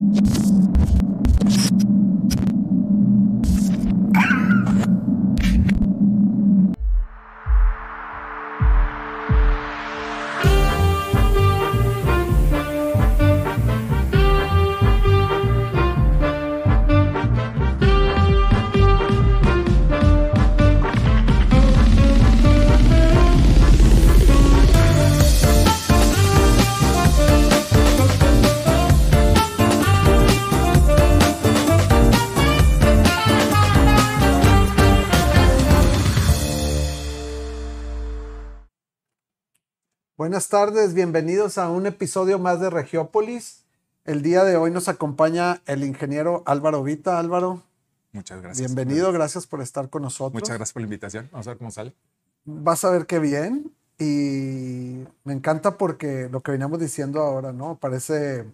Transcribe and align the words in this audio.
you 0.00 1.97
Buenas 40.28 40.48
tardes, 40.48 40.92
bienvenidos 40.92 41.56
a 41.56 41.70
un 41.70 41.86
episodio 41.86 42.38
más 42.38 42.60
de 42.60 42.68
Regiópolis. 42.68 43.64
El 44.04 44.20
día 44.20 44.44
de 44.44 44.58
hoy 44.58 44.70
nos 44.70 44.86
acompaña 44.88 45.62
el 45.64 45.82
ingeniero 45.82 46.42
Álvaro 46.44 46.82
Vita. 46.82 47.18
Álvaro. 47.18 47.62
Muchas 48.12 48.42
gracias. 48.42 48.74
Bienvenido, 48.74 49.10
gracias 49.10 49.46
por 49.46 49.62
estar 49.62 49.88
con 49.88 50.02
nosotros. 50.02 50.34
Muchas 50.34 50.58
gracias 50.58 50.74
por 50.74 50.82
la 50.82 50.84
invitación. 50.84 51.30
Vamos 51.32 51.46
a 51.46 51.50
ver 51.52 51.56
cómo 51.56 51.70
sale. 51.70 51.94
Vas 52.44 52.84
a 52.84 52.90
ver 52.90 53.06
qué 53.06 53.20
bien. 53.20 53.72
Y 53.98 55.02
me 55.24 55.32
encanta 55.32 55.78
porque 55.78 56.28
lo 56.30 56.42
que 56.42 56.52
veníamos 56.52 56.78
diciendo 56.78 57.22
ahora, 57.22 57.54
¿no? 57.54 57.78
Parece, 57.78 58.44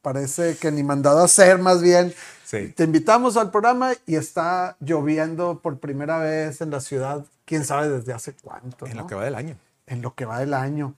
parece 0.00 0.56
que 0.56 0.72
ni 0.72 0.82
mandado 0.84 1.18
a 1.18 1.24
hacer, 1.26 1.58
más 1.58 1.82
bien. 1.82 2.14
Sí. 2.46 2.68
Te 2.68 2.84
invitamos 2.84 3.36
al 3.36 3.50
programa 3.50 3.92
y 4.06 4.16
está 4.16 4.78
lloviendo 4.80 5.60
por 5.60 5.78
primera 5.80 6.16
vez 6.16 6.62
en 6.62 6.70
la 6.70 6.80
ciudad, 6.80 7.26
quién 7.44 7.66
sabe 7.66 7.90
desde 7.90 8.14
hace 8.14 8.32
cuánto. 8.42 8.86
En 8.86 8.96
¿no? 8.96 9.02
lo 9.02 9.06
que 9.06 9.14
va 9.14 9.24
del 9.26 9.34
año 9.34 9.58
en 9.86 10.02
lo 10.02 10.14
que 10.14 10.24
va 10.24 10.38
del 10.40 10.54
año. 10.54 10.94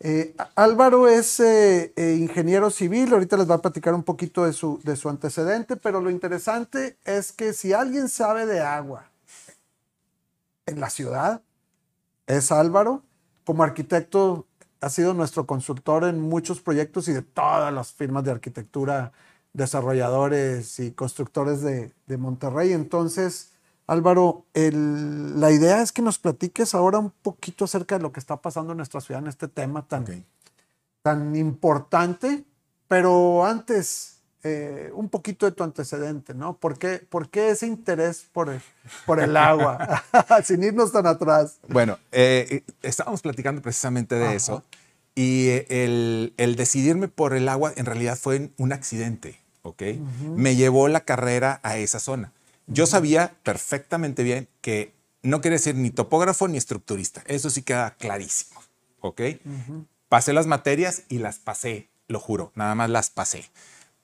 Eh, 0.00 0.36
Álvaro 0.54 1.08
es 1.08 1.40
eh, 1.40 1.92
eh, 1.96 2.14
ingeniero 2.18 2.70
civil, 2.70 3.12
ahorita 3.12 3.36
les 3.36 3.50
va 3.50 3.56
a 3.56 3.62
platicar 3.62 3.94
un 3.94 4.04
poquito 4.04 4.44
de 4.44 4.52
su, 4.52 4.80
de 4.84 4.94
su 4.94 5.08
antecedente, 5.08 5.74
pero 5.76 6.00
lo 6.00 6.10
interesante 6.10 6.96
es 7.04 7.32
que 7.32 7.52
si 7.52 7.72
alguien 7.72 8.08
sabe 8.08 8.46
de 8.46 8.60
agua 8.60 9.10
en 10.66 10.78
la 10.78 10.88
ciudad, 10.90 11.42
es 12.28 12.52
Álvaro. 12.52 13.02
Como 13.44 13.64
arquitecto 13.64 14.46
ha 14.80 14.88
sido 14.88 15.14
nuestro 15.14 15.46
consultor 15.46 16.04
en 16.04 16.20
muchos 16.20 16.60
proyectos 16.60 17.08
y 17.08 17.12
de 17.12 17.22
todas 17.22 17.72
las 17.72 17.92
firmas 17.92 18.22
de 18.22 18.30
arquitectura, 18.30 19.12
desarrolladores 19.52 20.78
y 20.78 20.92
constructores 20.92 21.62
de, 21.62 21.92
de 22.06 22.16
Monterrey. 22.18 22.72
Entonces, 22.72 23.50
Álvaro, 23.88 24.44
el, 24.52 25.40
la 25.40 25.50
idea 25.50 25.82
es 25.82 25.92
que 25.92 26.02
nos 26.02 26.18
platiques 26.18 26.74
ahora 26.74 26.98
un 26.98 27.10
poquito 27.10 27.64
acerca 27.64 27.96
de 27.96 28.02
lo 28.02 28.12
que 28.12 28.20
está 28.20 28.36
pasando 28.36 28.72
en 28.72 28.76
nuestra 28.76 29.00
ciudad 29.00 29.22
en 29.22 29.28
este 29.28 29.48
tema 29.48 29.88
tan, 29.88 30.02
Okay. 30.02 30.24
tan 31.02 31.34
importante, 31.34 32.44
pero 32.86 33.44
antes, 33.46 34.18
eh, 34.44 34.90
un 34.94 35.08
poquito 35.08 35.46
de 35.46 35.52
tu 35.52 35.64
antecedente, 35.64 36.34
¿no? 36.34 36.54
¿Por 36.58 36.78
qué, 36.78 36.98
por 36.98 37.30
qué 37.30 37.48
ese 37.48 37.66
interés 37.66 38.26
por 38.30 38.50
el, 38.50 38.60
por 39.06 39.20
el 39.20 39.34
agua? 39.36 40.04
Sin 40.44 40.62
irnos 40.62 40.92
tan 40.92 41.06
atrás. 41.06 41.56
Bueno, 41.66 41.98
eh, 42.12 42.62
estábamos 42.82 43.22
platicando 43.22 43.62
precisamente 43.62 44.14
de 44.16 44.26
Ajá. 44.26 44.34
eso 44.34 44.62
y 45.14 45.48
eh, 45.48 45.66
el, 45.70 46.34
el 46.36 46.56
decidirme 46.56 47.08
por 47.08 47.34
el 47.34 47.48
agua 47.48 47.72
en 47.74 47.86
realidad 47.86 48.18
fue 48.18 48.50
un 48.58 48.72
accidente, 48.72 49.40
¿ok? 49.62 49.82
Me 50.36 50.56
llevó 50.56 50.88
la 50.88 51.00
carrera 51.00 51.58
a 51.62 51.78
esa 51.78 51.98
zona. 51.98 52.32
Yo 52.68 52.86
sabía 52.86 53.34
perfectamente 53.42 54.22
bien 54.22 54.48
que 54.60 54.92
no 55.22 55.40
quería 55.40 55.58
ser 55.58 55.74
ni 55.74 55.90
topógrafo 55.90 56.48
ni 56.48 56.58
estructurista. 56.58 57.22
Eso 57.26 57.50
sí 57.50 57.62
queda 57.62 57.96
clarísimo, 57.96 58.62
¿ok? 59.00 59.22
Pasé 60.08 60.32
las 60.32 60.46
materias 60.46 61.02
y 61.08 61.18
las 61.18 61.38
pasé, 61.38 61.88
lo 62.06 62.20
juro, 62.20 62.52
nada 62.54 62.74
más 62.74 62.90
las 62.90 63.10
pasé. 63.10 63.50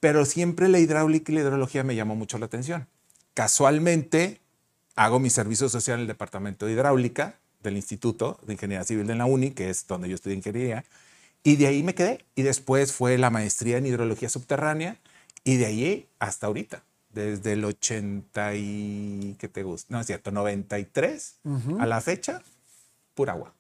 Pero 0.00 0.25
siempre 0.25 0.69
la 0.69 0.78
hidráulica 0.78 1.30
y 1.30 1.36
la 1.36 1.41
hidrología 1.42 1.84
me 1.84 1.94
llamó 1.94 2.16
mucho 2.16 2.38
la 2.38 2.47
atención. 2.47 2.88
Casualmente 3.34 4.41
hago 4.96 5.19
mi 5.19 5.31
servicio 5.31 5.69
social 5.69 5.96
en 5.96 6.02
el 6.02 6.06
departamento 6.06 6.66
de 6.66 6.72
hidráulica 6.72 7.38
del 7.62 7.76
Instituto 7.76 8.38
de 8.46 8.52
Ingeniería 8.52 8.84
Civil 8.84 9.06
de 9.06 9.14
la 9.14 9.25
UNI, 9.25 9.52
que 9.52 9.70
es 9.70 9.86
donde 9.86 10.08
yo 10.08 10.14
estudié 10.14 10.36
ingeniería, 10.36 10.84
y 11.42 11.56
de 11.56 11.66
ahí 11.66 11.82
me 11.82 11.94
quedé. 11.94 12.25
Y 12.34 12.42
después 12.42 12.92
fue 12.92 13.19
la 13.19 13.31
maestría 13.31 13.78
en 13.78 13.86
hidrología 13.86 14.28
subterránea, 14.28 14.98
y 15.42 15.56
de 15.56 15.66
ahí 15.66 16.08
hasta 16.19 16.46
ahorita, 16.46 16.84
desde 17.14 17.52
el 17.52 17.64
80 17.64 18.54
y, 18.56 19.36
¿qué 19.38 19.48
te 19.48 19.62
gusta? 19.62 19.92
No 19.94 20.00
es 20.00 20.06
cierto, 20.06 20.30
93 20.30 21.38
a 21.78 21.86
la 21.86 22.00
fecha, 22.00 22.42
pura 23.14 23.32
agua. 23.34 23.54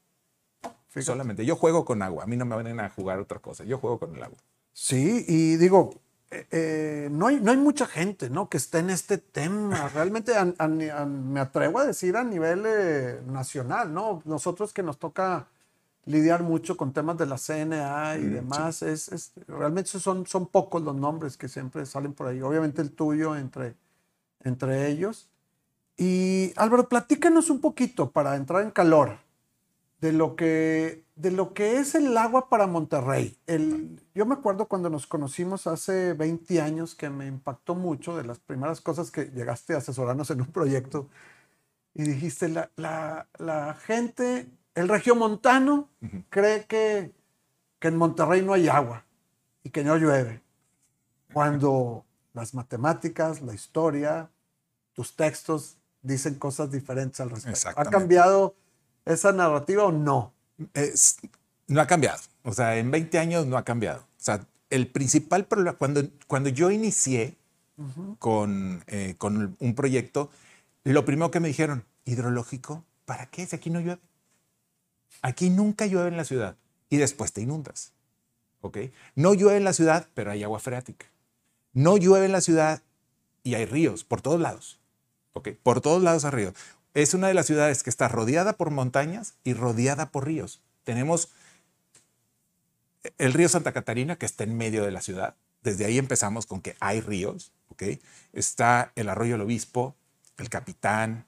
Fíjate. 0.88 1.06
Solamente. 1.06 1.44
Yo 1.46 1.56
juego 1.56 1.84
con 1.84 2.02
agua. 2.02 2.24
A 2.24 2.26
mí 2.26 2.36
no 2.36 2.44
me 2.44 2.54
van 2.54 2.80
a 2.80 2.88
jugar 2.90 3.18
otra 3.18 3.38
cosa. 3.40 3.64
Yo 3.64 3.78
juego 3.78 3.98
con 3.98 4.14
el 4.14 4.22
agua. 4.22 4.38
Sí, 4.72 5.24
y 5.26 5.56
digo, 5.56 5.94
eh, 6.30 6.46
eh, 6.50 7.08
no, 7.10 7.26
hay, 7.28 7.40
no 7.40 7.50
hay 7.50 7.56
mucha 7.56 7.86
gente, 7.86 8.30
¿no? 8.30 8.48
Que 8.48 8.56
esté 8.58 8.78
en 8.78 8.90
este 8.90 9.18
tema. 9.18 9.88
Realmente 9.94 10.36
a- 10.36 10.54
a- 10.58 10.64
a- 10.64 11.06
me 11.06 11.40
atrevo 11.40 11.78
a 11.80 11.86
decir 11.86 12.16
a 12.16 12.22
nivel 12.24 12.62
eh, 12.66 13.20
nacional, 13.26 13.92
¿no? 13.92 14.22
Nosotros 14.24 14.72
que 14.72 14.82
nos 14.84 14.98
toca 14.98 15.48
lidiar 16.06 16.42
mucho 16.42 16.76
con 16.76 16.92
temas 16.92 17.16
de 17.18 17.26
la 17.26 17.38
CNA 17.38 18.16
y 18.18 18.26
demás, 18.26 18.82
es, 18.82 19.08
es- 19.08 19.32
realmente 19.48 19.98
son, 19.98 20.26
son 20.26 20.46
pocos 20.46 20.82
los 20.82 20.94
nombres 20.96 21.36
que 21.36 21.48
siempre 21.48 21.86
salen 21.86 22.12
por 22.14 22.26
ahí. 22.28 22.40
Obviamente 22.42 22.82
el 22.82 22.92
tuyo 22.92 23.36
entre, 23.36 23.76
entre 24.40 24.88
ellos. 24.88 25.30
Y 25.96 26.52
Álvaro, 26.56 26.88
platícanos 26.88 27.50
un 27.50 27.60
poquito 27.60 28.10
para 28.10 28.36
entrar 28.36 28.62
en 28.64 28.70
calor 28.72 29.18
de 30.00 30.12
lo 30.12 30.36
que, 30.36 31.04
de 31.16 31.30
lo 31.30 31.54
que 31.54 31.78
es 31.78 31.94
el 31.94 32.16
agua 32.18 32.48
para 32.48 32.66
Monterrey. 32.66 33.38
El, 33.46 34.00
yo 34.14 34.26
me 34.26 34.34
acuerdo 34.34 34.66
cuando 34.68 34.90
nos 34.90 35.06
conocimos 35.06 35.66
hace 35.66 36.12
20 36.14 36.60
años 36.60 36.94
que 36.94 37.08
me 37.10 37.26
impactó 37.26 37.74
mucho 37.74 38.16
de 38.16 38.24
las 38.24 38.38
primeras 38.40 38.80
cosas 38.80 39.10
que 39.10 39.26
llegaste 39.26 39.74
a 39.74 39.78
asesorarnos 39.78 40.30
en 40.30 40.42
un 40.42 40.48
proyecto 40.48 41.08
y 41.94 42.02
dijiste, 42.04 42.48
la, 42.48 42.70
la, 42.76 43.28
la 43.38 43.74
gente, 43.74 44.48
el 44.74 44.88
regiomontano 44.88 45.88
cree 46.30 46.64
que, 46.66 47.12
que 47.78 47.88
en 47.88 47.96
Monterrey 47.96 48.42
no 48.42 48.52
hay 48.54 48.68
agua 48.68 49.04
y 49.62 49.70
que 49.70 49.84
no 49.84 49.96
llueve. 49.96 50.42
Cuando 51.32 52.04
las 52.32 52.54
matemáticas, 52.54 53.40
la 53.42 53.54
historia, 53.54 54.30
tus 54.92 55.16
textos 55.16 55.76
dicen 56.02 56.34
cosas 56.36 56.70
diferentes 56.70 57.20
al 57.20 57.30
respecto. 57.30 57.50
¿Ha 57.80 57.84
cambiado 57.90 58.54
esa 59.04 59.32
narrativa 59.32 59.84
o 59.84 59.92
no? 59.92 60.32
Es- 60.74 61.18
no 61.66 61.80
ha 61.80 61.86
cambiado. 61.86 62.20
O 62.42 62.52
sea, 62.52 62.76
en 62.76 62.90
20 62.90 63.18
años 63.18 63.46
no 63.46 63.56
ha 63.56 63.64
cambiado. 63.64 64.00
O 64.00 64.22
sea, 64.24 64.46
el 64.70 64.86
principal 64.88 65.46
problema, 65.46 65.76
cuando, 65.76 66.02
cuando 66.26 66.48
yo 66.50 66.70
inicié 66.70 67.36
con, 68.18 68.84
eh, 68.86 69.14
con 69.18 69.56
un 69.58 69.74
proyecto, 69.74 70.30
lo 70.84 71.04
primero 71.04 71.30
que 71.30 71.40
me 71.40 71.48
dijeron, 71.48 71.84
hidrológico, 72.04 72.84
¿para 73.04 73.26
qué? 73.26 73.46
Si 73.46 73.56
aquí 73.56 73.70
no 73.70 73.80
llueve. 73.80 74.00
Aquí 75.22 75.50
nunca 75.50 75.86
llueve 75.86 76.08
en 76.08 76.16
la 76.16 76.24
ciudad 76.24 76.56
y 76.90 76.96
después 76.96 77.32
te 77.32 77.40
inundas. 77.40 77.92
¿Ok? 78.60 78.78
No 79.14 79.34
llueve 79.34 79.58
en 79.58 79.64
la 79.64 79.72
ciudad, 79.72 80.08
pero 80.14 80.30
hay 80.30 80.42
agua 80.42 80.60
freática. 80.60 81.06
No 81.72 81.96
llueve 81.96 82.26
en 82.26 82.32
la 82.32 82.40
ciudad 82.40 82.82
y 83.42 83.54
hay 83.54 83.66
ríos 83.66 84.04
por 84.04 84.22
todos 84.22 84.40
lados. 84.40 84.78
¿Ok? 85.32 85.50
Por 85.62 85.80
todos 85.80 86.02
lados 86.02 86.24
hay 86.24 86.30
ríos. 86.30 86.54
Es 86.94 87.12
una 87.14 87.28
de 87.28 87.34
las 87.34 87.46
ciudades 87.46 87.82
que 87.82 87.90
está 87.90 88.08
rodeada 88.08 88.54
por 88.54 88.70
montañas 88.70 89.34
y 89.44 89.52
rodeada 89.52 90.10
por 90.10 90.26
ríos. 90.26 90.60
Tenemos 90.84 91.30
el 93.18 93.32
río 93.32 93.48
Santa 93.48 93.72
Catarina, 93.72 94.16
que 94.16 94.26
está 94.26 94.44
en 94.44 94.56
medio 94.56 94.84
de 94.84 94.92
la 94.92 95.02
ciudad. 95.02 95.34
Desde 95.62 95.84
ahí 95.84 95.98
empezamos 95.98 96.46
con 96.46 96.60
que 96.60 96.76
hay 96.80 97.00
ríos. 97.00 97.52
¿ok? 97.70 97.82
Está 98.32 98.92
el 98.94 99.08
arroyo 99.08 99.34
El 99.34 99.42
Obispo, 99.42 99.96
el 100.38 100.48
Capitán, 100.48 101.26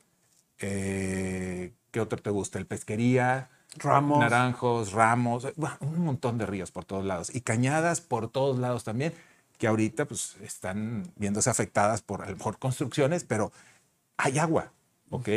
eh, 0.59 1.73
¿qué 1.91 2.01
otro 2.01 2.19
te 2.19 2.31
gusta? 2.31 2.59
El 2.59 2.67
Pesquería, 2.67 3.51
Ramos. 3.79 4.19
Naranjos, 4.19 4.93
Ramos, 4.93 5.45
eh, 5.45 5.55
un 5.81 6.05
montón 6.05 6.39
de 6.39 6.47
ríos 6.47 6.71
por 6.71 6.85
todos 6.85 7.05
lados 7.05 7.35
y 7.35 7.41
cañadas 7.41 8.01
por 8.01 8.29
todos 8.29 8.59
lados 8.59 8.85
también, 8.85 9.13
que 9.59 9.67
ahorita 9.67 10.05
pues 10.07 10.37
están 10.43 11.11
viéndose 11.17 11.51
afectadas 11.51 12.03
por 12.03 12.23
a 12.23 12.31
lo 12.31 12.37
mejor 12.37 12.59
construcciones, 12.59 13.25
pero 13.25 13.53
hay 14.17 14.39
agua, 14.39 14.73
¿ok? 15.11 15.29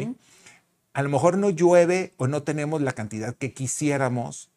A 0.93 1.01
lo 1.01 1.09
mejor 1.09 1.37
no 1.37 1.49
llueve 1.49 2.13
o 2.17 2.27
no 2.27 2.43
tenemos 2.43 2.81
la 2.81 2.93
cantidad 2.93 3.35
que 3.35 3.53
quisiéramos 3.53 4.49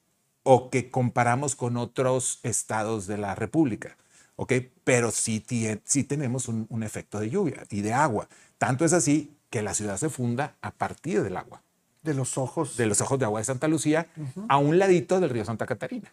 o 0.43 0.71
que 0.71 0.91
comparamos 0.91 1.55
con 1.55 1.77
otros 1.77 2.41
estados 2.43 3.07
de 3.07 3.19
la 3.19 3.35
República, 3.35 3.97
¿ok? 4.37 4.55
Pero 4.85 5.11
sí, 5.11 5.45
sí 5.85 6.05
tenemos 6.05 6.49
un, 6.49 6.67
un 6.69 6.83
efecto 6.83 7.21
de 7.21 7.31
lluvia 7.31 7.65
y 7.71 7.83
de 7.83 7.93
agua. 7.93 8.29
Tanto 8.59 8.85
es 8.85 8.93
así 8.93 9.37
que 9.51 9.63
la 9.63 9.75
ciudad 9.75 9.99
se 9.99 10.09
funda 10.09 10.57
a 10.63 10.73
partir 10.73 11.23
del 11.23 11.37
agua 11.37 11.63
De 12.03 12.15
los 12.15 12.37
ojos. 12.39 12.77
de 12.77 12.87
los 12.87 13.01
ojos 13.01 13.19
de 13.19 13.25
agua 13.25 13.41
de 13.41 13.45
Santa 13.45 13.69
Lucía 13.69 14.09
a 14.49 14.59
un 14.59 14.79
ladito 14.79 15.21
del 15.21 15.31
río 15.31 15.45
Santa 15.45 15.67
Catarina. 15.67 16.13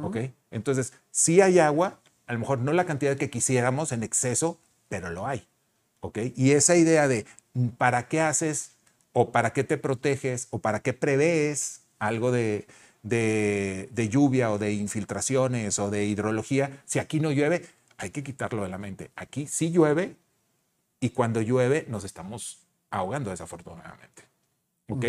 ¿Ok? 0.00 0.18
Entonces, 0.50 0.92
sí 1.10 1.40
hay 1.40 1.58
agua, 1.58 1.98
a 2.26 2.32
lo 2.32 2.38
mejor 2.38 2.58
no 2.58 2.72
la 2.72 2.84
cantidad 2.86 3.16
que 3.16 3.30
quisiéramos 3.30 3.92
en 3.92 4.02
exceso, 4.02 4.58
pero 4.88 5.10
lo 5.10 5.26
hay. 5.26 5.46
¿Ok? 6.00 6.18
Y 6.36 6.52
esa 6.52 6.76
idea 6.76 7.08
de 7.08 7.26
mm, 7.54 7.68
para 7.68 8.06
qué 8.08 8.20
haces 8.20 8.72
o 9.12 9.32
para 9.32 9.52
qué 9.52 9.64
te 9.64 9.78
proteges 9.78 10.46
o 10.50 10.58
para 10.60 10.80
qué 10.80 10.92
prevés 10.92 11.80
algo 11.98 12.30
de, 12.30 12.66
de, 13.02 13.88
de 13.92 14.08
lluvia 14.08 14.52
o 14.52 14.58
de 14.58 14.74
infiltraciones 14.74 15.78
o 15.78 15.90
de 15.90 16.04
hidrología, 16.04 16.82
si 16.84 16.98
aquí 16.98 17.18
no 17.18 17.32
llueve, 17.32 17.66
hay 17.96 18.10
que 18.10 18.22
quitarlo 18.22 18.62
de 18.62 18.68
la 18.68 18.78
mente. 18.78 19.10
Aquí 19.16 19.46
sí 19.46 19.70
llueve 19.70 20.16
y 21.00 21.10
cuando 21.10 21.40
llueve 21.40 21.86
nos 21.88 22.04
estamos 22.04 22.58
ahogando 22.90 23.30
desafortunadamente. 23.30 24.25
¿Ok? 24.88 25.04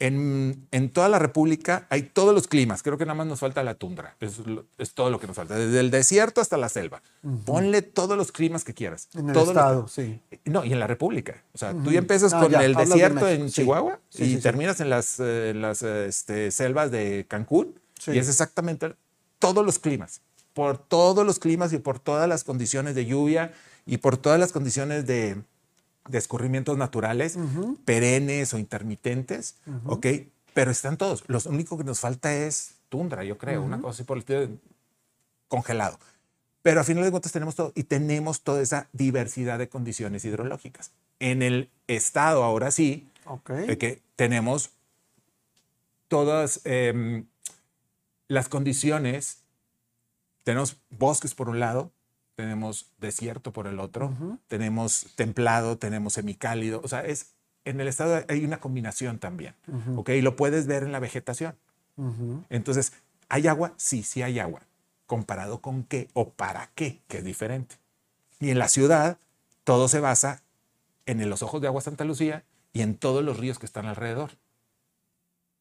en, 0.00 0.68
en, 0.70 0.90
toda 0.90 1.08
la 1.08 1.18
República 1.18 1.86
hay 1.90 2.02
todos 2.02 2.32
los 2.32 2.46
climas. 2.46 2.82
Creo 2.82 2.98
que 2.98 3.04
nada 3.04 3.16
más 3.16 3.26
nos 3.26 3.40
falta 3.40 3.62
la 3.64 3.74
tundra. 3.74 4.14
Es, 4.20 4.40
es 4.78 4.94
todo 4.94 5.10
lo 5.10 5.18
que 5.18 5.26
nos 5.26 5.34
falta. 5.34 5.56
Desde 5.56 5.80
el 5.80 5.90
desierto 5.90 6.40
hasta 6.40 6.56
la 6.56 6.68
selva. 6.68 7.02
Ponle 7.44 7.82
todos 7.82 8.16
los 8.16 8.30
climas 8.30 8.62
que 8.62 8.74
quieras. 8.74 9.08
En 9.14 9.30
el 9.30 9.36
estado, 9.36 9.88
sí. 9.88 10.20
No, 10.44 10.64
y 10.64 10.72
en 10.72 10.78
la 10.78 10.86
República. 10.86 11.42
O 11.52 11.58
sea, 11.58 11.72
tú 11.72 11.90
ya 11.90 11.98
empiezas 11.98 12.32
con 12.32 12.50
ya, 12.50 12.64
el 12.64 12.74
desierto 12.74 13.24
de 13.24 13.34
en 13.34 13.48
Chihuahua 13.48 13.98
sí. 14.08 14.24
y 14.24 14.34
sí, 14.36 14.40
terminas 14.40 14.80
en 14.80 14.90
las, 14.90 15.18
eh, 15.18 15.52
las 15.54 15.82
este, 15.82 16.50
selvas 16.52 16.90
de 16.92 17.26
Cancún. 17.28 17.74
Y 18.06 18.18
es 18.18 18.28
exactamente 18.28 18.94
todos 19.40 19.66
los 19.66 19.80
climas. 19.80 20.20
Por 20.54 20.78
todos 20.78 21.26
los 21.26 21.40
climas 21.40 21.72
y 21.72 21.78
por 21.78 21.98
todas 21.98 22.28
las 22.28 22.44
condiciones 22.44 22.94
de 22.94 23.06
lluvia 23.06 23.52
y 23.84 23.98
por 23.98 24.16
todas 24.16 24.38
las 24.38 24.52
condiciones 24.52 25.06
de, 25.06 25.42
de 26.08 26.18
escurrimientos 26.18 26.76
naturales, 26.76 27.36
uh 27.36 27.40
-huh. 27.40 27.76
perennes 27.84 28.54
o 28.54 28.58
intermitentes, 28.58 29.56
uh 29.66 29.70
-huh. 29.70 29.80
¿ok? 29.84 30.06
Pero 30.54 30.70
están 30.70 30.96
todos. 30.96 31.24
Lo 31.28 31.38
único 31.46 31.78
que 31.78 31.84
nos 31.84 32.00
falta 32.00 32.34
es 32.34 32.74
tundra, 32.88 33.24
yo 33.24 33.38
creo, 33.38 33.60
uh 33.60 33.64
-huh. 33.64 33.66
una 33.66 33.80
cosa 33.80 33.90
así 33.96 34.04
por 34.04 34.16
el 34.16 34.20
estilo 34.20 34.48
congelado. 35.48 35.98
Pero 36.62 36.80
a 36.80 36.84
final 36.84 37.04
de 37.04 37.10
cuentas 37.10 37.32
tenemos 37.32 37.54
todo 37.54 37.72
y 37.74 37.84
tenemos 37.84 38.42
toda 38.42 38.60
esa 38.60 38.88
diversidad 38.92 39.58
de 39.58 39.68
condiciones 39.68 40.24
hidrológicas. 40.24 40.90
En 41.20 41.42
el 41.42 41.70
estado, 41.86 42.42
ahora 42.42 42.70
sí, 42.70 43.08
okay. 43.24 43.76
que 43.76 44.02
tenemos 44.16 44.70
todas 46.08 46.60
eh, 46.64 47.24
las 48.28 48.48
condiciones, 48.48 49.38
tenemos 50.44 50.76
bosques 50.90 51.34
por 51.34 51.48
un 51.48 51.60
lado, 51.60 51.90
tenemos 52.38 52.86
desierto 52.98 53.52
por 53.52 53.66
el 53.66 53.80
otro, 53.80 54.06
uh 54.06 54.10
-huh. 54.10 54.38
tenemos 54.46 55.08
templado, 55.16 55.76
tenemos 55.76 56.12
semicálido, 56.12 56.80
o 56.84 56.86
sea, 56.86 57.04
es, 57.04 57.32
en 57.64 57.80
el 57.80 57.88
estado 57.88 58.24
hay 58.28 58.44
una 58.44 58.60
combinación 58.60 59.18
también, 59.18 59.56
uh 59.66 59.72
-huh. 59.72 59.98
¿ok? 59.98 60.10
Y 60.10 60.22
lo 60.22 60.36
puedes 60.36 60.68
ver 60.68 60.84
en 60.84 60.92
la 60.92 61.00
vegetación. 61.00 61.56
Uh 61.96 62.12
-huh. 62.12 62.44
Entonces, 62.48 62.92
¿hay 63.28 63.48
agua? 63.48 63.74
Sí, 63.76 64.04
sí 64.04 64.22
hay 64.22 64.38
agua. 64.38 64.62
¿Comparado 65.06 65.60
con 65.60 65.82
qué 65.82 66.10
o 66.12 66.30
para 66.30 66.70
qué? 66.76 67.00
Que 67.08 67.18
es 67.18 67.24
diferente. 67.24 67.74
Y 68.38 68.50
en 68.50 68.60
la 68.60 68.68
ciudad, 68.68 69.18
todo 69.64 69.88
se 69.88 69.98
basa 69.98 70.40
en 71.06 71.28
los 71.28 71.42
ojos 71.42 71.60
de 71.60 71.66
agua 71.66 71.80
Santa 71.80 72.04
Lucía 72.04 72.44
y 72.72 72.82
en 72.82 72.94
todos 72.94 73.24
los 73.24 73.38
ríos 73.38 73.58
que 73.58 73.66
están 73.66 73.86
alrededor 73.86 74.30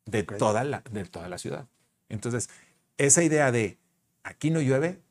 de, 0.05 0.21
okay. 0.21 0.37
toda, 0.37 0.63
la, 0.63 0.83
de 0.91 1.05
toda 1.05 1.27
la 1.27 1.39
ciudad. 1.39 1.65
Entonces, 2.07 2.51
esa 2.99 3.23
idea 3.23 3.51
de 3.51 3.79
aquí 4.21 4.51
no 4.51 4.61
llueve, 4.61 5.01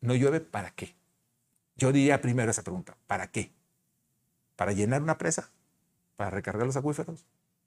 no 0.00 0.16
llueve 0.16 0.40
para 0.40 0.72
qué? 0.72 0.96
Yo 1.76 1.92
diría 1.92 2.20
primero 2.20 2.50
esa 2.50 2.62
pregunta, 2.62 2.96
¿para 3.06 3.28
qué? 3.28 3.52
¿Para 4.56 4.72
llenar 4.72 5.02
una 5.02 5.18
presa? 5.18 5.50
¿Para 6.16 6.30
recargar 6.30 6.66
los 6.66 6.76
acuíferos? 6.76 7.26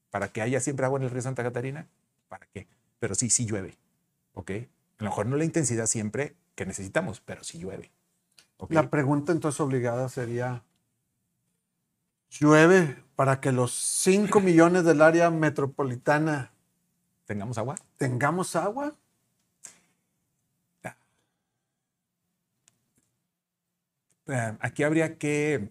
¿Para 0.09 0.30
que 0.30 0.42
haya 0.42 0.59
siempre 0.59 0.86
agua 0.86 1.00
en 1.00 1.04
el 1.04 1.09
río 1.09 1.21
Santa 1.21 1.44
Catarina? 1.44 1.88
¿Para 2.30 2.48
qué? 2.54 2.68
Pero 3.00 3.15
sí, 3.15 3.30
sí 3.30 3.45
llueve, 3.45 3.77
¿ok? 4.33 4.51
A 5.00 5.04
lo 5.04 5.09
mejor 5.09 5.25
no 5.25 5.36
la 5.36 5.44
intensidad 5.44 5.86
siempre 5.86 6.36
que 6.56 6.65
necesitamos, 6.65 7.21
pero 7.21 7.44
sí 7.44 7.59
llueve. 7.59 7.92
¿okay? 8.57 8.75
La 8.75 8.89
pregunta 8.89 9.31
entonces 9.31 9.59
obligada 9.59 10.09
sería, 10.09 10.63
¿llueve 12.30 13.04
para 13.15 13.39
que 13.39 13.51
los 13.51 13.74
5 13.74 14.39
millones 14.39 14.86
del 14.86 15.01
área 15.01 15.30
metropolitana 15.30 16.51
tengamos 17.25 17.57
agua? 17.57 17.75
¿Tengamos 17.98 18.56
agua? 18.56 18.95
Aquí 24.59 24.83
habría 24.83 25.18
que 25.18 25.69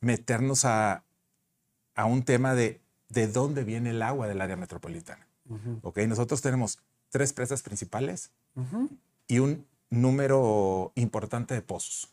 meternos 0.00 0.64
a, 0.64 1.04
a 1.94 2.04
un 2.04 2.22
tema 2.24 2.54
de 2.54 2.80
de 3.10 3.26
dónde 3.26 3.64
viene 3.64 3.90
el 3.90 4.02
agua 4.02 4.26
del 4.26 4.40
área 4.40 4.56
metropolitana. 4.56 5.26
Uh 5.48 5.58
-huh. 5.82 6.08
Nosotros 6.08 6.40
tenemos 6.40 6.78
tres 7.10 7.32
presas 7.32 7.62
principales 7.62 8.30
uh 8.54 8.62
-huh. 8.62 8.88
y 9.26 9.40
un 9.40 9.66
número 9.90 10.92
importante 10.94 11.54
de 11.54 11.62
pozos, 11.62 12.08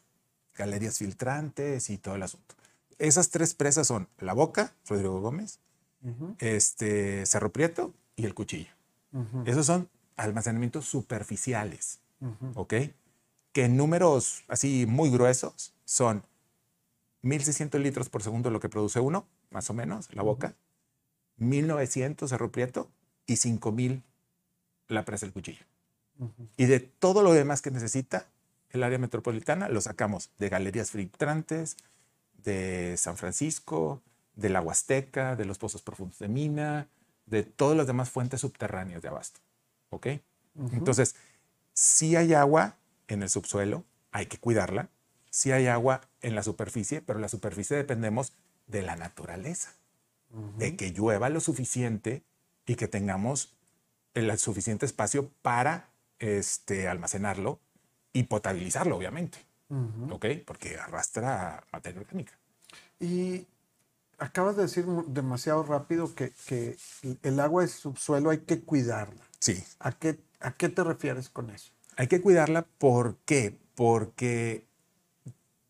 galerías 0.55 0.97
filtrantes 0.97 1.89
y 1.89 1.97
todo 1.97 2.15
el 2.15 2.23
asunto. 2.23 2.55
Esas 2.97 3.29
tres 3.29 3.53
presas 3.53 3.87
son 3.87 4.09
La 4.17 4.33
Boca, 4.33 4.73
Rodrigo 4.87 5.21
Gómez, 5.21 5.59
uh 6.01 6.09
-huh. 6.09 6.35
este, 6.39 7.25
Cerro 7.27 7.51
Prieto 7.51 7.93
y 8.15 8.25
El 8.25 8.33
Cuchillo. 8.33 8.71
Esos 9.45 9.65
son 9.65 9.89
almacenamientos 10.15 10.85
superficiales, 10.85 11.99
¿ok? 12.55 12.73
Que 13.51 13.65
en 13.65 13.77
números 13.77 14.43
así 14.47 14.85
muy 14.87 15.09
gruesos 15.09 15.73
son 15.85 16.23
1.600 17.23 17.79
litros 17.79 18.09
por 18.09 18.23
segundo 18.23 18.49
lo 18.51 18.59
que 18.59 18.69
produce 18.69 18.99
uno, 18.99 19.27
más 19.49 19.69
o 19.69 19.73
menos, 19.73 20.13
la 20.13 20.23
boca, 20.23 20.55
1.900 21.39 22.27
Cerro 22.27 22.51
Prieto 22.51 22.89
y 23.25 23.33
5.000 23.35 24.01
la 24.87 25.05
presa 25.05 25.25
del 25.25 25.33
cuchillo. 25.33 25.65
Uh 26.19 26.25
-huh. 26.25 26.47
Y 26.57 26.65
de 26.65 26.79
todo 26.79 27.21
lo 27.23 27.33
demás 27.33 27.61
que 27.61 27.71
necesita 27.71 28.27
el 28.69 28.83
área 28.83 28.97
metropolitana 28.97 29.69
lo 29.69 29.81
sacamos 29.81 30.29
de 30.39 30.49
galerías 30.49 30.91
filtrantes, 30.91 31.77
de 32.43 32.95
San 32.97 33.17
Francisco, 33.17 34.01
de 34.35 34.49
la 34.49 34.61
Huasteca, 34.61 35.35
de 35.35 35.45
los 35.45 35.57
pozos 35.57 35.81
profundos 35.81 36.19
de 36.19 36.27
Mina, 36.27 36.87
de 37.25 37.43
todas 37.43 37.75
las 37.75 37.87
demás 37.87 38.09
fuentes 38.09 38.41
subterráneas 38.41 39.01
de 39.01 39.07
abasto. 39.07 39.39
¿Ok? 39.89 40.07
Uh 40.55 40.63
-huh. 40.63 40.73
Entonces, 40.73 41.15
sí 41.73 42.15
hay 42.15 42.33
agua 42.33 42.77
en 43.07 43.23
el 43.23 43.29
subsuelo, 43.29 43.83
hay 44.11 44.25
que 44.27 44.37
cuidarla. 44.37 44.89
Sí 45.29 45.51
hay 45.51 45.67
agua 45.67 46.01
en 46.21 46.35
la 46.35 46.43
superficie, 46.43 47.01
pero 47.01 47.19
la 47.19 47.27
superficie 47.29 47.77
dependemos 47.77 48.33
de 48.67 48.81
la 48.81 48.95
naturaleza, 48.95 49.73
uh 50.31 50.39
-huh. 50.39 50.57
de 50.57 50.75
que 50.75 50.91
llueva 50.91 51.29
lo 51.29 51.39
suficiente 51.39 52.23
y 52.65 52.75
que 52.75 52.87
tengamos 52.87 53.53
el 54.13 54.35
suficiente 54.37 54.85
espacio 54.85 55.29
para 55.41 55.89
este, 56.19 56.87
almacenarlo 56.87 57.59
y 58.13 58.23
potabilizarlo, 58.23 58.97
obviamente. 58.97 59.37
Uh 59.69 59.75
-huh. 59.75 60.13
¿Ok? 60.13 60.25
Porque 60.45 60.77
arrastra 60.77 61.63
materia 61.71 62.01
orgánica. 62.01 62.33
Y 62.99 63.45
acabas 64.17 64.55
de 64.55 64.63
decir 64.63 64.85
demasiado 65.07 65.63
rápido 65.63 66.13
que, 66.15 66.31
que 66.47 66.77
el 67.23 67.39
agua 67.39 67.61
de 67.61 67.67
subsuelo 67.67 68.31
hay 68.31 68.39
que 68.39 68.61
cuidarla. 68.61 69.21
Sí. 69.39 69.63
¿A 69.79 69.91
qué, 69.91 70.19
¿A 70.39 70.51
qué 70.53 70.69
te 70.69 70.83
refieres 70.83 71.29
con 71.29 71.49
eso? 71.51 71.71
Hay 71.97 72.07
que 72.07 72.21
cuidarla, 72.21 72.65
¿por 72.77 73.17
qué? 73.25 73.57
Porque 73.75 74.63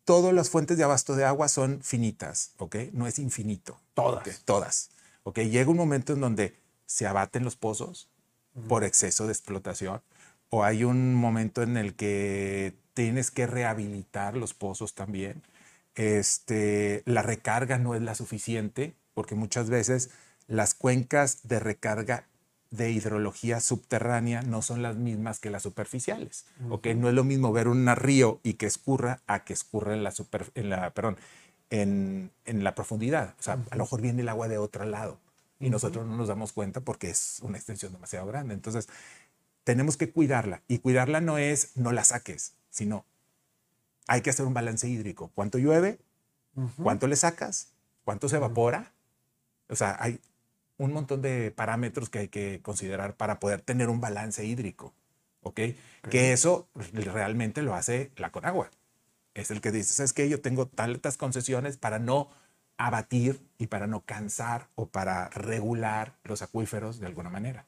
todas 0.04 0.34
las 0.34 0.50
fuentes 0.50 0.78
de 0.78 0.84
abasto 0.84 1.16
de 1.16 1.26
agua 1.26 1.48
son 1.48 1.82
finitas, 1.82 2.52
¿ok? 2.58 2.76
No 2.94 3.08
es 3.08 3.18
infinito. 3.18 3.80
Todas. 3.94 4.22
¿okay? 4.22 4.34
Todas. 4.46 4.90
¿Ok? 5.24 5.40
Llega 5.40 5.72
un 5.72 5.78
momento 5.78 6.14
en 6.14 6.22
donde 6.22 6.56
se 6.86 7.08
abaten 7.08 7.44
los 7.44 7.56
pozos 7.56 8.10
uh 8.56 8.62
-huh. 8.62 8.68
por 8.68 8.84
exceso 8.84 9.26
de 9.26 9.34
explotación 9.34 10.02
o 10.50 10.64
hay 10.64 10.84
un 10.84 11.14
momento 11.16 11.62
en 11.62 11.78
el 11.78 11.96
que 11.96 12.74
tienes 12.94 13.32
que 13.32 13.48
rehabilitar 13.48 14.36
los 14.36 14.54
pozos 14.54 14.96
también. 14.96 15.44
Este, 15.96 17.04
la 17.06 17.22
recarga 17.22 17.78
no 17.78 17.96
es 17.96 18.02
la 18.02 18.16
suficiente 18.16 18.94
porque 19.14 19.36
muchas 19.36 19.70
veces 19.70 20.10
las 20.48 20.74
cuencas 20.74 21.48
de 21.48 21.60
recarga 21.60 22.28
de 22.72 22.92
hidrología 22.92 23.60
subterránea 23.60 24.42
no 24.42 24.62
son 24.62 24.82
las 24.82 24.96
mismas 24.96 25.40
que 25.40 25.50
las 25.50 25.64
superficiales. 25.64 26.46
Uh 26.60 26.64
-huh. 26.64 26.74
¿okay? 26.76 26.96
No 26.96 27.08
es 27.10 27.16
lo 27.16 27.24
mismo 27.24 27.52
ver 27.52 27.68
un 27.68 27.88
río 27.96 28.40
y 28.44 28.54
que 28.54 28.66
escurra 28.66 29.22
a 29.28 29.44
que 29.44 29.54
escurra 29.54 29.94
en 29.94 30.04
la, 30.04 30.12
super, 30.12 30.52
en 30.56 30.70
la, 30.70 30.90
perdón, 30.92 31.18
en, 31.70 32.32
en 32.46 32.64
la 32.64 32.76
profundidad. 32.76 33.36
O 33.40 33.44
sea, 33.44 33.56
uh 33.56 33.60
-huh. 33.60 33.68
a 33.72 33.76
lo 33.76 33.84
mejor 33.84 34.02
viene 34.02 34.22
el 34.22 34.30
agua 34.30 34.48
de 34.48 34.58
otro 34.58 34.86
lado 34.86 35.20
y 35.60 35.66
uh 35.66 35.68
-huh. 35.68 35.72
nosotros 35.72 36.06
no 36.06 36.18
nos 36.18 36.28
damos 36.28 36.52
cuenta 36.54 36.82
porque 36.82 37.10
es 37.10 37.40
una 37.42 37.58
extensión 37.58 37.94
demasiado 37.94 38.26
grande. 38.28 38.54
Entonces, 38.54 38.88
tenemos 39.64 39.98
que 39.98 40.12
cuidarla. 40.12 40.62
Y 40.68 40.80
cuidarla 40.80 41.20
no 41.22 41.38
es 41.38 41.72
no 41.76 41.92
la 41.92 42.04
saques, 42.04 42.54
sino 42.70 43.04
hay 44.08 44.22
que 44.22 44.30
hacer 44.30 44.46
un 44.46 44.54
balance 44.54 44.88
hídrico. 44.88 45.32
¿Cuánto 45.36 45.58
llueve? 45.58 46.00
¿Cuánto 46.82 47.08
le 47.08 47.16
sacas? 47.16 47.68
¿Cuánto 48.06 48.30
se 48.30 48.38
evapora? 48.38 48.94
O 49.70 49.76
sea, 49.76 49.98
hay, 50.00 50.20
un 50.78 50.94
montón 50.94 51.22
de 51.22 51.52
parámetros 51.52 52.10
que 52.10 52.20
hay 52.20 52.28
que 52.28 52.60
considerar 52.62 53.16
para 53.16 53.40
poder 53.40 53.62
tener 53.62 53.90
un 53.90 54.00
balance 54.02 54.46
hídrico. 54.46 54.94
¿Ok? 55.42 55.54
okay. 55.54 55.78
Que 56.10 56.34
eso 56.34 56.68
realmente 56.94 57.62
lo 57.62 57.74
hace 57.76 58.12
la 58.18 58.32
Conagua. 58.32 58.70
Es 59.34 59.52
el 59.52 59.62
que 59.62 59.72
dice, 59.72 60.04
es 60.04 60.14
que 60.14 60.28
yo 60.30 60.42
tengo 60.42 60.68
tantas 60.68 61.16
concesiones 61.18 61.78
para 61.78 62.00
no 62.00 62.30
abatir 62.78 63.40
y 63.58 63.68
para 63.68 63.88
no 63.88 64.02
cansar 64.02 64.68
o 64.76 64.88
para 64.88 65.30
regular 65.30 66.16
los 66.24 66.42
acuíferos 66.42 67.00
de 67.00 67.08
alguna 67.08 67.30
manera. 67.30 67.66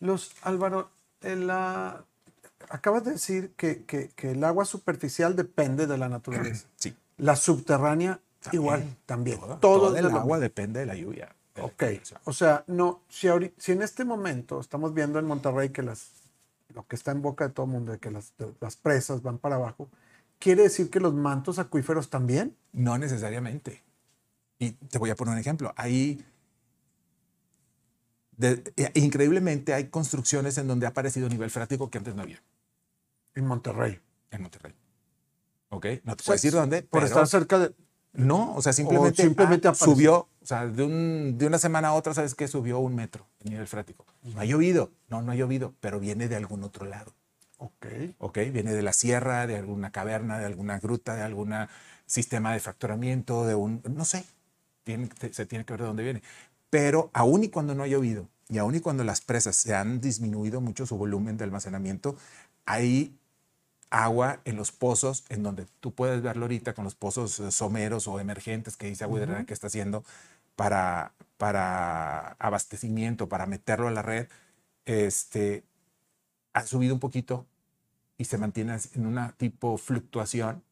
Los, 0.00 0.32
Álvaro, 0.42 0.90
la, 1.20 2.04
acabas 2.68 3.04
de 3.04 3.12
decir 3.12 3.52
que, 3.56 3.84
que- 3.84 4.08
que 4.16 4.32
el 4.32 4.42
agua 4.44 4.64
superficial 4.64 5.36
depende 5.36 5.86
de 5.86 5.98
la 5.98 6.08
naturaleza. 6.08 6.66
Sí. 6.76 6.96
La 7.18 7.36
subterránea 7.36 8.18
También. 8.40 8.62
igual, 8.62 8.96
también. 9.04 9.38
Todo, 9.38 9.56
Todo 9.58 9.78
todo 9.80 9.92
es 9.94 10.00
el 10.00 10.06
agua 10.06 10.20
mismo. 10.22 10.38
depende 10.40 10.80
de 10.80 10.86
la 10.86 10.94
lluvia. 10.94 11.34
De 11.60 11.66
Ok, 11.66 11.82
o 12.24 12.32
sea, 12.32 12.64
no, 12.66 13.02
si, 13.08 13.26
ahori- 13.28 13.52
si 13.58 13.72
en 13.72 13.82
este 13.82 14.04
momento 14.04 14.60
estamos 14.60 14.94
viendo 14.94 15.18
en 15.18 15.26
Monterrey 15.26 15.70
que 15.70 15.82
las, 15.82 16.10
lo 16.74 16.86
que 16.86 16.96
está 16.96 17.10
en 17.12 17.22
boca 17.22 17.46
de 17.48 17.54
todo 17.54 17.66
el 17.66 17.72
mundo, 17.72 17.92
de 17.92 17.98
que 17.98 18.10
las, 18.10 18.36
de- 18.38 18.52
las 18.60 18.76
presas 18.76 19.22
van 19.22 19.38
para 19.38 19.56
abajo, 19.56 19.88
¿quiere 20.38 20.62
decir 20.64 20.90
que 20.90 21.00
los 21.00 21.14
mantos 21.14 21.58
acuíferos 21.58 22.10
también? 22.10 22.56
No 22.72 22.96
necesariamente. 22.98 23.82
Y 24.58 24.72
te 24.72 24.98
voy 24.98 25.10
a 25.10 25.16
poner 25.16 25.32
un 25.34 25.40
ejemplo. 25.40 25.72
Ahí, 25.76 26.24
de- 28.36 28.62
eh, 28.76 28.90
increíblemente, 28.94 29.74
hay 29.74 29.88
construcciones 29.88 30.56
en 30.58 30.66
donde 30.68 30.86
ha 30.86 30.90
aparecido 30.90 31.28
nivel 31.28 31.50
freático 31.50 31.90
que 31.90 31.98
antes 31.98 32.14
no 32.14 32.22
había 32.22 32.42
En 33.34 33.46
Monterrey. 33.46 34.00
en 34.30 34.42
Monterrey. 34.42 34.74
¿Ok? 35.70 35.86
No 36.04 36.16
te 36.16 36.24
puedo 36.24 36.34
decir 36.34 36.52
dónde, 36.52 36.82
Por 36.82 36.88
pero 37.00 37.06
estar 37.06 37.26
cerca 37.26 37.58
de... 37.58 37.74
no, 38.12 38.54
o 38.54 38.62
sea, 38.62 38.72
simplemente, 38.72 39.22
simplemente 39.22 39.68
ah, 39.68 39.74
subió, 39.74 40.26
o 40.42 40.46
sea, 40.46 40.66
de, 40.66 40.82
un- 40.82 41.36
de 41.38 41.46
una 41.46 41.58
semana 41.58 41.88
a 41.88 41.92
otra, 41.92 42.12
¿sabes 42.12 42.34
qué? 42.34 42.48
Subió 42.48 42.78
un 42.78 42.94
metro 42.94 43.26
el 43.44 43.50
nivel 43.52 43.66
freático. 43.66 44.04
No 44.34 44.40
ha 44.40 44.44
llovido, 44.44 44.90
no, 45.08 45.22
no 45.22 45.32
ha 45.32 45.36
llovido, 45.36 45.74
pero 45.80 46.00
viene 46.00 46.28
de 46.28 46.36
algún 46.36 46.64
otro 46.64 46.86
lado. 46.86 47.12
Ok. 47.58 47.86
¿ok? 48.18 48.38
Viene 48.52 48.72
de 48.72 48.82
la 48.82 48.92
sierra, 48.92 49.46
de 49.46 49.56
alguna 49.56 49.92
caverna, 49.92 50.38
de 50.38 50.46
alguna 50.46 50.78
gruta, 50.78 51.14
de 51.14 51.22
algún 51.22 51.54
sistema 52.06 52.52
de 52.52 52.60
fracturamiento, 52.60 53.46
de 53.46 53.54
un, 53.54 53.82
no 53.88 54.04
sé, 54.04 54.24
tiene, 54.82 55.08
se 55.30 55.46
tiene 55.46 55.64
que 55.64 55.74
ver 55.74 55.82
de 55.82 55.86
dónde 55.86 56.02
viene. 56.02 56.22
Pero 56.70 57.10
aún 57.12 57.44
y 57.44 57.48
cuando 57.48 57.74
no 57.74 57.82
ha 57.82 57.86
llovido, 57.86 58.28
y 58.48 58.58
aún 58.58 58.74
y 58.74 58.80
cuando 58.80 59.04
las 59.04 59.20
presas 59.20 59.54
se 59.56 59.74
han 59.74 60.00
disminuido 60.00 60.60
mucho 60.60 60.86
su 60.86 60.96
volumen 60.96 61.36
de 61.36 61.44
almacenamiento, 61.44 62.16
hay 62.64 63.14
agua 63.90 64.40
en 64.44 64.56
los 64.56 64.72
pozos, 64.72 65.24
en 65.28 65.42
donde 65.42 65.66
tú 65.80 65.92
puedes 65.92 66.22
verlo 66.22 66.44
ahorita 66.44 66.74
con 66.74 66.84
los 66.84 66.94
pozos 66.94 67.40
eh, 67.40 67.50
someros 67.50 68.06
o 68.08 68.20
emergentes 68.20 68.76
que 68.76 68.86
dice 68.86 69.04
Agua 69.04 69.44
que 69.44 69.52
está 69.52 69.66
haciendo 69.66 70.04
para, 70.56 71.12
para 71.36 72.36
abastecimiento, 72.38 73.28
para 73.28 73.46
meterlo 73.46 73.88
a 73.88 73.90
la 73.90 74.02
red, 74.02 74.28
este, 74.84 75.64
ha 76.52 76.62
subido 76.64 76.94
un 76.94 77.00
poquito 77.00 77.46
y 78.18 78.26
se 78.26 78.38
mantiene 78.38 78.76
en 78.94 79.06
una 79.06 79.32
tipo 79.32 79.76
fluctuación 79.78 80.62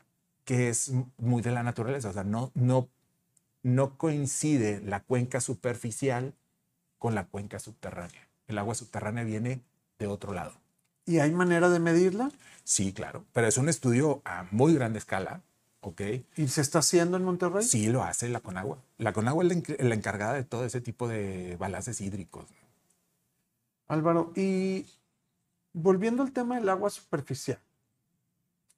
que 0.44 0.68
es 0.68 0.92
muy 1.18 1.42
de 1.42 1.50
la 1.50 1.62
naturaleza. 1.62 2.10
O 2.10 2.12
sea, 2.12 2.24
no, 2.24 2.50
no, 2.54 2.88
no 3.62 3.96
coincide 3.98 4.80
la 4.80 5.00
cuenca 5.00 5.40
superficial 5.40 6.34
con 6.98 7.14
la 7.14 7.26
cuenca 7.26 7.58
subterránea. 7.58 8.28
El 8.46 8.58
agua 8.58 8.74
subterránea 8.74 9.24
viene 9.24 9.62
de 9.98 10.06
otro 10.06 10.32
lado. 10.32 10.52
¿Y 11.08 11.20
hay 11.20 11.32
manera 11.32 11.70
de 11.70 11.78
medirla? 11.80 12.30
Sí, 12.64 12.92
claro, 12.92 13.24
pero 13.32 13.46
es 13.46 13.56
un 13.56 13.70
estudio 13.70 14.20
a 14.26 14.46
muy 14.50 14.74
grande 14.74 14.98
escala, 14.98 15.40
¿ok? 15.80 16.02
¿Y 16.36 16.48
se 16.48 16.60
está 16.60 16.80
haciendo 16.80 17.16
en 17.16 17.24
Monterrey? 17.24 17.64
Sí 17.64 17.86
lo 17.86 18.04
hace 18.04 18.28
la 18.28 18.40
Conagua. 18.40 18.76
La 18.98 19.14
Conagua 19.14 19.42
es 19.42 19.48
la, 19.48 19.54
enc- 19.54 19.82
la 19.82 19.94
encargada 19.94 20.34
de 20.34 20.44
todo 20.44 20.66
ese 20.66 20.82
tipo 20.82 21.08
de 21.08 21.56
balances 21.58 22.02
hídricos. 22.02 22.44
Álvaro, 23.86 24.32
y 24.36 24.84
volviendo 25.72 26.22
al 26.22 26.32
tema 26.32 26.56
del 26.56 26.68
agua 26.68 26.90
superficial, 26.90 27.58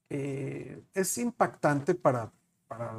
eh, 0.08 0.80
es 0.94 1.18
impactante 1.18 1.96
para, 1.96 2.30
para 2.68 2.92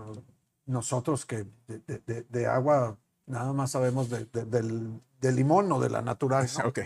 nosotros 0.65 1.25
que 1.25 1.45
de, 1.67 1.79
de- 1.87 1.99
de- 2.05 2.23
de 2.23 2.47
agua 2.47 2.97
nada 3.27 3.53
más 3.53 3.71
sabemos 3.71 4.09
de- 4.09 4.25
de- 4.25 4.43
del, 4.45 4.99
del 5.21 5.35
limón 5.37 5.71
o 5.71 5.79
de 5.79 5.89
la 5.89 6.01
natural. 6.01 6.49
¿no? 6.57 6.63
Ok. 6.67 6.79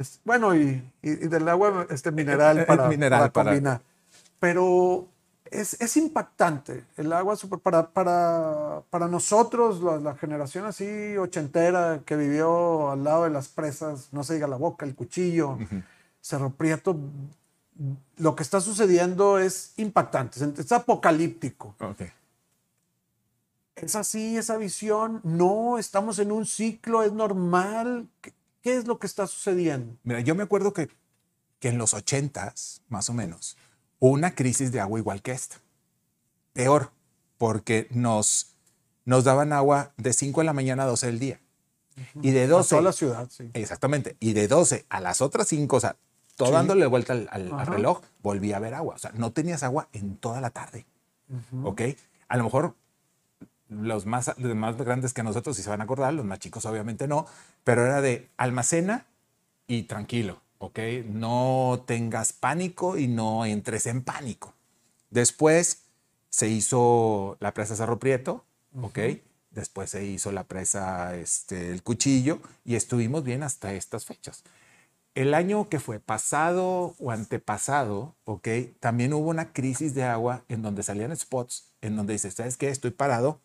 Es- 0.00 0.20
bueno, 0.24 0.54
y, 0.56 0.82
y- 1.02 1.10
y 1.10 1.28
del 1.28 1.46
agua 1.48 1.86
este 1.90 2.10
mineral 2.10 2.64
para, 2.64 2.88
Mineral 2.88 3.20
para 3.20 3.32
para- 3.32 3.50
combinar. 3.50 3.82
Pero 4.38 5.06
es, 5.44 5.78
es 5.80 5.96
impactante 5.98 6.84
el 6.96 7.12
agua 7.12 7.36
super, 7.36 7.58
para, 7.58 7.90
para, 7.90 8.82
para 8.88 9.08
nosotros, 9.08 9.82
la, 9.82 9.98
la 9.98 10.14
generación 10.16 10.64
así 10.64 11.16
ochentera 11.18 12.00
que 12.06 12.16
vivió 12.16 12.90
al 12.92 13.04
lado 13.04 13.24
de 13.24 13.30
las 13.30 13.48
presas, 13.48 14.08
no 14.12 14.24
se 14.24 14.34
diga 14.34 14.46
la 14.46 14.56
boca, 14.56 14.86
el 14.86 14.94
cuchillo, 14.94 15.58
Cerro 16.22 16.50
Prieto, 16.50 16.96
lo 18.16 18.34
que 18.36 18.42
está 18.42 18.60
sucediendo 18.62 19.38
es 19.38 19.74
impactante, 19.76 20.40
es- 20.58 20.72
apocalíptico. 20.72 21.74
Ok. 21.80 22.02
¿Es 23.76 23.96
así 23.96 24.36
esa 24.36 24.56
visión? 24.56 25.20
No, 25.24 25.78
estamos 25.78 26.18
en 26.18 26.32
un 26.32 26.44
ciclo, 26.46 27.02
es 27.02 27.12
normal. 27.12 28.08
¿Qué, 28.62 28.76
es 28.76 28.86
lo 28.86 28.98
que 28.98 29.06
está 29.06 29.26
sucediendo? 29.26 29.96
Mira, 30.02 30.20
yo 30.20 30.34
me 30.34 30.42
acuerdo 30.42 30.72
que, 30.72 30.88
que 31.58 31.68
en 31.68 31.78
los 31.78 31.94
ochentas, 31.94 32.82
más 32.88 33.08
o 33.10 33.14
menos, 33.14 33.56
hubo 33.98 34.12
una 34.12 34.34
crisis 34.34 34.72
de 34.72 34.80
agua 34.80 34.98
igual 34.98 35.22
que 35.22 35.32
esta. 35.32 35.56
Peor, 36.52 36.90
porque 37.38 37.86
nos, 37.90 38.54
nos 39.04 39.24
daban 39.24 39.52
agua 39.52 39.92
de 39.96 40.12
5 40.12 40.40
de 40.40 40.44
la 40.44 40.52
mañana 40.52 40.82
a 40.82 40.86
12 40.86 41.06
del 41.06 41.18
día. 41.18 41.40
Y 42.22 42.30
de 42.30 42.44
A 42.44 42.48
12, 42.48 42.68
toda 42.70 42.82
la 42.82 42.92
ciudad, 42.92 43.28
sí. 43.30 43.50
exactamente, 43.52 44.16
y 44.20 44.32
de 44.32 44.48
12 44.48 44.86
a 44.88 45.00
las 45.00 45.20
otras 45.20 45.48
5, 45.48 45.76
o 45.76 45.80
sea, 45.80 45.96
todo 46.36 46.48
Sí. 46.48 46.54
dándole 46.54 46.86
vuelta 46.86 47.12
al, 47.12 47.28
al- 47.30 47.52
al 47.52 47.60
Ajá. 47.60 47.64
reloj, 47.72 48.00
volví 48.22 48.52
a 48.52 48.56
haber 48.56 48.72
agua. 48.74 48.94
O 48.94 48.98
sea, 48.98 49.12
no 49.14 49.32
tenías 49.32 49.62
agua 49.62 49.88
en 49.92 50.16
toda 50.16 50.40
la 50.40 50.48
tarde. 50.50 50.86
¿Ok? 51.62 51.82
A 52.28 52.36
lo 52.38 52.44
mejor 52.44 52.74
los 53.70 54.04
más, 54.04 54.32
los 54.36 54.54
más 54.54 54.76
grandes 54.76 55.14
que 55.14 55.22
nosotros 55.22 55.56
sí 55.56 55.62
se 55.62 55.70
van 55.70 55.80
a 55.80 55.84
acordar, 55.84 56.12
los 56.12 56.24
más 56.24 56.40
chicos 56.40 56.66
obviamente 56.66 57.06
no, 57.06 57.26
pero 57.64 57.86
era 57.86 58.00
de 58.00 58.28
almacena 58.36 59.06
y 59.66 59.84
tranquilo, 59.84 60.42
¿ok? 60.58 60.78
No 61.06 61.84
tengas 61.86 62.32
pánico 62.32 62.98
y 62.98 63.06
no 63.06 63.46
entres 63.46 63.86
en 63.86 64.02
pánico. 64.02 64.54
Después 65.10 65.84
se 66.28 66.48
hizo 66.48 67.36
la 67.40 67.54
presa 67.54 67.76
Cerro 67.76 67.98
Prieto, 67.98 68.44
¿ok? 68.82 68.98
Después 69.50 69.90
se 69.90 70.04
hizo 70.04 70.32
la 70.32 70.44
presa 70.44 71.16
este, 71.16 71.70
El 71.70 71.82
Cuchillo 71.82 72.40
y 72.64 72.74
estuvimos 72.74 73.24
bien 73.24 73.42
hasta 73.44 73.72
estas 73.72 74.04
fechas. 74.04 74.42
El 75.14 75.34
año 75.34 75.68
que 75.68 75.80
fue 75.80 75.98
pasado 75.98 76.94
o 76.98 77.10
antepasado, 77.10 78.14
¿ok? 78.24 78.48
También 78.80 79.12
hubo 79.12 79.28
una 79.28 79.52
crisis 79.52 79.94
de 79.94 80.04
agua 80.04 80.44
en 80.48 80.62
donde 80.62 80.82
salían 80.82 81.16
spots, 81.16 81.72
en 81.80 81.96
donde 81.96 82.12
dices, 82.12 82.34
¿sabes 82.34 82.56
qué? 82.56 82.68
Estoy 82.68 82.92
parado 82.92 83.40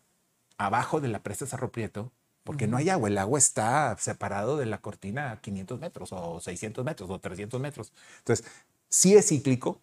abajo 0.58 1.00
de 1.00 1.08
la 1.08 1.22
presa 1.22 1.46
Cerro 1.46 1.70
Prieto 1.70 2.12
porque 2.46 2.68
no 2.68 2.76
hay 2.76 2.88
agua. 2.88 3.08
El 3.08 3.18
agua 3.18 3.38
está 3.38 3.96
separado 3.98 4.56
de 4.56 4.66
la 4.66 4.80
cortina 4.80 5.32
a 5.32 5.40
500 5.40 5.80
metros 5.80 6.10
o 6.12 6.40
600 6.40 6.84
metros 6.84 7.10
o 7.10 7.18
300 7.18 7.60
metros. 7.60 7.92
Entonces, 8.18 8.46
sí 8.88 9.16
es 9.16 9.26
cíclico, 9.28 9.80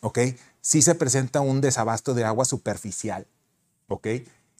¿ok? 0.00 0.20
Sí 0.60 0.80
se 0.80 0.94
presenta 0.94 1.40
un 1.40 1.60
desabasto 1.60 2.14
de 2.14 2.24
agua 2.24 2.44
superficial, 2.44 3.26
¿ok? 3.88 4.06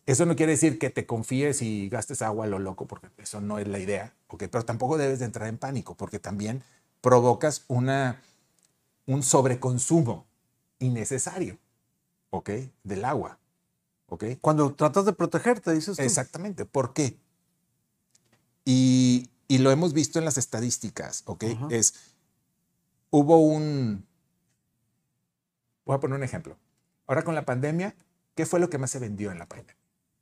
Eso 0.05 0.27
no 0.27 0.35
quiere 0.35 0.53
decir 0.53 0.81
que 0.81 0.91
te 0.91 1.07
confíes 1.07 1.63
y 1.63 1.89
gastes 1.89 2.23
agua 2.23 2.47
a 2.47 2.49
lo 2.49 2.59
loco, 2.59 2.87
porque 2.87 3.07
eso 3.19 3.41
no 3.41 3.61
es 3.61 3.69
la 3.69 3.79
idea, 3.79 4.13
¿ok? 4.27 4.45
Pero 4.51 4.65
tampoco 4.65 4.99
debes 4.99 5.21
de 5.21 5.27
entrar 5.27 5.49
en 5.49 5.59
pánico, 5.59 5.95
porque 5.95 6.19
también 6.19 6.65
provocas 7.01 7.65
una, 7.69 8.21
un 9.07 9.23
sobreconsumo 9.23 10.27
innecesario, 10.81 11.57
¿ok? 12.31 12.51
Del 12.83 13.05
agua, 13.05 13.39
Cuando 14.41 14.75
tratas 14.75 15.05
de 15.05 15.13
protegerte, 15.13 15.73
dices 15.73 15.97
tú. 15.97 16.03
Exactamente. 16.03 16.65
¿Por 16.65 16.93
qué? 16.93 17.17
Y, 18.65 19.29
y 19.49 19.59
lo 19.59 19.71
hemos 19.71 19.93
visto 19.93 20.19
en 20.19 20.25
las 20.25 20.39
estadísticas, 20.39 21.23
¿ok? 21.27 21.45
Es, 21.71 21.95
hubo 23.11 23.39
un, 23.39 24.07
voy 25.85 25.97
a 25.97 26.01
poner 26.01 26.17
un 26.17 26.25
ejemplo. 26.25 26.57
Ahora 27.07 27.23
con 27.25 27.35
la 27.35 27.45
pandemia, 27.45 27.95
¿qué 28.35 28.47
fue 28.47 28.61
lo 28.61 28.71
que 28.71 28.79
más 28.79 28.91
se 28.91 28.99
vendió 28.99 29.33
en 29.33 29.39
la 29.39 29.47
pandemia? 29.47 29.77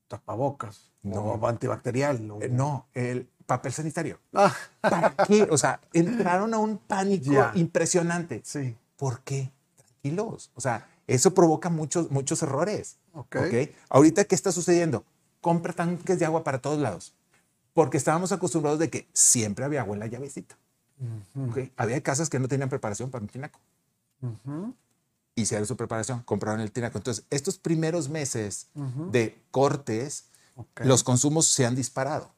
Tapabocas. 0.08 0.90
No. 1.02 1.20
O 1.20 1.46
antibacterial. 1.46 2.30
o- 2.30 2.40
Eh, 2.42 2.48
no, 2.48 2.86
el 2.94 3.28
papel 3.46 3.72
sanitario. 3.72 4.18
Ah, 4.34 4.54
¿Para 4.80 5.14
qué? 5.26 5.46
O 5.50 5.58
sea, 5.58 5.80
entraron 5.92 6.54
a 6.54 6.58
un 6.58 6.78
pánico 6.78 7.32
impresionante. 7.54 8.42
sí. 8.44 8.76
¿Por 8.96 9.20
qué? 9.22 9.50
Tranquilos. 9.78 10.50
O 10.54 10.60
sea, 10.60 10.86
eso 11.06 11.32
provoca 11.32 11.70
muchos, 11.70 12.10
muchos 12.10 12.42
errores. 12.42 12.98
Ok. 13.14 13.36
¿ok? 13.36 13.54
Ahorita, 13.88 14.24
¿qué 14.24 14.34
está 14.34 14.52
sucediendo? 14.52 15.04
Compra 15.40 15.72
tanques 15.72 16.18
de 16.18 16.24
agua 16.24 16.44
para 16.44 16.60
todos 16.60 16.78
lados. 16.78 17.14
Porque 17.72 17.96
estábamos 17.96 18.32
acostumbrados 18.32 18.78
de 18.78 18.90
que 18.90 19.06
siempre 19.12 19.64
había 19.64 19.80
agua 19.80 19.94
en 19.94 20.00
la 20.00 20.06
llavecita. 20.06 20.56
Ujú, 21.34 21.50
¿ok? 21.50 21.58
Había 21.76 22.02
casas 22.02 22.28
que 22.28 22.38
no 22.38 22.48
tenían 22.48 22.68
preparación 22.68 23.10
para 23.10 23.22
un 23.22 23.28
tinaco. 23.28 23.58
ujú, 24.22 24.74
Hicieron 25.36 25.66
su 25.66 25.76
preparación, 25.76 26.22
compraron 26.24 26.60
el 26.60 26.72
tinaco. 26.72 26.98
Entonces, 26.98 27.24
estos 27.30 27.56
primeros 27.58 28.08
meses 28.08 28.66
de 29.10 29.40
cortes, 29.50 30.24
los 30.84 31.02
consumos 31.04 31.46
se 31.46 31.64
han 31.64 31.74
disparado. 31.74 32.32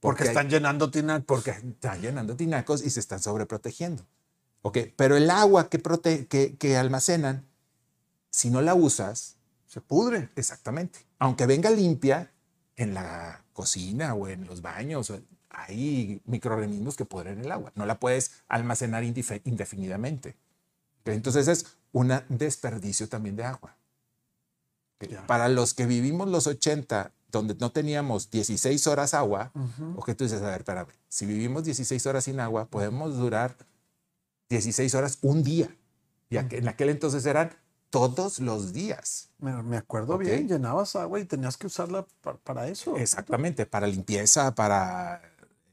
Porque 0.00 0.24
están 0.24 0.48
llenando 0.48 0.90
tinacos. 0.92 1.24
porque 1.26 1.50
están 1.50 2.00
llenando 2.00 2.36
tinacos 2.36 2.84
y 2.84 2.90
se 2.90 3.00
están 3.00 3.20
sobreprotegiendo. 3.20 4.04
¿Ok? 4.62 4.78
Pero 4.96 5.16
el 5.16 5.28
agua 5.30 5.68
que, 5.68 5.82
prote- 5.82 6.28
que, 6.28 6.56
que 6.56 6.76
almacenan, 6.76 7.44
si 8.30 8.50
no 8.50 8.60
la 8.60 8.74
usas, 8.74 9.37
Se 9.68 9.80
pudre. 9.80 10.30
exactamente, 10.34 11.06
aunque 11.18 11.46
venga 11.46 11.70
limpia 11.70 12.32
en 12.74 12.94
la 12.94 13.44
cocina 13.52 14.14
o 14.14 14.26
en 14.26 14.46
los 14.46 14.62
baños, 14.62 15.12
hay 15.50 16.20
microorganismos 16.24 16.96
que 16.96 17.04
pudren 17.04 17.40
el 17.40 17.52
agua. 17.52 17.72
No 17.74 17.86
la 17.86 18.00
puedes 18.00 18.32
almacenar 18.48 19.04
indefinidamente. 19.04 20.36
Entonces 21.04 21.48
es 21.48 21.66
un 21.92 22.12
desperdicio 22.28 23.08
también 23.08 23.36
de 23.36 23.44
agua. 23.44 23.76
Para 25.26 25.48
los 25.48 25.74
que 25.74 25.86
vivimos 25.86 26.28
los 26.28 26.46
80, 26.46 27.12
donde 27.30 27.54
no 27.54 27.70
teníamos 27.70 28.30
16 28.30 28.86
horas 28.86 29.14
agua, 29.14 29.52
o 29.96 30.02
que 30.02 30.14
tú 30.14 30.24
dices, 30.24 30.42
a 30.42 30.50
ver, 30.50 30.60
espérame, 30.60 30.88
si 31.08 31.26
vivimos 31.26 31.64
16 31.64 32.06
horas 32.06 32.24
sin 32.24 32.40
agua, 32.40 32.66
podemos 32.66 33.16
durar 33.16 33.56
16 34.48 34.94
horas 34.94 35.18
un 35.22 35.42
día. 35.42 35.74
Y 36.30 36.36
en 36.36 36.68
aquel 36.68 36.88
entonces 36.88 37.24
eran 37.26 37.50
todos 37.90 38.40
los 38.40 38.72
días. 38.72 39.30
Me, 39.38 39.76
acuerdo 39.76 40.18
bien, 40.18 40.48
llenabas 40.48 40.96
agua 40.96 41.20
y 41.20 41.24
tenías 41.24 41.56
que 41.56 41.66
usarla 41.66 42.06
para, 42.44 42.68
eso. 42.68 42.96
Exactamente, 42.96 43.66
para 43.66 43.86
limpieza, 43.86 44.54
para 44.54 45.22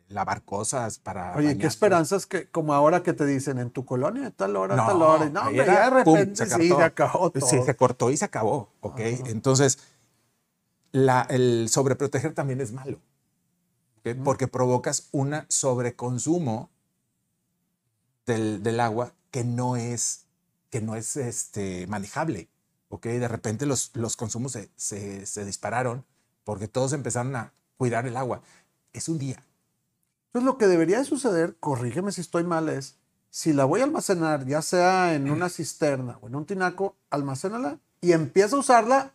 lavar 0.07 0.43
cosas, 0.43 0.99
para... 0.99 1.35
Oye, 1.35 1.57
¿qué 1.57 1.67
esperanzas 1.67 2.25
que, 2.25 2.47
como 2.49 2.73
ahora 2.73 3.01
que 3.01 3.13
te 3.13 3.25
dicen 3.25 3.57
en 3.57 3.71
tu 3.71 3.85
colonia, 3.85 4.31
tal 4.31 4.55
hora, 4.55 4.75
tal 4.75 5.01
hora? 5.01 5.29
No, 5.29 5.51
ya 5.51 5.89
de 5.89 5.89
repente 5.89 6.45
se, 6.45 6.55
sí, 6.55 6.67
se 6.69 6.83
acabó 6.83 7.31
todo. 7.31 7.47
Sí, 7.47 7.61
se 7.63 7.75
cortó 7.75 8.11
y 8.11 8.17
se 8.17 8.25
acabó, 8.25 8.69
¿ok? 8.81 8.99
Entonces, 8.99 9.79
la, 10.91 11.25
el 11.29 11.67
sobreproteger 11.69 12.33
también 12.33 12.61
es 12.61 12.71
malo, 12.71 12.99
porque 14.23 14.47
provocas 14.47 15.09
un 15.11 15.35
sobreconsumo 15.49 16.69
del, 18.27 18.61
del 18.61 18.79
agua 18.79 19.13
que 19.31 19.43
no 19.43 19.75
es 19.75 20.24
que 20.75 20.81
no 20.81 20.97
es 20.97 21.15
este, 21.15 21.87
manejable. 21.87 22.49
¿ok? 22.89 23.05
De 23.05 23.29
repente 23.29 23.65
los, 23.65 23.91
los 23.93 24.17
consumos 24.17 24.57
se, 24.75 25.25
se, 25.25 25.45
dispararon 25.45 26.03
porque 26.43 26.67
todos 26.67 26.91
empezaron 26.91 27.33
a 27.37 27.53
cuidar 27.77 28.05
el 28.07 28.17
agua. 28.17 28.41
Es 28.91 29.07
un 29.07 29.17
día. 29.17 29.41
Entonces 30.27 30.45
lo 30.45 30.57
que 30.57 30.67
debería 30.67 30.97
de 30.97 31.05
suceder, 31.05 31.55
corrígeme 31.61 32.11
si 32.11 32.19
estoy 32.19 32.43
mal, 32.43 32.67
es 32.67 32.97
si 33.29 33.53
la 33.53 33.63
voy 33.63 33.79
a 33.79 33.85
almacenar, 33.85 34.45
ya 34.47 34.61
sea 34.61 35.15
en 35.15 35.31
una 35.31 35.47
cisterna 35.47 36.17
o 36.19 36.27
en 36.27 36.35
un 36.35 36.45
tinaco, 36.45 36.97
almacénala 37.09 37.79
y 38.01 38.11
empieza 38.11 38.57
a 38.57 38.59
usarla 38.59 39.13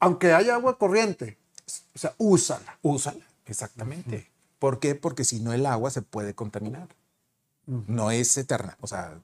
aunque 0.00 0.34
haya 0.34 0.56
agua 0.56 0.76
corriente. 0.76 1.38
O 1.94 1.98
sea, 1.98 2.14
úsala. 2.18 2.78
Úsala, 2.82 3.24
exactamente. 3.46 4.30
¿Por 4.58 4.80
qué? 4.80 4.94
Porque 4.96 5.24
si 5.24 5.40
no 5.40 5.54
el 5.54 5.64
agua 5.64 5.90
se 5.90 6.02
puede 6.02 6.34
contaminar. 6.34 6.88
No 7.64 8.10
es 8.10 8.36
eterna. 8.36 8.76
O 8.82 8.86
sea, 8.86 9.18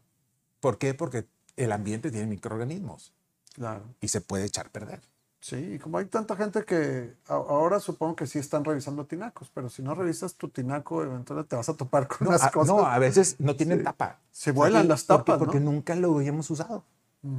¿por 0.61 0.78
qué? 0.78 0.95
Porque 0.95 1.26
el 1.57 1.73
ambiente 1.73 2.11
tiene 2.11 2.27
microorganismos. 2.27 3.13
Claro. 3.55 3.85
Y 4.01 4.09
se 4.09 4.21
puede 4.21 4.45
echar 4.45 4.67
a 4.67 4.71
perder. 4.71 5.01
Sí, 5.41 5.75
y 5.75 5.79
como 5.79 5.99
hay 5.99 6.07
tanta 6.07 6.35
gente 6.35 6.65
que 6.65 7.15
ahora 7.29 7.79
supongo 7.79 8.17
que 8.17 8.27
sí 8.27 8.39
están 8.39 8.65
revisando 8.65 9.07
tinacos, 9.07 9.49
pero 9.55 9.69
si 9.69 9.81
no 9.81 9.95
revisas 9.95 10.35
tu 10.35 10.49
tinaco, 10.49 11.03
eventualmente 11.03 11.51
te 11.51 11.57
vas 11.57 11.69
a 11.69 11.75
topar 11.75 12.09
con 12.09 12.29
unas 12.29 12.51
cosas. 12.51 12.75
No, 12.75 12.85
a 12.85 12.99
veces 12.99 13.37
no 13.39 13.55
tienen 13.55 13.85
tapa. 13.85 14.19
Se 14.33 14.51
vuelan 14.51 14.89
las 14.89 15.07
tapas. 15.07 15.39
Porque, 15.39 15.61
nunca 15.61 15.95
lo 15.95 16.17
habíamos 16.17 16.51
usado. 16.51 16.85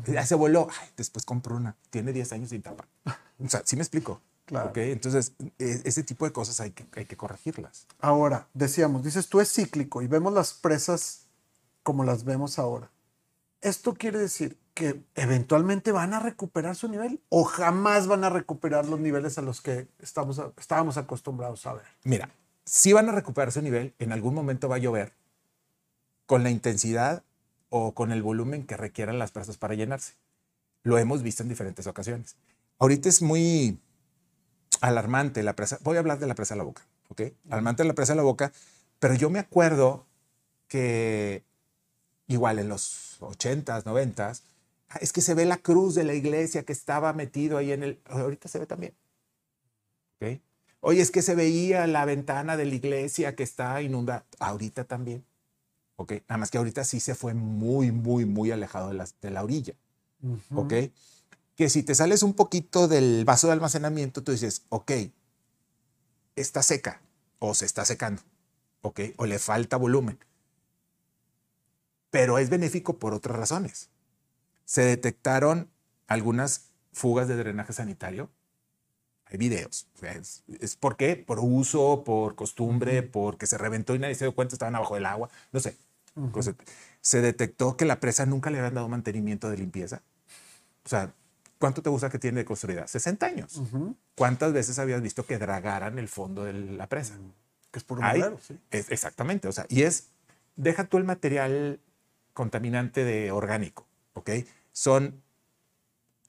Ya 0.05 0.25
se 0.25 0.35
voló, 0.35 0.67
después 0.95 1.25
compro 1.25 1.55
una, 1.55 1.75
tiene 1.89 2.13
10 2.13 2.31
años 2.33 2.49
sin 2.49 2.61
tapa. 2.61 2.87
O 3.43 3.49
sea, 3.49 3.61
sí 3.65 3.75
me 3.75 3.83
explico. 3.83 4.21
Claro. 4.45 4.69
Okay, 4.69 4.91
entonces, 4.91 5.33
e, 5.59 5.81
ese 5.83 6.03
tipo 6.03 6.23
de 6.23 6.31
cosas 6.31 6.61
hay 6.61 6.71
que, 6.71 6.85
hay 6.95 7.05
que 7.05 7.17
corregirlas. 7.17 7.87
Ahora, 7.99 8.47
decíamos, 8.53 9.03
dices 9.03 9.27
tú 9.27 9.41
es 9.41 9.51
cíclico 9.51 10.01
y 10.01 10.07
vemos 10.07 10.33
las 10.33 10.53
presas 10.53 11.23
como 11.83 12.05
las 12.05 12.23
vemos 12.23 12.57
ahora. 12.57 12.89
Esto 13.61 13.93
quiere 13.95 14.19
decir 14.19 14.57
que 14.73 15.01
eventualmente 15.15 15.91
van 15.91 16.13
a 16.13 16.19
recuperar 16.19 16.75
su 16.75 16.87
nivel 16.87 17.19
o 17.29 17.43
jamás 17.43 18.07
van 18.07 18.23
a 18.23 18.29
recuperar 18.29 18.85
los 18.85 18.99
niveles 18.99 19.37
a 19.37 19.41
los 19.41 19.61
que 19.61 19.87
estamos, 19.99 20.39
estábamos 20.57 20.97
acostumbrados 20.97 21.65
a 21.65 21.73
ver. 21.73 21.85
Mira, 22.03 22.29
si 22.63 22.93
van 22.93 23.09
a 23.09 23.11
recuperar 23.11 23.51
su 23.51 23.61
nivel, 23.61 23.95
en 23.97 24.11
algún 24.11 24.35
momento 24.35 24.69
va 24.69 24.75
a 24.75 24.79
llover 24.79 25.13
con 26.27 26.43
la 26.43 26.51
intensidad 26.51 27.23
o 27.69 27.93
con 27.93 28.11
el 28.11 28.21
volumen 28.21 28.67
que 28.67 28.77
requieran 28.77 29.17
las 29.17 29.31
presas 29.31 29.57
para 29.57 29.73
llenarse. 29.73 30.13
Lo 30.83 30.99
hemos 30.99 31.23
visto 31.23 31.41
en 31.41 31.49
diferentes 31.49 31.87
ocasiones. 31.87 32.35
Ahorita 32.77 33.09
es 33.09 33.21
muy 33.21 33.79
alarmante 34.81 35.41
la 35.41 35.55
presa. 35.55 35.79
Voy 35.81 35.97
a 35.97 35.99
hablar 35.99 36.19
de 36.19 36.27
la 36.27 36.35
presa 36.35 36.53
de 36.53 36.59
la 36.59 36.65
boca, 36.65 36.83
¿ok? 37.09 37.21
Alarmante 37.49 37.83
la 37.83 37.93
presa 37.93 38.13
de 38.13 38.17
la 38.17 38.23
boca, 38.23 38.51
pero 38.99 39.15
yo 39.15 39.29
me 39.29 39.39
acuerdo 39.39 40.05
que 40.67 41.43
igual 42.27 42.59
en 42.59 42.69
los 42.69 43.17
80s, 43.21 43.83
90s, 43.83 44.41
ah, 44.89 44.97
es 45.01 45.13
que 45.13 45.21
se 45.21 45.33
ve 45.33 45.45
la 45.45 45.57
cruz 45.57 45.95
de 45.95 46.03
la 46.03 46.13
iglesia 46.13 46.63
que 46.63 46.73
estaba 46.73 47.13
metido 47.13 47.57
ahí 47.57 47.71
en 47.71 47.83
el... 47.83 47.99
Ahorita 48.05 48.49
se 48.49 48.59
ve 48.59 48.65
también. 48.65 48.93
¿Okay? 50.17 50.41
Oye, 50.81 51.01
es 51.01 51.11
que 51.11 51.21
se 51.21 51.35
veía 51.35 51.87
la 51.87 52.05
ventana 52.05 52.57
de 52.57 52.65
la 52.65 52.75
iglesia 52.75 53.35
que 53.35 53.43
está 53.43 53.81
inundada. 53.81 54.25
Ahorita 54.39 54.83
también. 54.83 55.25
¿Ok? 55.95 56.13
Nada 56.27 56.37
más 56.37 56.51
que 56.51 56.57
ahorita 56.57 56.83
sí 56.83 56.99
se 56.99 57.15
fue 57.15 57.33
muy, 57.33 57.91
muy, 57.91 58.25
muy 58.25 58.51
alejado 58.51 58.89
de 58.89 58.95
la, 58.95 59.07
de 59.21 59.31
la 59.31 59.43
orilla. 59.43 59.73
¿Ok? 60.53 60.73
Que 61.55 61.69
si 61.69 61.81
te 61.81 61.95
sales 61.95 62.21
un 62.21 62.33
poquito 62.33 62.87
del 62.87 63.25
vaso 63.25 63.47
de 63.47 63.53
almacenamiento, 63.53 64.21
tú 64.21 64.31
dices, 64.31 64.63
ok, 64.69 64.91
está 66.35 66.61
seca 66.61 67.01
o 67.39 67.55
se 67.55 67.65
está 67.65 67.83
secando. 67.85 68.21
¿Ok? 68.81 68.99
O 69.17 69.25
le 69.25 69.39
falta 69.39 69.77
volumen 69.77 70.19
pero 72.09 72.37
es 72.37 72.49
benéfico 72.49 72.97
por 72.97 73.13
otras 73.13 73.37
razones. 73.37 73.89
Se 74.65 74.81
detectaron 74.81 75.69
algunas 76.07 76.69
fugas 76.93 77.27
de 77.27 77.35
drenaje 77.35 77.73
sanitario. 77.73 78.29
Hay 79.25 79.37
videos. 79.37 79.87
es, 80.59 80.75
por 80.77 80.95
qué? 80.95 81.15
Por 81.15 81.39
uso, 81.39 82.03
por 82.05 82.35
costumbre, 82.35 83.03
porque 83.03 83.45
se 83.45 83.57
reventó 83.57 83.93
y 83.93 83.99
nadie 83.99 84.15
se 84.15 84.25
dio 84.25 84.33
cuenta, 84.33 84.55
estaban 84.55 84.75
abajo 84.75 84.95
del 84.95 85.05
agua. 85.05 85.29
No 85.51 85.59
sé. 85.59 85.75
se 87.01 87.21
detectó 87.21 87.77
que 87.77 87.85
la 87.85 87.99
presa 87.99 88.25
nunca 88.25 88.49
le 88.49 88.59
habían 88.59 88.73
dado 88.73 88.87
mantenimiento 88.87 89.49
de 89.49 89.57
limpieza. 89.57 90.01
O 90.85 90.89
sea, 90.89 91.13
¿cuánto 91.59 91.81
te 91.81 91.89
gusta 91.89 92.09
que 92.09 92.19
tiene 92.19 92.39
de 92.39 92.45
construida? 92.45 92.87
60 92.87 93.25
años. 93.25 93.61
¿Cuántas 94.15 94.53
veces 94.53 94.79
habías 94.79 95.01
visto 95.01 95.25
que 95.25 95.37
dragaran 95.37 95.99
el 95.99 96.07
fondo 96.07 96.45
de 96.45 96.53
la 96.53 96.87
presa? 96.87 97.15
Que 97.71 97.79
es 97.79 97.83
por 97.83 97.99
un 97.99 98.05
sí. 98.41 98.57
exactamente. 98.71 99.49
O 99.49 99.51
sea, 99.51 99.65
y 99.67 99.81
es, 99.81 100.07
deja 100.55 100.85
tú 100.85 100.97
el 100.97 101.03
material 101.03 101.81
contaminante 102.37 103.03
de 103.03 103.31
orgánico, 103.31 103.87
¿ok? 104.13 104.29
Son 104.71 105.23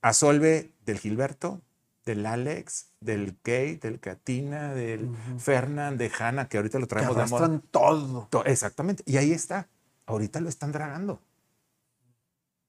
Asolve 0.01 0.73
del 0.87 0.99
Gilberto, 0.99 1.61
del 2.07 2.25
Alex, 2.25 2.93
del 2.99 3.37
Kate, 3.37 3.81
del 3.83 4.01
Katina, 4.01 4.73
del 4.73 5.15
Fernand, 5.39 5.99
de 5.99 6.11
Hanna, 6.19 6.49
que 6.49 6.57
ahorita 6.57 6.79
lo 6.79 6.87
traemos 6.87 7.15
que 7.15 7.49
de 7.49 7.59
todo. 7.71 8.27
Exactamente. 8.47 9.03
Y 9.05 9.19
ahí 9.19 9.33
está. 9.33 9.69
Ahorita 10.07 10.41
lo 10.41 10.49
están 10.49 10.73
dragando. 10.73 11.21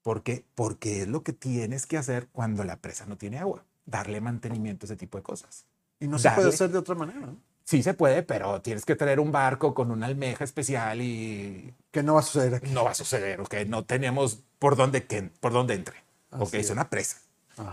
¿Por 0.02 0.22
qué? 0.22 0.44
Porque 0.54 1.04
es 1.04 1.08
lo 1.08 1.24
que 1.24 1.32
tienes 1.32 1.86
que 1.86 1.98
hacer 1.98 2.28
cuando 2.34 2.66
la 2.66 2.76
presa 2.82 3.06
no 3.06 3.18
tiene 3.18 3.38
agua. 3.38 3.64
Darle 3.86 4.20
mantenimiento 4.20 4.84
a 4.84 4.88
ese 4.88 4.98
tipo 4.98 5.18
de 5.18 5.24
cosas. 5.24 5.66
Y 6.02 6.10
no 6.10 6.20
se 6.20 6.30
puede 6.32 6.50
hacer 6.50 6.72
de 6.72 6.78
otra 6.78 6.96
manera. 6.96 7.22
¿no? 7.22 7.38
Sí 7.70 7.84
se 7.84 7.94
puede, 7.94 8.24
pero 8.24 8.64
tienes 8.64 8.84
que 8.84 8.96
traer 8.96 9.20
un 9.20 9.32
barco 9.32 9.76
con 9.76 9.92
una 9.92 10.08
almeja 10.08 10.44
especial 10.44 11.04
y... 11.04 11.72
Que 11.92 12.02
no 12.02 12.16
va 12.16 12.22
a 12.22 12.24
suceder 12.24 12.56
aquí. 12.56 12.72
No 12.72 12.84
va 12.84 12.90
a 12.90 12.96
suceder, 12.96 13.40
ok. 13.42 13.58
No 13.68 13.86
tenemos 13.86 14.40
por 14.58 14.76
dónde, 14.76 15.06
que, 15.06 15.22
por 15.22 15.54
dónde 15.54 15.76
entre. 15.76 15.98
ok, 16.32 16.52
es. 16.56 16.72
una 16.72 16.90
presa. 16.90 17.18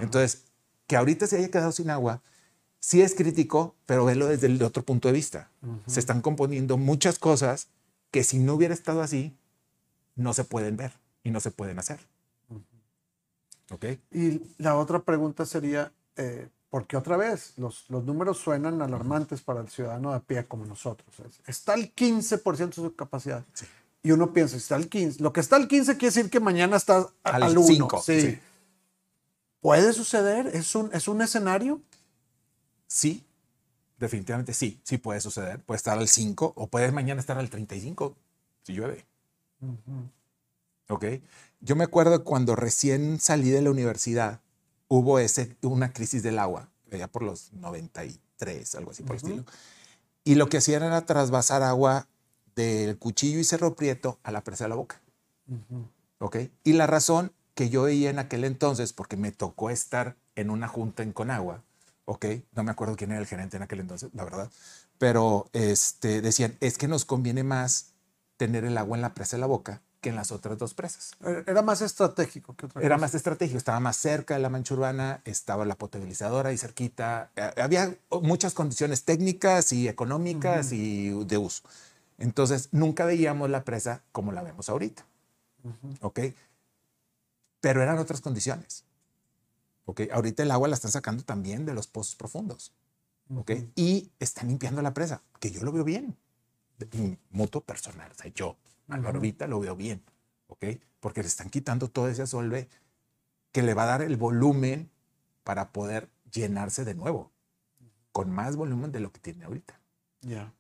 Entonces, 0.01 0.45
que 0.87 0.99
ahorita 0.99 1.27
se 1.27 1.39
haya 1.39 1.51
quedado 1.51 1.73
sin 1.73 1.89
agua, 1.89 2.21
sí 2.79 3.01
es 3.01 3.15
crítico, 3.15 3.75
pero 3.87 4.05
velo 4.05 4.27
desde 4.27 4.49
el 4.49 4.63
otro 4.63 4.83
punto 4.83 5.09
de 5.09 5.15
vista. 5.15 5.49
Se 5.87 5.99
están 5.99 6.21
componiendo 6.21 6.77
muchas 6.77 7.19
cosas 7.19 7.69
que 8.11 8.23
si 8.23 8.39
no 8.39 8.53
hubiera 8.53 8.75
estado 8.75 9.01
así, 9.01 9.35
no 10.15 10.35
se 10.35 10.45
pueden 10.45 10.77
ver 10.77 10.93
y 11.25 11.31
no 11.31 11.41
se 11.41 11.53
pueden 11.53 11.79
hacer. 11.79 12.01
¿Ok? 13.71 13.87
Y 14.13 14.43
la 14.59 14.77
otra 14.77 14.99
pregunta 14.99 15.47
sería, 15.47 15.91
eh, 16.17 16.51
porque 16.71 16.97
otra 16.97 17.17
vez 17.17 17.55
los, 17.57 17.89
los 17.89 18.05
números 18.05 18.39
suenan 18.39 18.83
alarmantes 18.83 19.41
para 19.41 19.61
el 19.61 19.69
ciudadano 19.69 20.11
de 20.11 20.17
a 20.17 20.21
pie 20.21 20.47
como 20.47 20.65
nosotros. 20.67 21.09
Está 21.47 21.75
el 21.75 21.95
15% 21.95 22.69
de 22.69 22.75
su 22.75 22.95
capacidad. 22.95 23.45
Y 24.03 24.13
uno 24.13 24.33
piensa, 24.33 24.57
está 24.57 24.77
el 24.77 24.89
15. 24.89 25.23
Lo 25.23 25.33
que 25.33 25.41
está 25.41 25.57
al 25.57 25.69
15 25.69 25.97
quiere 25.97 26.15
decir 26.15 26.31
que 26.31 26.41
mañana 26.41 26.77
está 26.77 27.09
al, 27.23 27.59
1. 27.59 27.89
Sí. 28.03 28.39
¿Puede 29.61 29.93
suceder? 29.93 30.49
¿Es 30.49 30.75
un, 30.75 30.91
¿Es 30.93 31.09
un 31.09 31.23
escenario? 31.23 31.81
Sí, 32.87 33.25
definitivamente 33.99 34.53
sí. 34.53 34.81
Sí 34.85 34.99
puede 34.99 35.21
suceder. 35.21 35.61
Puede 35.61 35.77
estar 35.77 35.99
al 35.99 36.09
5 36.09 36.53
o 36.57 36.67
puede 36.69 36.93
mañana 36.93 37.21
estar 37.21 37.39
al 37.39 37.51
35 37.51 38.15
si 38.63 38.75
llueve. 38.75 39.07
Ok. 40.89 41.05
Yo 41.61 41.75
me 41.75 41.85
acuerdo 41.85 42.23
cuando 42.23 42.55
recién 42.55 43.19
salí 43.19 43.51
de 43.51 43.63
la 43.63 43.71
universidad 43.71 44.41
hubo 44.89 45.19
ese, 45.19 45.57
una 45.63 45.93
crisis 45.93 46.23
del 46.23 46.39
agua, 46.39 46.69
ya 46.91 47.09
por 47.09 47.23
los 47.23 47.53
93, 47.53 48.75
algo 48.75 48.91
así 48.91 49.03
por 49.03 49.17
el 49.17 49.23
estilo. 49.23 49.45
Y 50.25 50.35
lo 50.35 50.49
que 50.49 50.59
hacían 50.59 50.83
era 50.83 51.05
trasvasar 51.07 51.63
agua 51.63 52.09
del 52.55 52.99
cuchillo 52.99 53.39
y 53.39 53.45
cerro 53.45 53.77
prieto 53.77 54.19
a 54.23 54.33
la 54.33 54.43
presa 54.43 54.65
de 54.65 54.71
la 54.71 54.77
boca. 54.77 55.01
¿Ok? 56.19 56.37
Y 56.65 56.73
la 56.73 56.87
razón 56.87 57.33
que 57.55 57.71
yo 57.71 57.83
veía 57.83 58.11
en 58.11 58.19
aquel 58.19 58.45
entonces, 58.45 58.93
porque 58.93 59.17
me 59.17 59.33
tocó 59.33 59.71
estar 59.71 60.17
en 60.35 60.51
una 60.51 60.69
junta 60.69 61.03
en 61.03 61.13
Conagua, 61.13 61.63
¿ok? 62.05 62.27
No 62.53 62.65
me 62.65 62.71
acuerdo 62.71 62.97
quién 62.97 63.13
era 63.13 63.21
el 63.21 63.27
gerente 63.27 63.57
en 63.57 63.63
aquel 63.63 63.81
entonces, 63.81 64.11
la 64.13 64.25
verdad, 64.25 64.51
pero 64.99 65.49
este, 65.53 66.21
decían, 66.21 66.57
es 66.61 66.77
que 66.77 66.87
nos 66.87 67.05
conviene 67.05 67.45
más 67.45 67.95
tener 68.37 68.65
el 68.65 68.77
agua 68.77 68.97
en 68.97 69.03
la 69.03 69.15
presa 69.15 69.37
de 69.37 69.41
la 69.41 69.47
boca 69.47 69.83
que 70.07 70.11
en 70.11 70.15
las 70.15 70.31
otras 70.31 70.57
dos 70.57 70.73
presas. 70.73 71.17
Eh, 71.25 71.43
era 71.49 71.63
más 71.63 71.81
estratégico 71.81 72.55
que 72.55 72.67
otra 72.67 72.81
Era 72.81 72.97
más 72.97 73.13
estratégico, 73.17 73.59
estaba 73.59 73.81
más 73.81 73.97
cerca 73.97 74.35
de 74.35 74.41
la 74.41 74.49
mancha 74.49 74.73
urbana, 74.75 75.21
estaba 75.25 75.65
la 75.65 75.75
potabilizadora 75.75 76.51
ahí 76.51 76.59
cerquita. 76.59 77.33
eh, 77.35 77.61
Había 77.61 77.93
muchas 78.23 78.55
condiciones 78.55 79.03
técnicas 79.03 79.73
y 79.73 79.89
económicas 79.89 80.71
y 80.71 81.11
de 81.25 81.39
uso. 81.39 81.65
Entonces, 82.19 82.69
nunca 82.71 83.05
veíamos 83.05 83.51
la 83.51 83.65
presa 83.65 84.05
como 84.13 84.31
la 84.31 84.45
vemos 84.45 84.69
ahorita. 84.69 85.05
¿Ok? 86.03 86.21
Pero 87.61 87.83
eran 87.83 87.99
otras 87.99 88.21
condiciones. 88.21 88.85
¿Ok? 89.87 90.03
Ahorita 90.13 90.45
el 90.45 90.53
agua 90.53 90.69
la 90.69 90.77
están 90.77 90.93
sacando 90.93 91.25
también 91.25 91.67
de 91.67 91.75
los 91.75 91.89
pozos 91.89 92.15
profundos. 92.15 92.71
¿Ok? 93.35 93.51
Y 93.75 94.13
están 94.21 94.47
limpiando 94.47 94.83
la 94.83 94.95
presa, 94.95 95.21
que 95.41 95.51
yo 95.51 95.65
lo 95.65 95.73
veo 95.73 95.83
bien. 95.83 96.17
Mutuo 97.31 97.61
personal, 97.61 98.13
o 98.13 98.15
sea, 98.15 98.31
yo, 98.33 98.57
Álvaro 98.89 99.21
Vita, 99.21 99.47
lo 99.47 99.61
veo 99.61 99.77
bien. 99.77 100.03
¿Ok? 100.49 100.65
Porque 101.01 101.23
le 101.23 101.29
están 101.29 101.51
quitando 101.51 101.89
todo 101.89 102.09
ese 102.09 102.23
asolve 102.23 102.69
que 103.53 103.63
le 103.63 103.75
va 103.75 103.85
a 103.85 103.87
dar 103.87 104.03
el 104.03 104.17
volumen 104.17 104.91
para 105.45 105.73
poder 105.73 106.11
llenarse 106.33 106.85
de 106.85 106.95
nuevo, 106.95 107.33
con 108.13 108.31
más 108.31 108.57
volumen 108.57 108.93
de 108.93 109.01
lo 109.01 109.13
que 109.13 109.21
tiene 109.21 109.45
ahorita. 109.45 109.81
Ya. 110.23 110.53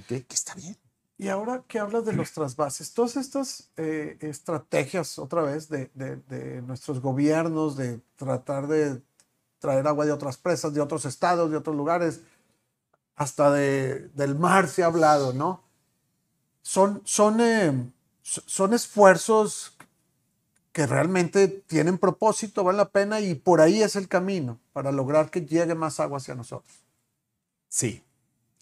¿Ok? 0.00 0.06
Que 0.06 0.26
está 0.30 0.54
bien. 0.54 0.76
Y 1.16 1.28
ahora 1.28 1.62
que 1.66 1.78
hablas 1.78 2.04
de 2.04 2.12
los 2.12 2.32
trasvases, 2.34 2.92
todas 2.92 3.16
estas 3.16 3.70
eh, 3.76 4.16
estrategias, 4.20 5.18
otra 5.18 5.42
vez, 5.42 5.68
de, 5.68 5.90
de- 5.94 6.16
de 6.16 6.62
nuestros 6.62 7.00
gobiernos, 7.00 7.76
de 7.76 8.00
tratar 8.16 8.66
de 8.66 9.02
traer 9.58 9.86
agua 9.86 10.04
de 10.04 10.12
otras 10.12 10.36
presas, 10.36 10.74
de 10.74 10.80
otros 10.80 11.04
estados, 11.06 11.50
de 11.50 11.56
otros 11.56 11.74
lugares, 11.76 12.20
hasta 13.16 13.50
de, 13.52 14.08
del 14.08 14.36
mar 14.36 14.68
se 14.68 14.82
ha 14.82 14.86
hablado, 14.86 15.32
¿no? 15.32 15.62
Son, 16.64 17.02
son, 17.04 17.40
eh, 17.42 17.92
so- 18.22 18.42
son 18.46 18.72
esfuerzos 18.72 19.76
que 20.72 20.86
realmente 20.86 21.46
tienen 21.48 21.98
propósito, 21.98 22.64
valen 22.64 22.78
la 22.78 22.88
pena 22.88 23.20
y 23.20 23.34
por 23.34 23.60
ahí 23.60 23.82
es 23.82 23.96
el 23.96 24.08
camino 24.08 24.58
para 24.72 24.90
lograr 24.90 25.30
que 25.30 25.42
llegue 25.42 25.74
más 25.74 26.00
agua 26.00 26.18
hacia 26.18 26.34
nosotros. 26.34 26.74
Sí, 27.68 28.02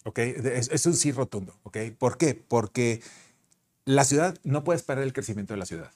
¿ok? 0.05 0.19
Es, 0.19 0.69
es 0.71 0.85
un 0.85 0.95
sí 0.95 1.11
rotundo, 1.13 1.55
¿ok? 1.63 1.77
¿Por 1.97 2.17
qué? 2.17 2.35
Porque 2.35 3.01
la 3.85 4.05
ciudad, 4.05 4.37
no 4.43 4.63
puedes 4.63 4.83
parar 4.83 5.03
el 5.05 5.13
crecimiento 5.13 5.53
de 5.53 5.59
la 5.59 5.65
ciudad, 5.67 5.91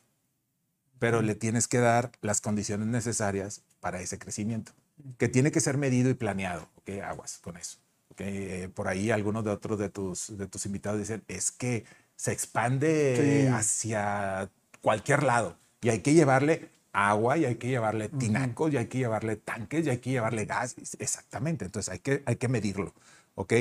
pero 1.00 1.22
le 1.22 1.36
tienes 1.36 1.68
que 1.68 1.78
dar 1.80 2.12
las 2.22 2.42
condiciones 2.42 2.88
necesarias 2.88 3.62
para 3.80 4.02
ese 4.02 4.18
crecimiento, 4.18 4.72
que 5.18 5.28
tiene 5.28 5.52
que 5.52 5.60
ser 5.62 5.78
medido 5.78 6.10
y 6.10 6.16
planeado, 6.16 6.70
¿ok? 6.78 6.90
Aguas 7.04 7.38
con 7.40 7.58
eso. 7.58 7.78
Eh, 8.20 8.70
por 8.74 8.88
ahí 8.88 9.12
algunos 9.12 9.44
de 9.44 9.52
otros 9.52 9.78
de 9.78 9.90
tus, 9.90 10.38
de 10.38 10.48
tus 10.48 10.66
invitados 10.66 11.00
dicen, 11.00 11.24
es 11.28 11.52
que 11.52 11.86
se 12.16 12.32
expande 12.32 13.46
Sí. 13.46 13.54
hacia 13.54 14.50
cualquier 14.82 15.24
lado 15.24 15.58
y 15.82 15.90
hay 15.90 16.00
que 16.02 16.14
llevarle 16.14 16.70
agua 16.94 17.38
y 17.38 17.46
hay 17.46 17.56
que 17.56 17.68
llevarle 17.68 18.10
tinacos 18.10 18.74
y 18.74 18.78
hay 18.78 18.88
que 18.88 18.98
llevarle 18.98 19.36
tanques 19.36 19.86
y 19.86 19.90
hay 19.92 20.00
que 20.00 20.10
llevarle 20.10 20.46
gas. 20.46 20.76
Exactamente, 20.98 21.66
entonces 21.66 21.92
hay 21.94 22.00
que, 22.00 22.24
hay 22.26 22.38
que 22.38 22.48
medirlo, 22.48 22.94
¿ok? 23.36 23.54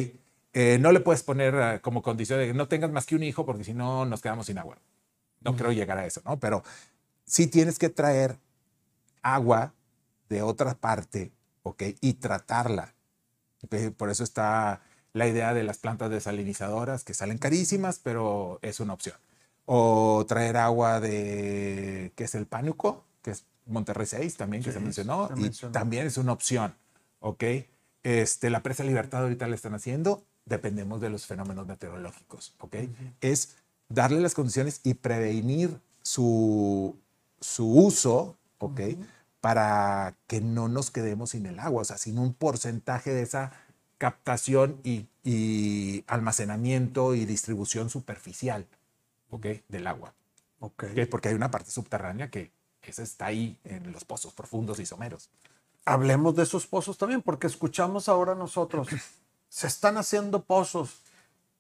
Eh, 0.54 0.78
no 0.80 0.90
le 0.90 1.00
puedes 1.00 1.22
poner 1.22 1.54
eh, 1.54 1.80
como 1.82 2.00
condición 2.00 2.38
de 2.38 2.46
que 2.46 2.54
no 2.54 2.66
tengas 2.66 2.90
más 2.90 3.04
que 3.04 3.14
un 3.14 3.22
hijo 3.22 3.44
porque 3.44 3.62
si 3.64 3.74
no 3.74 4.06
nos 4.06 4.22
quedamos 4.22 4.46
sin 4.46 4.56
agua. 4.58 4.78
No 5.42 5.54
creo 5.54 5.70
llegar 5.70 5.98
a 5.98 6.06
eso, 6.06 6.22
¿no? 6.24 6.40
Pero 6.40 6.64
sí 7.26 7.46
tienes 7.46 7.78
que 7.78 7.90
traer 7.90 8.38
agua 9.22 9.74
de 10.30 10.40
otra 10.42 10.74
parte, 10.74 11.30
¿ok? 11.62 11.82
Y 12.00 12.14
tratarla. 12.14 12.94
¿Ok? 13.66 13.90
Por 13.96 14.10
eso 14.10 14.24
está 14.24 14.80
la 15.12 15.26
idea 15.28 15.54
de 15.54 15.62
las 15.62 15.78
plantas 15.78 16.10
desalinizadoras 16.10 17.04
que 17.04 17.14
salen 17.14 17.38
carísimas, 17.38 17.98
pero 18.02 18.58
es 18.62 18.80
una 18.80 18.92
opción. 18.92 19.16
O 19.64 20.24
traer 20.28 20.56
agua 20.56 21.00
de, 21.00 22.12
que 22.16 22.24
es 22.24 22.34
el 22.34 22.46
pánuco, 22.46 23.04
que 23.22 23.32
es 23.32 23.44
Monterrey 23.66 24.06
6 24.06 24.36
también, 24.36 24.62
que 24.62 24.72
se 24.72 24.78
Sí, 24.78 24.84
mencionó, 24.84 25.28
se 25.28 25.34
y 25.34 25.42
mencionó. 25.42 25.72
también 25.72 26.06
es 26.06 26.16
una 26.18 26.32
opción, 26.32 26.74
¿ok? 27.20 27.42
Este, 28.02 28.50
la 28.50 28.62
presa 28.62 28.84
Libertad 28.84 29.22
ahorita 29.22 29.48
la 29.48 29.54
están 29.56 29.74
haciendo, 29.74 30.22
dependemos 30.44 31.00
de 31.00 31.10
los 31.10 31.26
fenómenos 31.26 31.66
meteorológicos, 31.66 32.54
¿ok? 32.60 32.76
Es 33.20 33.56
darle 33.88 34.20
las 34.20 34.34
condiciones 34.34 34.80
y 34.84 34.94
prevenir 34.94 35.80
su, 36.02 36.94
su 37.40 37.66
uso, 37.68 38.36
¿ok? 38.58 38.80
Para 39.40 40.16
que 40.26 40.40
no 40.40 40.68
nos 40.68 40.90
quedemos 40.90 41.30
sin 41.30 41.46
el 41.46 41.58
agua, 41.60 41.82
o 41.82 41.84
sea, 41.84 41.98
sin 41.98 42.18
un 42.18 42.34
porcentaje 42.34 43.12
de 43.12 43.22
esa 43.22 43.52
captación 43.98 44.80
y, 44.82 45.06
y 45.24 46.04
almacenamiento 46.06 47.14
y 47.14 47.24
distribución 47.24 47.90
superficial, 47.90 48.66
¿ok? 49.30 49.46
Del 49.68 49.86
agua. 49.86 50.14
Ok. 50.60 50.84
¿ok? 50.92 51.08
Porque 51.10 51.28
hay 51.28 51.34
una 51.34 51.50
parte 51.50 51.70
subterránea 51.70 52.30
que 52.30 52.50
esa 52.82 53.02
está 53.02 53.26
ahí 53.26 53.58
en 53.64 53.92
los 53.92 54.04
pozos 54.04 54.32
profundos 54.32 54.78
y 54.78 54.86
someros. 54.86 55.30
hablemos 55.84 56.34
de 56.34 56.42
esos 56.42 56.66
pozos 56.66 56.98
también, 56.98 57.22
porque 57.22 57.46
escuchamos 57.46 58.08
ahora 58.08 58.34
nosotros, 58.34 58.88
se 59.48 59.66
están 59.66 59.96
haciendo 59.96 60.42
pozos 60.44 61.00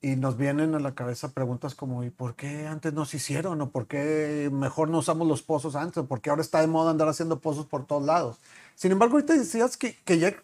y 0.06 0.14
nos 0.16 0.36
vienen 0.36 0.74
a 0.74 0.78
la 0.80 0.94
cabeza 0.94 1.32
preguntas 1.32 1.74
como, 1.74 2.04
¿y 2.04 2.10
por 2.10 2.36
qué 2.36 2.66
antes 2.66 2.92
no 2.92 3.04
se 3.06 3.16
hicieron? 3.16 3.60
¿O 3.60 3.70
por 3.70 3.86
qué 3.88 4.48
mejor 4.52 4.88
no 4.88 4.98
usamos 4.98 5.26
los 5.26 5.42
pozos 5.42 5.74
antes? 5.74 5.96
¿O 5.98 6.06
por 6.06 6.20
qué 6.20 6.30
ahora 6.30 6.42
está 6.42 6.60
de 6.60 6.68
moda 6.68 6.90
andar 6.92 7.08
haciendo 7.08 7.40
pozos 7.40 7.66
por 7.66 7.86
todos 7.86 8.04
lados? 8.04 8.38
Sin 8.76 8.92
embargo, 8.92 9.14
ahorita 9.16 9.34
decías 9.34 9.76
que, 9.76 9.96
que 10.04 10.18
ya 10.18 10.34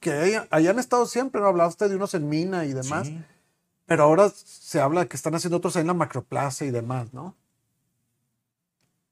que 0.00 0.12
haya- 0.12 0.46
hayan 0.50 0.78
estado 0.78 1.06
siempre, 1.06 1.40
¿no? 1.40 1.46
Hablaste 1.46 1.88
de 1.88 1.96
unos 1.96 2.12
en 2.12 2.28
Mina 2.28 2.66
y 2.66 2.74
demás, 2.74 3.06
Sí. 3.06 3.24
pero 3.86 4.02
ahora 4.04 4.28
se 4.28 4.80
habla 4.80 5.00
de 5.00 5.08
que 5.08 5.16
están 5.16 5.34
haciendo 5.34 5.56
otros 5.56 5.76
ahí 5.76 5.80
en 5.80 5.86
la 5.86 5.94
macroplaza 5.94 6.66
y 6.66 6.70
demás, 6.70 7.14
¿no? 7.14 7.34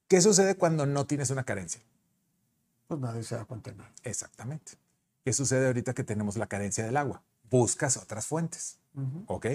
¿Qué 0.09 0.21
sucede 0.21 0.55
cuando 0.57 0.85
no 0.87 1.07
tienes 1.07 1.31
una 1.31 1.45
carencia? 1.45 1.81
Pues 2.89 3.01
nadie 3.01 3.23
se 3.23 3.37
da 3.37 3.45
cuenta 3.47 3.71
de 3.71 3.79
nada. 3.79 3.91
Exactamente. 4.03 4.73
¿Qué 5.25 5.33
sucede 5.33 5.67
ahorita 5.67 5.95
que 5.95 6.05
tenemos 6.05 6.37
la 6.37 6.47
carencia 6.47 6.85
del 6.85 6.99
agua? 6.99 7.23
Buscas 7.51 7.97
otras 7.97 8.27
fuentes, 8.27 8.77
¿ok? 9.27 9.47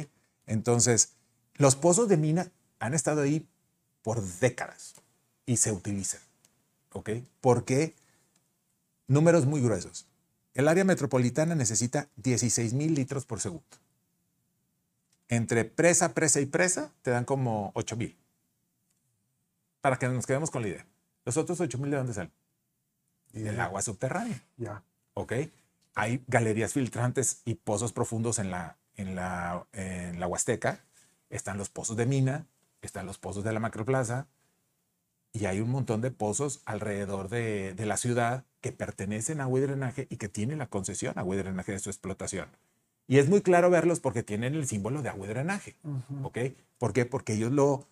Entonces, 0.49 1.13
los 1.55 1.75
pozos 1.75 2.09
de 2.09 2.17
mina 2.17 2.51
han 2.79 2.95
estado 2.95 3.21
ahí 3.21 3.47
por 4.01 4.21
décadas 4.21 4.95
y 5.45 5.57
se 5.57 5.71
utilizan, 5.71 6.21
¿ok? 6.91 7.11
Porque 7.39 7.95
números 9.07 9.45
muy 9.45 9.61
gruesos. 9.61 10.07
El 10.55 10.67
área 10.67 10.83
metropolitana 10.83 11.53
necesita 11.53 12.09
16 12.15 12.73
mil 12.73 12.95
litros 12.95 13.25
por 13.25 13.39
segundo. 13.39 13.63
Entre 15.27 15.65
presa, 15.65 16.15
presa 16.15 16.41
y 16.41 16.47
presa 16.47 16.91
te 17.03 17.11
dan 17.11 17.25
como 17.25 17.71
8 17.75 17.95
mil. 17.95 18.17
Para 19.81 19.97
que 19.97 20.09
nos 20.09 20.25
quedemos 20.25 20.49
con 20.49 20.63
la 20.63 20.69
idea. 20.69 20.87
Los 21.25 21.37
otros 21.37 21.59
8 21.61 21.77
mil 21.77 21.91
de 21.91 21.97
dónde 21.97 22.13
salen? 22.13 22.33
Del 23.31 23.59
agua 23.59 23.83
subterránea. 23.83 24.43
Ya. 24.57 24.83
¿ok? 25.13 25.33
Hay 25.93 26.23
galerías 26.27 26.73
filtrantes 26.73 27.41
y 27.45 27.53
pozos 27.53 27.93
profundos 27.93 28.39
en 28.39 28.49
la, 28.49 28.77
en 28.99 29.15
la, 29.15 29.65
en 29.73 30.19
la 30.19 30.27
Huasteca. 30.27 30.79
Están 31.29 31.57
los 31.57 31.69
pozos 31.69 31.95
de 31.97 32.05
mina, 32.05 32.45
están 32.81 33.05
los 33.05 33.17
pozos 33.17 33.43
de 33.43 33.53
la 33.53 33.59
macroplaza 33.59 34.27
y 35.31 35.45
hay 35.45 35.61
un 35.61 35.69
montón 35.69 36.01
de 36.01 36.11
pozos 36.11 36.61
alrededor 36.65 37.29
de, 37.29 37.73
de 37.73 37.85
la 37.85 37.97
ciudad 37.97 38.43
que 38.61 38.71
pertenecen 38.71 39.39
a 39.39 39.43
agua 39.43 39.59
y 39.59 39.63
drenaje 39.63 40.07
y 40.09 40.17
que 40.17 40.27
tienen 40.27 40.59
la 40.59 40.67
concesión 40.67 41.13
a 41.17 41.21
agua 41.21 41.35
y 41.35 41.39
drenaje 41.39 41.71
de 41.71 41.79
su 41.79 41.89
explotación. 41.89 42.47
Y 43.07 43.17
es 43.17 43.29
muy 43.29 43.41
claro 43.41 43.69
verlos 43.69 43.99
porque 43.99 44.21
tienen 44.21 44.53
el 44.53 44.67
símbolo 44.67 45.01
de 45.01 45.09
agua 45.09 45.25
y 45.25 45.29
drenaje. 45.29 45.75
¿Por 46.77 46.93
qué? 46.93 47.05
Porque 47.05 47.33
ellos 47.33 47.51
lo, 47.51 47.87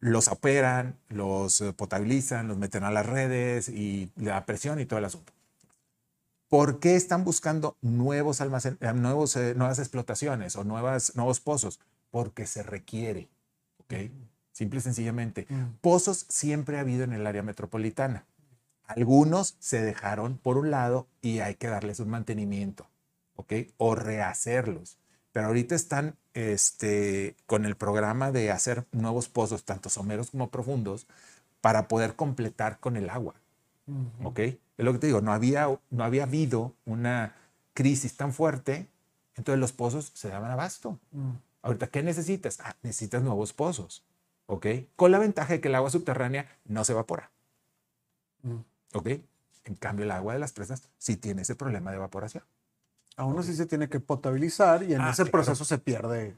los 0.00 0.28
operan, 0.28 0.96
los 1.08 1.60
eh, 1.60 1.72
potabilizan, 1.72 2.48
los 2.48 2.56
meten 2.56 2.84
a 2.84 2.90
las 2.90 3.06
redes 3.06 3.68
y 3.68 4.10
la 4.16 4.44
presión 4.46 4.80
y 4.80 4.86
todo 4.86 4.98
el 4.98 5.04
asunto. 5.04 5.32
¿Por 6.52 6.80
qué 6.80 6.96
están 6.96 7.24
buscando 7.24 7.78
nuevos 7.80 8.42
almacen 8.42 8.76
eh, 8.82 8.92
nuevos, 8.92 9.36
eh, 9.36 9.54
nuevas 9.54 9.78
explotaciones 9.78 10.54
o 10.54 10.64
nuevas, 10.64 11.16
nuevos 11.16 11.40
pozos? 11.40 11.80
Porque 12.10 12.46
se 12.46 12.62
requiere. 12.62 13.30
¿ok? 13.78 13.94
Simple 14.52 14.80
y 14.80 14.82
sencillamente. 14.82 15.46
Pozos 15.80 16.26
siempre 16.28 16.76
ha 16.76 16.80
habido 16.80 17.04
en 17.04 17.14
el 17.14 17.26
área 17.26 17.42
metropolitana. 17.42 18.26
Algunos 18.84 19.56
se 19.60 19.80
dejaron 19.80 20.36
por 20.36 20.58
un 20.58 20.70
lado 20.70 21.08
y 21.22 21.38
hay 21.38 21.54
que 21.54 21.68
darles 21.68 22.00
un 22.00 22.10
mantenimiento, 22.10 22.86
¿ok? 23.36 23.54
O 23.78 23.94
rehacerlos. 23.94 24.98
Pero 25.32 25.46
ahorita 25.46 25.74
están 25.74 26.16
este, 26.34 27.34
con 27.46 27.64
el 27.64 27.76
programa 27.76 28.30
de 28.30 28.50
hacer 28.50 28.84
nuevos 28.92 29.30
pozos, 29.30 29.64
tanto 29.64 29.88
someros 29.88 30.32
como 30.32 30.50
profundos, 30.50 31.06
para 31.62 31.88
poder 31.88 32.14
completar 32.14 32.78
con 32.78 32.98
el 32.98 33.08
agua. 33.08 33.36
¿Ok? 34.22 34.40
Es 34.82 34.84
lo 34.84 34.92
que 34.94 34.98
te 34.98 35.06
digo, 35.06 35.20
no 35.20 35.32
había, 35.32 35.68
no 35.90 36.02
había 36.02 36.24
habido 36.24 36.74
una 36.86 37.36
crisis 37.72 38.16
tan 38.16 38.32
fuerte, 38.32 38.88
entonces 39.36 39.60
los 39.60 39.72
pozos 39.72 40.10
se 40.12 40.28
daban 40.28 40.50
abasto. 40.50 40.98
Ahorita, 41.62 41.86
¿qué 41.86 42.02
necesitas? 42.02 42.58
Ah, 42.58 42.74
necesitas 42.82 43.22
nuevos 43.22 43.52
pozos. 43.52 44.02
¿Ok? 44.46 44.66
Con 44.96 45.12
la 45.12 45.20
ventaja 45.20 45.52
de 45.52 45.60
que 45.60 45.68
el 45.68 45.76
agua 45.76 45.88
subterránea 45.88 46.48
no 46.64 46.82
se 46.82 46.90
evapora. 46.94 47.30
¿Ok? 48.92 49.06
En 49.66 49.76
cambio, 49.76 50.04
el 50.04 50.10
agua 50.10 50.32
de 50.32 50.40
las 50.40 50.52
presas 50.52 50.82
sí 50.98 51.16
tiene 51.16 51.42
ese 51.42 51.54
problema 51.54 51.92
de 51.92 51.98
evaporación. 51.98 52.42
Aún 53.16 53.38
así 53.38 53.54
se 53.54 53.66
tiene 53.66 53.88
que 53.88 54.00
potabilizar 54.00 54.82
y 54.82 54.94
en 54.94 55.00
Ah, 55.00 55.10
ese 55.10 55.22
claro. 55.22 55.30
proceso 55.30 55.64
se 55.64 55.78
pierde. 55.78 56.36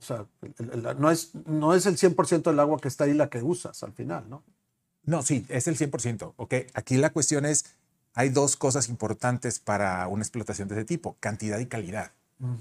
sea, 0.00 0.26
el- 0.58 0.70
el- 0.86 1.00
no, 1.00 1.08
es, 1.08 1.36
no 1.46 1.72
es 1.72 1.86
el 1.86 1.96
100% 1.96 2.50
del 2.50 2.58
agua 2.58 2.78
que 2.80 2.88
está 2.88 3.04
ahí 3.04 3.14
la 3.14 3.30
que 3.30 3.40
usas 3.42 3.80
al 3.84 3.92
final, 3.92 4.28
¿no? 4.28 4.42
No, 5.06 5.22
sí, 5.22 5.44
es 5.48 5.66
el 5.68 5.76
100%. 5.76 6.34
Ok, 6.36 6.54
aquí 6.74 6.96
la 6.96 7.10
cuestión 7.10 7.44
es, 7.44 7.66
hay 8.14 8.28
dos 8.30 8.56
cosas 8.56 8.88
importantes 8.88 9.58
para 9.58 10.06
una 10.08 10.22
explotación 10.22 10.68
de 10.68 10.76
ese 10.76 10.84
tipo, 10.84 11.16
cantidad 11.20 11.58
y 11.58 11.66
calidad. 11.66 12.12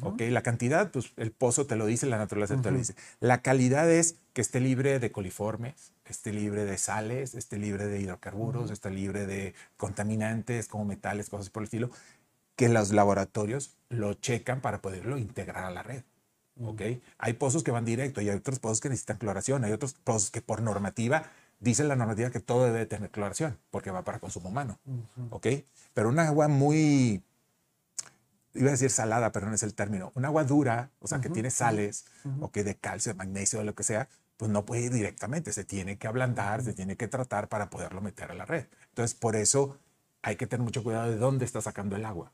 Ok, 0.01 0.21
la 0.29 0.43
cantidad, 0.43 0.91
pues 0.91 1.11
el 1.17 1.31
pozo 1.31 1.65
te 1.65 1.75
lo 1.75 1.85
dice, 1.85 2.05
la 2.05 2.17
naturaleza 2.17 2.61
te 2.61 2.71
lo 2.71 2.77
dice. 2.77 2.95
La 3.19 3.41
calidad 3.41 3.91
es 3.91 4.15
que 4.31 4.39
esté 4.39 4.61
libre 4.61 4.99
de 4.99 5.11
coliformes, 5.11 5.91
esté 6.05 6.31
libre 6.31 6.63
de 6.63 6.77
sales, 6.77 7.35
esté 7.35 7.57
libre 7.57 7.87
de 7.87 7.99
hidrocarburos, 7.99 8.71
esté 8.71 8.91
libre 8.91 9.25
de 9.25 9.53
contaminantes 9.75 10.69
como 10.69 10.85
metales, 10.85 11.29
cosas 11.29 11.49
por 11.49 11.63
el 11.63 11.65
estilo, 11.65 11.89
que 12.55 12.69
los 12.69 12.93
laboratorios 12.93 13.75
lo 13.89 14.13
checan 14.13 14.61
para 14.61 14.81
poderlo 14.81 15.17
integrar 15.17 15.65
a 15.65 15.71
la 15.71 15.83
red. 15.83 16.03
¿ok? 16.61 16.81
Hay 17.17 17.33
pozos 17.33 17.63
que 17.63 17.71
van 17.71 17.85
directo 17.85 18.21
y 18.21 18.29
hay 18.29 18.37
otros 18.37 18.59
pozos 18.59 18.79
que 18.79 18.89
necesitan 18.89 19.17
cloración, 19.17 19.63
hay 19.63 19.71
otros 19.71 19.93
pozos 19.93 20.31
que 20.31 20.41
por 20.41 20.61
normativa, 20.61 21.23
dice 21.63 21.83
la 21.83 21.95
normativa 21.95 22.29
que 22.29 22.39
todo 22.39 22.65
debe 22.65 22.85
tener 22.85 23.09
cloración 23.09 23.57
porque 23.71 23.89
va 23.89 24.03
para 24.03 24.19
consumo 24.19 24.49
humano. 24.49 24.79
¿ok? 25.29 25.47
Pero 25.93 26.09
un 26.09 26.19
agua 26.19 26.47
muy, 26.47 27.23
iba 28.53 28.67
a 28.67 28.71
decir 28.71 28.91
salada, 28.91 29.31
pero 29.31 29.47
no 29.47 29.55
es 29.55 29.63
el 29.63 29.73
término, 29.73 30.11
un 30.15 30.25
agua 30.25 30.43
dura, 30.43 30.91
o 30.99 31.07
sea, 31.07 31.21
que 31.21 31.29
tiene 31.29 31.49
sales, 31.49 32.05
o 32.39 32.51
que 32.51 32.63
de 32.63 32.75
calcio, 32.75 33.13
de 33.13 33.17
magnesio, 33.17 33.59
de 33.59 33.65
lo 33.65 33.75
que 33.75 33.83
sea, 33.83 34.09
pues 34.37 34.51
no 34.51 34.65
puede 34.65 34.83
ir 34.83 34.91
directamente, 34.91 35.53
se 35.53 35.63
tiene 35.63 35.97
que 35.97 36.07
ablandar, 36.07 36.63
se 36.63 36.73
tiene 36.73 36.97
que 36.97 37.07
tratar 37.07 37.47
para 37.47 37.69
poderlo 37.69 38.01
meter 38.01 38.31
a 38.31 38.33
la 38.33 38.45
red. 38.45 38.65
Entonces, 38.89 39.15
por 39.15 39.35
eso 39.35 39.77
hay 40.21 40.35
que 40.35 40.47
tener 40.47 40.63
mucho 40.63 40.83
cuidado 40.83 41.09
de 41.09 41.17
dónde 41.17 41.45
está 41.45 41.61
sacando 41.61 41.95
el 41.95 42.05
agua. 42.05 42.33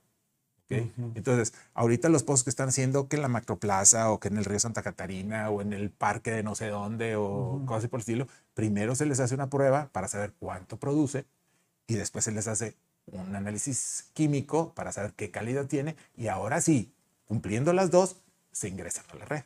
Entonces, 0.70 1.54
ahorita 1.74 2.10
los 2.10 2.24
pozos 2.24 2.44
que 2.44 2.52
están 2.52 2.70
haciendo 2.70 3.08
que 3.08 3.16
en 3.16 3.24
la 3.24 3.28
Macroplaza 3.28 4.12
o 4.12 4.20
que 4.20 4.28
en 4.28 4.38
el 4.38 4.46
río 4.46 4.60
Santa 4.60 4.84
Catarina 4.84 5.50
o 5.50 5.62
en 5.62 5.74
el 5.74 5.90
parque 5.90 6.32
de 6.32 6.44
no 6.44 6.54
sé 6.54 6.68
dónde 6.68 7.16
o 7.16 7.64
cosas 7.66 7.80
así 7.80 7.88
por 7.88 7.98
el 7.98 8.02
estilo, 8.02 8.28
primero 8.54 8.94
se 8.96 9.06
les 9.06 9.20
hace 9.20 9.34
una 9.34 9.50
prueba 9.50 9.90
para 9.92 10.08
saber 10.08 10.34
cuánto 10.38 10.78
produce 10.78 11.26
y 11.88 11.96
después 11.96 12.26
se 12.26 12.32
les 12.32 12.48
hace 12.48 12.76
un 13.08 13.36
análisis 13.36 14.12
químico 14.14 14.74
para 14.76 14.92
saber 14.92 15.14
qué 15.14 15.32
calidad 15.32 15.66
tiene 15.66 15.96
y 16.16 16.28
ahora 16.28 16.62
sí, 16.62 16.94
cumpliendo 17.26 17.74
las 17.74 17.90
dos, 17.90 18.18
se 18.52 18.70
ingresan 18.70 19.06
a 19.12 19.16
la 19.16 19.26
red. 19.26 19.44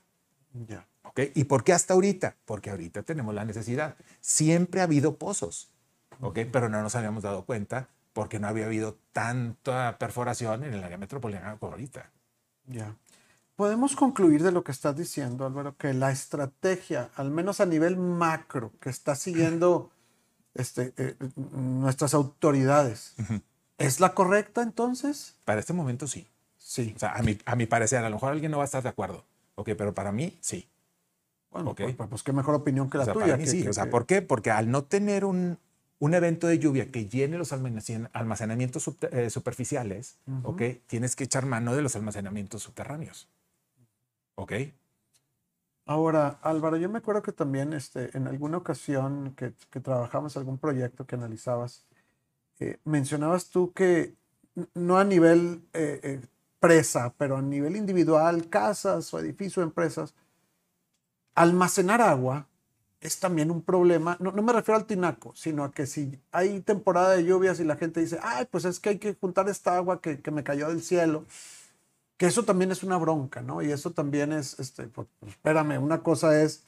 Ya. 0.67 0.85
¿ok? 1.03 1.21
¿Y 1.35 1.45
por 1.45 1.63
qué 1.63 1.71
hasta 1.71 1.93
ahorita? 1.93 2.35
Porque 2.45 2.69
ahorita 2.69 3.03
tenemos 3.03 3.33
la 3.33 3.45
necesidad. 3.45 3.95
Siempre 4.19 4.81
ha 4.81 4.83
habido 4.83 5.15
pozos, 5.15 5.71
¿ok? 6.19 6.39
pero 6.51 6.67
no 6.67 6.81
nos 6.81 6.95
habíamos 6.95 7.23
dado 7.23 7.45
cuenta 7.45 7.87
porque 8.13 8.39
no 8.39 8.47
había 8.47 8.65
habido 8.65 8.97
tanta 9.11 9.97
perforación 9.97 10.63
en 10.63 10.73
el 10.73 10.83
área 10.83 10.97
metropolitana 10.97 11.57
como 11.57 11.73
ahorita. 11.73 12.09
Ya. 12.67 12.95
Podemos 13.55 13.95
concluir 13.95 14.41
de 14.43 14.51
lo 14.51 14.63
que 14.63 14.71
estás 14.71 14.95
diciendo, 14.95 15.45
Álvaro, 15.45 15.75
que 15.77 15.93
la 15.93 16.11
estrategia, 16.11 17.09
al 17.15 17.29
menos 17.29 17.59
a 17.59 17.65
nivel 17.65 17.97
macro, 17.97 18.71
que 18.79 18.89
está 18.89 19.15
siguiendo 19.15 19.91
este, 20.53 20.93
eh, 20.97 21.15
nuestras 21.51 22.13
autoridades, 22.13 23.15
¿es 23.77 23.99
la 23.99 24.13
correcta 24.13 24.61
entonces? 24.63 25.35
Para 25.45 25.59
este 25.59 25.73
momento 25.73 26.07
sí. 26.07 26.27
Sí. 26.57 26.93
O 26.95 26.99
sea, 26.99 27.13
a 27.13 27.21
mi, 27.21 27.37
a 27.45 27.55
mi 27.55 27.65
parecer, 27.65 27.99
a 28.03 28.09
lo 28.09 28.15
mejor 28.15 28.31
alguien 28.31 28.49
no 28.51 28.57
va 28.57 28.63
a 28.63 28.65
estar 28.65 28.81
de 28.81 28.89
acuerdo, 28.89 29.25
¿ok? 29.55 29.71
pero 29.77 29.93
para 29.93 30.11
mí 30.11 30.37
sí. 30.41 30.67
Bueno, 31.51 31.71
ok. 31.71 31.81
pues, 31.95 32.09
pues 32.09 32.23
qué 32.23 32.33
mejor 32.33 32.55
opinión 32.55 32.89
que 32.89 32.97
la 32.97 33.03
O 33.03 33.05
sea, 33.05 33.13
tuya. 33.13 33.25
para 33.25 33.37
mí 33.37 33.43
que- 33.43 33.49
sí. 33.51 33.63
que- 33.63 33.69
o 33.69 33.73
sea, 33.73 33.89
¿por 33.91 34.07
qué? 34.07 34.23
Porque 34.23 34.49
al 34.49 34.71
no 34.71 34.83
tener 34.85 35.25
un, 35.25 35.59
un 36.03 36.13
evento 36.13 36.47
de 36.47 36.59
lluvia 36.59 36.91
que 36.91 37.07
llene 37.07 37.37
los 37.37 37.53
almacen- 37.53 38.09
almacenamientos 38.11 38.91
eh, 39.11 39.29
superficiales, 39.29 40.17
¿ok? 40.43 40.61
Tienes 40.85 41.15
que 41.15 41.23
echar 41.23 41.45
mano 41.45 41.73
de 41.73 41.81
los 41.81 41.95
almacenamientos 41.95 42.63
subterráneos. 42.63 43.29
¿Ok? 44.35 44.51
Ahora, 45.85 46.39
Álvaro, 46.41 46.75
yo 46.75 46.89
me 46.89 46.97
acuerdo 46.97 47.21
que 47.21 47.31
también 47.31 47.71
este, 47.71 48.17
en 48.17 48.27
alguna 48.27 48.57
ocasión 48.57 49.33
que, 49.37 49.53
que 49.69 49.79
trabajamos 49.79 50.35
algún 50.35 50.57
proyecto 50.57 51.05
que 51.05 51.15
analizabas, 51.15 51.85
eh, 52.59 52.79
mencionabas 52.83 53.49
tú 53.49 53.71
que 53.71 54.15
no 54.73 54.97
a 54.97 55.05
nivel 55.05 55.61
eh, 55.71 56.19
presa, 56.59 57.13
pero 57.17 57.37
a 57.37 57.41
nivel 57.41 57.77
individual, 57.77 58.49
casas 58.49 59.13
o 59.13 59.19
edificios, 59.19 59.63
empresas, 59.63 60.15
almacenar 61.33 62.01
agua 62.01 62.49
es 63.03 63.19
también 63.19 63.51
un 63.51 63.61
problema. 63.61 64.17
No, 64.19 64.31
no 64.31 64.41
me 64.41 64.53
refiero 64.53 64.77
al 64.79 64.85
tinaco, 64.85 65.33
sino 65.35 65.63
a 65.63 65.71
que 65.71 65.85
si 65.85 66.19
hay 66.31 66.61
temporada 66.61 67.11
de 67.11 67.23
lluvias 67.25 67.59
y 67.59 67.63
la 67.63 67.75
gente 67.75 67.99
dice, 67.99 68.17
ay, 68.23 68.47
pues 68.49 68.65
es 68.65 68.79
que 68.79 68.89
hay 68.89 68.97
que 68.97 69.13
juntar 69.13 69.47
esta 69.49 69.75
agua 69.77 70.01
que, 70.01 70.19
que 70.21 70.31
me 70.31 70.43
cayó 70.43 70.69
del 70.69 70.81
cielo 70.81 71.25
que 72.17 72.27
eso 72.27 72.43
también 72.43 72.71
es 72.71 72.83
una 72.83 72.95
bronca, 72.97 73.41
¿no? 73.41 73.61
Y 73.63 73.71
eso 73.71 73.91
también 73.91 74.31
es, 74.31 74.57
este, 74.59 74.83
pues, 74.83 75.07
espérame, 75.27 75.77
una 75.83 76.03
cosa 76.03 76.41
es 76.41 76.63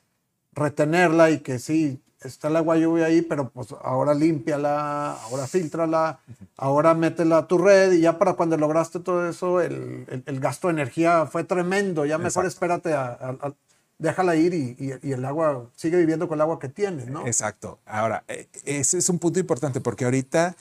retenerla 0.54 1.30
y 1.32 1.40
que 1.40 1.60
sí, 1.60 2.02
está 2.22 2.48
el 2.48 2.56
agua 2.56 2.78
lluvia 2.78 3.06
ahí, 3.06 3.22
pero 3.22 3.50
pues 3.50 3.68
ahora 3.84 4.14
límpiala, 4.16 5.14
ahora 5.14 5.46
filtrala, 5.48 6.20
ahora 6.58 6.94
métela 6.96 7.38
a 7.38 7.48
tu 7.48 7.58
red 7.58 7.92
y 7.94 8.02
ya 8.02 8.18
para 8.18 8.34
cuando 8.34 8.58
lograste 8.58 9.00
todo 9.00 9.30
eso, 9.30 9.62
el, 9.62 10.06
el- 10.10 10.24
el 10.26 10.40
gasto 10.40 10.68
de 10.68 10.74
energía 10.74 11.26
fue 11.28 11.44
tremendo, 11.44 12.06
ya 12.06 12.18
mejor 12.18 12.46
Exacto. 12.46 12.48
espérate, 12.48 12.94
a, 12.94 13.06
a- 13.08 13.48
a- 13.48 13.54
déjala 13.98 14.36
ir 14.36 14.54
y, 14.54 14.76
y- 14.80 15.08
y 15.10 15.12
el 15.14 15.24
agua 15.26 15.70
sigue 15.76 15.98
viviendo 15.98 16.28
con 16.28 16.38
el 16.38 16.42
agua 16.42 16.60
que 16.60 16.70
tiene, 16.70 17.06
¿no? 17.06 17.26
Exacto. 17.28 17.80
Ahora, 17.86 18.24
eh, 18.28 18.48
ese 18.66 18.98
es 18.98 19.10
un 19.10 19.20
punto 19.20 19.40
importante 19.40 19.82
porque 19.82 20.06
ahorita 20.06 20.56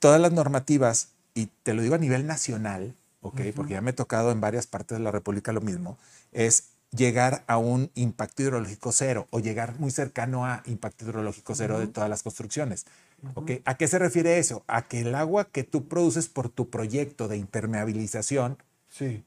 todas 0.00 0.20
las 0.20 0.32
normativas, 0.32 1.08
y 1.34 1.46
te 1.62 1.74
lo 1.74 1.82
digo 1.82 1.94
a 1.94 1.98
nivel 1.98 2.26
nacional, 2.26 2.94
¿ok? 3.20 3.40
Porque 3.54 3.72
ya 3.74 3.80
me 3.80 3.90
ha 3.90 3.94
tocado 3.96 4.30
en 4.30 4.40
varias 4.40 4.66
partes 4.66 4.98
de 4.98 5.04
la 5.04 5.10
República 5.10 5.52
lo 5.52 5.60
mismo, 5.60 5.98
es 6.32 6.70
llegar 6.90 7.44
a 7.48 7.58
un 7.58 7.90
impacto 7.96 8.42
hidrológico 8.42 8.92
cero 8.92 9.26
o 9.30 9.40
llegar 9.40 9.78
muy 9.78 9.90
cercano 9.90 10.46
a 10.46 10.62
impacto 10.66 11.04
hidrológico 11.04 11.54
cero 11.54 11.78
de 11.78 11.86
todas 11.86 12.08
las 12.08 12.22
construcciones. 12.22 12.86
¿ok? 13.34 13.50
¿A 13.66 13.76
qué 13.76 13.88
se 13.88 13.98
refiere 13.98 14.38
eso? 14.38 14.62
A 14.68 14.86
que 14.88 15.00
el 15.00 15.14
agua 15.14 15.44
que 15.50 15.64
tú 15.64 15.86
produces 15.88 16.28
por 16.28 16.48
tu 16.48 16.70
proyecto 16.70 17.28
de 17.28 17.36
impermeabilización 17.36 18.56
Sí. 18.88 19.22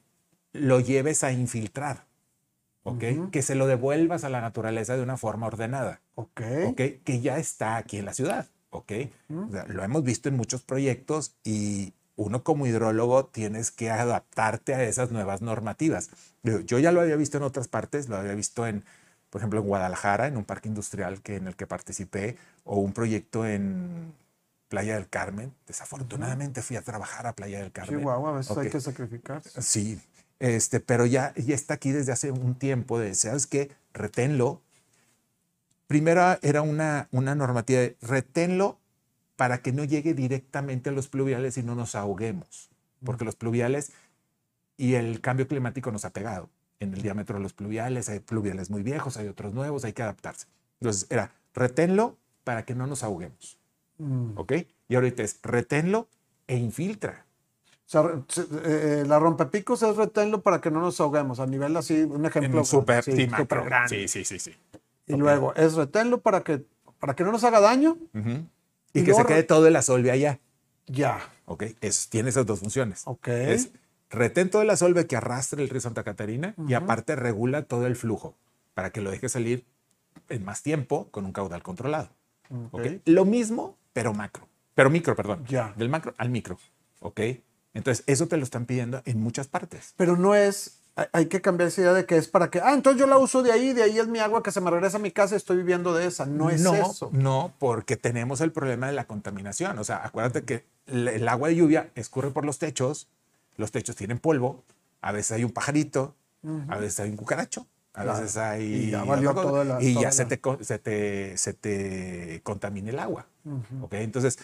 lo 0.54 0.80
lleves 0.80 1.24
a 1.24 1.32
infiltrar, 1.34 2.06
¿ok? 2.84 3.30
Que 3.32 3.42
se 3.42 3.56
lo 3.56 3.68
devuelvas 3.68 4.24
a 4.24 4.30
la 4.30 4.42
naturaleza 4.42 4.96
de 4.96 5.04
una 5.04 5.18
forma 5.18 5.48
ordenada. 5.48 6.02
Ok. 6.16 6.42
¿ok? 6.68 6.82
Que 7.04 7.20
ya 7.22 7.38
está 7.38 7.78
aquí 7.78 7.98
en 7.98 8.06
la 8.06 8.14
ciudad, 8.14 8.48
¿ok? 8.70 8.92
O 9.30 9.52
sea, 9.52 9.66
lo 9.68 9.84
hemos 9.84 10.04
visto 10.04 10.30
en 10.30 10.36
muchos 10.36 10.62
proyectos 10.64 11.36
y 11.44 11.94
uno 12.16 12.44
como 12.44 12.68
hidrólogo 12.68 13.26
tienes 13.26 13.72
que 13.72 13.90
adaptarte 13.90 14.76
a 14.76 14.84
esas 14.84 15.12
nuevas 15.12 15.42
normativas. 15.42 16.10
Yo 16.44 16.80
ya 16.80 16.92
lo 16.92 17.02
había 17.02 17.16
visto 17.16 17.38
en 17.38 17.44
otras 17.44 17.68
partes, 17.68 18.10
lo 18.10 18.18
había 18.18 18.34
visto 18.36 18.68
en, 18.68 18.84
por 19.30 19.42
ejemplo, 19.42 19.60
en 19.60 19.66
Guadalajara, 19.68 20.28
en 20.28 20.38
un 20.38 20.44
parque 20.44 20.68
industrial 20.68 21.22
que, 21.22 21.38
en 21.38 21.48
el 21.48 21.56
que 21.56 21.66
participé, 21.68 22.38
o 22.64 22.80
un 22.80 22.94
proyecto 22.94 23.48
en 23.48 24.14
Playa 24.68 24.96
del 24.96 25.08
Carmen. 25.10 25.54
Desafortunadamente 25.68 26.62
fui 26.62 26.76
a 26.78 26.82
trabajar 26.82 27.28
a 27.28 27.34
Playa 27.34 27.60
del 27.60 27.72
Carmen. 27.72 28.00
Chihuahua, 28.00 28.30
a 28.30 28.34
veces 28.34 28.58
hay 28.58 28.68
Ok. 28.68 28.72
que 28.72 28.82
sacrificarse. 28.82 29.62
Sí, 29.62 30.00
este, 30.42 30.80
pero 30.80 31.06
ya, 31.06 31.34
ya 31.36 31.56
está 31.56 31.76
aquí 31.76 31.92
desde 31.92 32.12
hace 32.12 32.32
un 32.32 32.56
tiempo 32.56 33.00
de, 33.00 33.16
¿sabes 33.16 33.48
qué? 33.48 33.72
Reténlo. 33.94 34.62
Primero 35.88 36.38
era 36.42 36.62
una, 36.62 37.08
una 37.12 37.36
normativa 37.36 37.80
de 37.80 37.98
reténlo 38.02 38.80
para 39.36 39.62
que 39.62 39.72
no 39.72 39.84
llegue 39.84 40.14
directamente 40.14 40.90
a 40.90 40.94
los 40.94 41.08
pluviales 41.08 41.58
y 41.58 41.64
no 41.64 41.76
nos 41.76 41.96
ahoguemos, 41.96 42.70
porque 43.04 43.26
los 43.26 43.36
pluviales 43.36 43.92
y 44.78 44.96
el 44.96 45.22
cambio 45.22 45.48
climático 45.48 45.92
nos 45.92 46.06
ha 46.06 46.12
pegado. 46.12 46.50
En 46.80 46.94
el 46.94 47.02
diámetro 47.02 47.38
de 47.38 47.44
los 47.44 47.54
pluviales 47.54 48.10
hay 48.10 48.20
pluviales 48.20 48.70
muy 48.70 48.84
viejos, 48.84 49.18
hay 49.18 49.28
otros 49.28 49.54
nuevos, 49.54 49.86
hay 49.86 49.94
que 49.94 50.02
adaptarse. 50.02 50.48
Entonces 50.80 51.08
era 51.10 51.32
reténlo 51.54 52.18
para 52.44 52.66
que 52.66 52.74
no 52.74 52.88
nos 52.88 53.04
ahoguemos, 53.04 53.62
Mm. 54.02 54.32
¿ok? 54.36 54.54
Y 54.88 54.96
ahorita 54.96 55.22
es 55.22 55.40
reténlo 55.44 56.08
e 56.48 56.58
infiltra. 56.58 57.26
O 57.92 58.24
sea, 58.26 58.46
eh, 58.64 59.04
la 59.06 59.20
rompepicos 59.20 59.84
es 59.84 59.98
reténlo 59.98 60.42
para 60.42 60.62
que 60.62 60.72
no 60.72 60.80
nos 60.80 61.02
ahoguemos. 61.02 61.42
A 61.42 61.46
nivel 61.46 61.76
así, 61.76 62.04
un 62.04 62.26
ejemplo. 62.26 62.60
En 62.60 62.66
súper 62.66 63.04
sí, 63.04 63.12
sí, 63.12 63.28
macro. 63.28 63.66
grande. 63.66 64.08
Sí, 64.08 64.08
sí, 64.08 64.24
sí, 64.24 64.40
sí. 64.40 64.56
Y 65.08 65.16
luego 65.18 65.54
es 65.56 65.74
reténlo 65.74 66.22
para 66.22 66.42
que, 66.42 66.64
para 67.00 67.18
que 67.18 67.26
no 67.26 67.34
nos 67.34 67.44
haga 67.44 67.60
daño. 67.60 67.98
Y, 68.94 69.02
Y 69.02 69.04
que 69.04 69.14
se 69.14 69.26
quede 69.26 69.44
todo 69.44 69.68
el 69.68 69.76
asolve 69.76 70.10
allá. 70.10 70.40
Ya. 70.88 71.20
¿Ok? 71.46 71.64
Es, 71.82 72.08
tiene 72.08 72.30
esas 72.30 72.46
dos 72.46 72.62
funciones. 72.62 73.02
Ok. 73.06 73.28
Es 73.28 73.72
retén 74.10 74.50
todo 74.50 74.62
el 74.62 74.70
asolve 74.70 75.06
que 75.06 75.18
arrastre 75.18 75.62
el 75.62 75.68
río 75.68 75.82
Santa 75.82 76.06
Catarina 76.06 76.56
y 76.70 76.76
aparte 76.76 77.18
regula 77.18 77.64
todo 77.64 77.88
el 77.88 77.98
flujo 77.98 78.38
para 78.74 78.92
que 78.92 79.02
lo 79.02 79.12
deje 79.12 79.28
salir 79.28 79.66
en 80.30 80.46
más 80.46 80.64
tiempo 80.64 81.10
con 81.12 81.26
un 81.26 81.34
caudal 81.34 81.62
controlado. 81.62 82.08
Ok. 82.72 82.74
¿Ok? 82.74 82.88
Lo 83.04 83.26
mismo, 83.26 83.78
pero 83.92 84.14
macro. 84.14 84.48
Pero 84.76 84.90
micro, 84.90 85.14
perdón. 85.14 85.44
Ya. 85.50 85.74
Del 85.76 85.90
macro 85.90 86.14
al 86.18 86.30
micro. 86.30 86.58
¿Ok? 87.02 87.20
Entonces, 87.74 88.04
eso 88.08 88.28
te 88.28 88.38
lo 88.38 88.44
están 88.44 88.66
pidiendo 88.66 89.02
en 89.06 89.22
muchas 89.22 89.48
partes. 89.48 89.94
Pero 89.98 90.18
no 90.18 90.36
es. 90.36 90.78
hay- 91.14 91.28
que 91.28 91.42
cambiar 91.42 91.70
esa 91.70 91.82
idea 91.82 91.94
de 91.94 92.06
que 92.06 92.18
es 92.18 92.28
para 92.28 92.50
que. 92.50 92.60
Ah, 92.60 92.74
entonces 92.74 93.00
yo 93.00 93.08
la 93.08 93.18
uso 93.18 93.44
de 93.44 93.52
ahí, 93.52 93.74
de 93.74 93.84
ahí 93.84 93.98
es 93.98 94.08
mi 94.08 94.20
agua 94.20 94.44
que 94.44 94.52
se 94.52 94.60
me 94.60 94.70
regresa 94.70 94.98
a 94.98 95.00
mi 95.00 95.12
casa 95.12 95.36
y 95.36 95.38
estoy 95.38 95.58
viviendo 95.58 95.94
de 95.94 96.06
esa. 96.06 96.26
No 96.26 96.50
es 96.50 96.62
no, 96.62 96.76
eso. 96.76 97.10
No, 97.14 97.54
porque 97.60 97.96
tenemos 97.96 98.42
el 98.42 98.52
problema 98.52 98.88
de 98.88 98.94
la 98.94 99.06
contaminación. 99.06 99.80
O 99.80 99.84
sea, 99.84 100.06
acuérdate 100.06 100.44
que 100.44 100.66
el, 100.88 101.28
agua 101.28 101.48
de 101.48 101.56
lluvia 101.56 101.90
escurre 101.96 102.32
por 102.32 102.44
los 102.46 102.60
techos, 102.60 103.08
los 103.56 103.72
techos 103.72 103.96
tienen 103.96 104.20
polvo, 104.20 104.64
a 105.00 105.12
veces 105.14 105.32
hay 105.32 105.44
un 105.46 105.52
pajarito, 105.52 106.16
a 106.68 106.78
veces 106.78 107.00
hay 107.00 107.10
un 107.10 107.18
cucaracho. 107.18 107.66
A 107.94 108.06
veces 108.06 108.38
hay... 108.38 108.64
Y 108.64 108.92
ya 108.92 109.04
valió 109.04 109.34
toda 109.34 109.66
la- 109.66 109.84
y 109.84 109.94
toda 109.94 110.04
ya 110.04 110.12
se 110.14 110.26
te, 110.26 110.40
se, 110.62 110.80
te, 110.80 111.38
se 111.38 111.54
te 111.54 112.40
contamina 112.44 112.90
el 112.90 113.00
agua. 113.00 113.28
¿ok? 113.82 113.94
Entonces, 113.96 114.40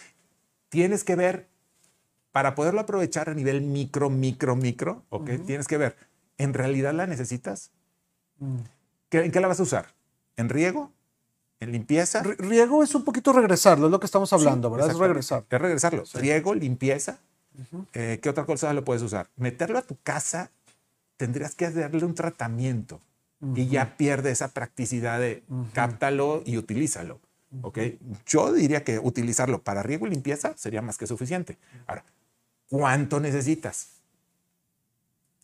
tienes 0.69 1.03
que 1.05 1.15
ver, 1.15 1.47
para 2.37 2.53
poderlo 2.53 2.81
aprovechar 2.81 3.31
a 3.31 3.33
nivel 3.33 3.61
micro, 3.61 4.11
micro, 4.11 4.55
micro, 4.55 5.03
¿ok? 5.09 5.27
Tienes 5.47 5.67
que 5.67 5.75
ver, 5.77 5.95
¿en 6.37 6.53
realidad 6.53 6.93
la 6.93 7.07
necesitas? 7.07 7.71
Mm. 8.37 8.57
¿Qué- 9.09 9.25
¿En 9.25 9.31
qué 9.31 9.39
la 9.39 9.47
vas 9.47 9.59
a 9.59 9.63
usar? 9.63 9.87
¿En 10.35 10.47
riego? 10.47 10.91
¿En 11.59 11.71
limpieza? 11.71 12.19
R- 12.19 12.35
Riego 12.37 12.83
es 12.83 12.93
un 12.93 13.03
poquito 13.03 13.33
regresarlo, 13.33 13.87
es 13.87 13.91
lo 13.91 13.99
que 13.99 14.05
estamos 14.05 14.31
hablando, 14.33 14.67
Sí, 14.69 14.75
¿verdad? 14.75 14.91
Es 14.91 14.97
regresar. 14.99 15.45
Es 15.49 15.59
regresarlo. 15.59 16.03
Riego, 16.13 16.53
limpieza. 16.53 17.17
Eh, 17.93 18.19
¿Qué 18.21 18.29
otra 18.29 18.45
cosa 18.45 18.71
lo 18.71 18.85
puedes 18.85 19.01
usar? 19.01 19.29
Meterlo 19.35 19.79
a 19.79 19.81
tu 19.81 19.97
casa, 20.03 20.51
tendrías 21.17 21.55
que 21.55 21.71
darle 21.71 22.05
un 22.05 22.13
tratamiento 22.13 23.01
y 23.55 23.65
ya 23.65 23.97
pierde 23.97 24.29
esa 24.29 24.49
practicidad 24.49 25.19
de 25.19 25.41
cáptalo 25.73 26.43
y 26.45 26.57
utilízalo. 26.57 27.19
¿ok? 27.63 27.79
Yo 28.27 28.53
diría 28.53 28.83
que 28.83 28.99
utilizarlo 28.99 29.63
para 29.63 29.81
riego 29.81 30.05
y 30.05 30.11
limpieza 30.11 30.53
sería 30.55 30.83
más 30.83 30.99
que 30.99 31.07
suficiente. 31.07 31.57
Ahora, 31.87 32.03
¿cuánto 32.69 33.19
necesitas? 33.19 33.89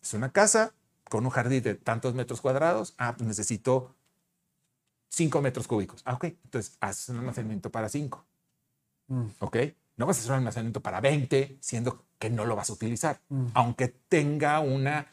Es 0.02 0.14
una 0.14 0.32
casa 0.32 0.72
con 1.08 1.24
un 1.24 1.30
jardín 1.30 1.62
de 1.62 1.74
tantos 1.74 2.14
metros 2.14 2.40
cuadrados. 2.40 2.94
Ah, 2.98 3.14
pues 3.16 3.26
necesito 3.26 3.94
5 5.08 5.40
metros 5.40 5.66
cúbicos. 5.66 6.02
Ah, 6.04 6.14
ok. 6.14 6.24
Entonces, 6.24 6.76
haz 6.80 7.08
un 7.08 7.18
almacenamiento 7.18 7.70
para 7.70 7.88
5. 7.88 8.24
Mm. 9.08 9.26
¿ok? 9.40 9.56
No 9.96 10.06
vas 10.06 10.16
a 10.16 10.20
hacer 10.20 10.32
un 10.32 10.38
almacenamiento 10.38 10.80
para 10.80 11.00
20, 11.00 11.58
siendo 11.60 12.04
que 12.18 12.30
no 12.30 12.46
lo 12.46 12.56
vas 12.56 12.70
a 12.70 12.72
utilizar, 12.72 13.20
Mm. 13.28 13.46
aunque 13.54 13.88
tenga 13.88 14.60
una 14.60 15.06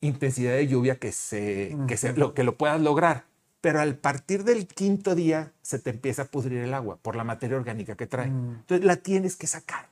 intensidad 0.00 0.52
de 0.52 0.66
lluvia 0.68 0.98
que, 0.98 1.12
se, 1.12 1.76
que, 1.88 1.96
se- 1.96 2.12
lo, 2.12 2.34
que 2.34 2.44
lo 2.44 2.56
puedas 2.56 2.80
lograr. 2.80 3.24
Pero 3.60 3.80
al 3.80 3.96
partir 3.96 4.44
del 4.44 4.66
quinto 4.66 5.14
día 5.14 5.52
se 5.62 5.78
te 5.78 5.90
empieza 5.90 6.22
a 6.22 6.24
pudrir 6.26 6.58
el 6.58 6.74
agua 6.74 6.96
por 7.00 7.16
la 7.16 7.24
materia 7.24 7.56
orgánica 7.56 7.96
que 7.96 8.06
trae. 8.06 8.28
Mm. 8.30 8.54
Entonces 8.60 8.84
la 8.86 8.96
tienes 8.96 9.36
que 9.36 9.46
sacar. 9.46 9.88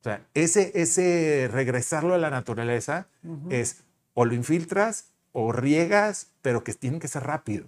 O 0.00 0.02
sea, 0.02 0.26
ese, 0.34 0.72
ese 0.80 1.48
regresarlo 1.52 2.14
a 2.14 2.18
la 2.18 2.30
naturaleza 2.30 3.06
es 3.50 3.82
o 4.14 4.24
lo 4.24 4.34
infiltras 4.34 5.10
o 5.32 5.52
riegas, 5.52 6.28
pero 6.42 6.64
que 6.64 6.72
tienen 6.74 7.00
que 7.00 7.08
ser 7.08 7.24
rápido. 7.24 7.66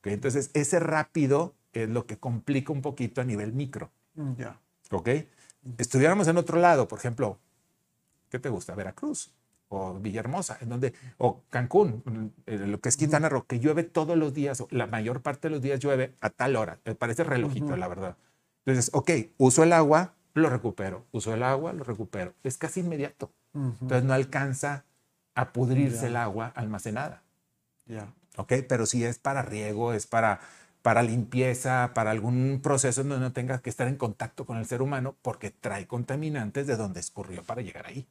¿ok? 0.00 0.08
Entonces 0.08 0.50
ese 0.54 0.80
rápido 0.80 1.54
es 1.72 1.88
lo 1.88 2.06
que 2.06 2.18
complica 2.18 2.72
un 2.72 2.82
poquito 2.82 3.20
a 3.20 3.24
nivel 3.24 3.52
micro. 3.52 3.90
Mm, 4.14 4.32
Ya. 4.36 4.58
¿ok? 4.90 5.08
Estuviéramos 5.78 6.26
en 6.26 6.36
otro 6.38 6.58
lado, 6.58 6.88
por 6.88 6.98
ejemplo, 6.98 7.38
¿qué 8.30 8.38
te 8.38 8.48
gusta? 8.48 8.74
Veracruz 8.74 9.30
o 9.68 9.94
Villahermosa, 9.94 10.58
en 10.60 10.68
donde, 10.70 10.92
o 11.18 11.42
Cancún, 11.48 12.32
lo 12.46 12.80
que 12.80 12.88
es 12.88 12.96
Quintana 12.96 13.28
Roo, 13.28 13.46
que 13.46 13.60
llueve 13.60 13.84
todos 13.84 14.18
los 14.18 14.34
días, 14.34 14.60
o 14.60 14.66
la 14.72 14.88
mayor 14.88 15.22
parte 15.22 15.46
de 15.48 15.54
los 15.54 15.62
días 15.62 15.78
llueve 15.78 16.14
a 16.20 16.30
tal 16.30 16.56
hora, 16.56 16.80
me 16.84 16.96
parece 16.96 17.22
relojito, 17.22 17.76
la 17.76 17.86
verdad. 17.86 18.16
Entonces, 18.64 18.90
ok, 18.92 19.10
uso 19.38 19.62
el 19.62 19.72
agua, 19.72 20.14
lo 20.34 20.50
recupero, 20.50 21.06
uso 21.12 21.34
el 21.34 21.42
agua, 21.42 21.72
lo 21.72 21.84
recupero. 21.84 22.34
Es 22.42 22.58
casi 22.58 22.80
inmediato. 22.80 23.30
Ujú. 23.52 23.76
Entonces 23.82 24.04
no 24.04 24.14
alcanza 24.14 24.84
a 25.34 25.52
pudrirse 25.52 26.08
el 26.08 26.16
agua 26.16 26.52
almacenada. 26.54 27.22
Ya. 27.86 28.12
¿ok? 28.36 28.52
Pero 28.68 28.86
si 28.86 29.04
es 29.04 29.18
para 29.18 29.42
riego, 29.42 29.92
es 29.92 30.06
para, 30.06 30.40
para 30.82 31.02
limpieza, 31.02 31.92
para 31.94 32.10
algún 32.10 32.60
proceso 32.62 33.02
donde 33.02 33.18
no 33.18 33.32
tengas 33.32 33.60
que 33.60 33.70
estar 33.70 33.88
en 33.88 33.96
contacto 33.96 34.46
con 34.46 34.58
el 34.58 34.66
ser 34.66 34.82
humano 34.82 35.16
porque 35.22 35.50
trae 35.50 35.86
contaminantes 35.86 36.66
de 36.66 36.76
donde 36.76 37.00
escurrió 37.00 37.42
para 37.42 37.62
llegar 37.62 37.86
ahí. 37.86 38.06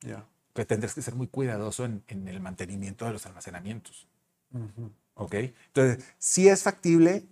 Ya. 0.00 0.24
Que 0.54 0.64
tendrás 0.64 0.94
que 0.94 1.02
ser 1.02 1.14
muy 1.14 1.28
cuidadoso 1.28 1.84
en, 1.84 2.02
en 2.08 2.28
el 2.28 2.40
mantenimiento 2.40 3.04
de 3.04 3.12
los 3.12 3.26
almacenamientos, 3.26 4.08
Ujú. 4.52 4.90
¿ok? 5.14 5.34
Entonces, 5.34 6.04
si 6.18 6.48
es 6.48 6.62
factible, 6.62 7.26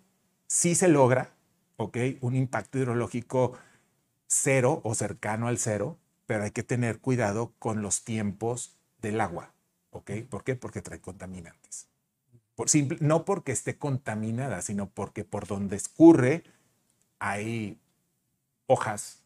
sí 0.47 0.75
se 0.75 0.89
logra, 0.89 1.33
¿ok? 1.77 1.97
Un 2.21 2.37
impacto 2.37 2.79
hidrológico 2.79 3.59
cero 4.29 4.81
o 4.85 4.95
cercano 4.95 5.49
al 5.49 5.59
cero, 5.59 5.97
pero 6.27 6.45
hay 6.45 6.53
que 6.53 6.63
tener 6.63 7.01
cuidado 7.01 7.53
con 7.59 7.83
los 7.83 8.05
tiempos 8.05 8.77
del 9.03 9.21
agua, 9.21 9.53
¿ok? 9.91 10.11
¿Por 10.31 10.45
qué? 10.45 10.55
Porque 10.55 10.83
trae 10.83 11.01
contaminantes. 11.01 11.89
Por 12.55 12.69
simple, 12.69 12.99
no 13.01 13.25
porque 13.25 13.53
esté 13.53 13.79
contaminada, 13.79 14.63
sino 14.63 14.89
porque 14.89 15.25
por 15.25 15.47
donde 15.47 15.77
escurre 15.77 16.45
hay 17.19 17.79
hojas, 18.67 19.23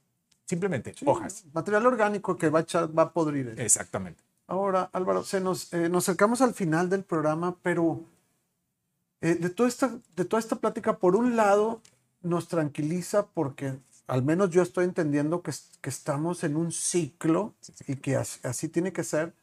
simplemente 0.47 0.95
Sí, 0.95 1.05
hojas. 1.09 1.45
Material 1.53 1.87
orgánico 1.87 2.37
que 2.38 2.49
va 2.51 2.61
a, 2.61 2.62
echar- 2.62 2.97
va 2.97 3.03
a 3.05 3.12
podrir. 3.12 3.49
eso. 3.49 3.61
Exactamente. 3.62 4.23
Ahora, 4.47 4.91
Álvaro, 4.93 5.25
se 5.25 5.41
nos, 5.41 5.73
eh, 5.73 5.88
nos 5.88 6.05
acercamos 6.09 6.43
al 6.43 6.55
final 6.55 6.91
del 6.91 7.05
programa, 7.05 7.57
pero 7.62 8.05
eh, 9.23 9.35
de, 9.37 9.51
toda 9.51 9.69
esta, 9.69 9.99
de 10.17 10.25
toda 10.25 10.41
esta 10.41 10.57
plática, 10.57 10.99
por 10.99 11.17
un 11.17 11.37
lado, 11.37 11.81
nos 12.23 12.49
tranquiliza 12.49 13.27
porque 13.27 13.75
al 14.07 14.23
menos 14.23 14.51
yo 14.51 14.62
estoy 14.62 14.85
entendiendo 14.85 15.43
que, 15.43 15.53
que 15.81 15.91
estamos 15.91 16.45
en 16.45 16.57
un 16.57 16.73
ciclo 16.73 17.55
y 17.87 17.97
que 17.97 18.17
as- 18.17 18.45
así, 18.45 18.69
tiene 18.69 18.93
que 18.93 19.05
ser. 19.05 19.35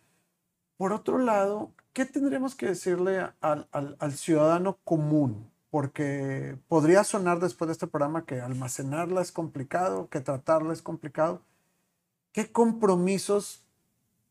Por 0.78 0.94
otro 0.94 1.18
lado, 1.20 1.74
¿qué 1.94 2.06
tendremos 2.06 2.56
que 2.56 2.68
decirle 2.68 3.20
al, 3.42 3.68
al- 3.72 3.98
al 4.00 4.14
ciudadano 4.14 4.80
común? 4.84 5.52
Porque 5.72 6.58
podría 6.68 7.04
sonar 7.04 7.40
después 7.40 7.68
de 7.68 7.74
este 7.74 7.88
programa 7.88 8.26
que 8.26 8.42
almacenarla 8.42 9.22
es 9.22 9.32
complicado, 9.32 10.10
que 10.10 10.22
tratarla 10.22 10.74
es 10.74 10.82
complicado. 10.82 11.44
¿Qué 12.34 12.52
compromisos 12.52 13.64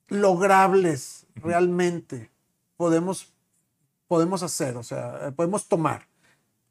logrables 0.08 1.26
realmente 1.36 2.30
podemos, 2.76 3.32
podemos 4.08 4.42
hacer, 4.42 4.76
o 4.76 4.82
sea, 4.82 5.28
eh, 5.28 5.32
podemos 5.32 5.68
tomar. 5.68 6.08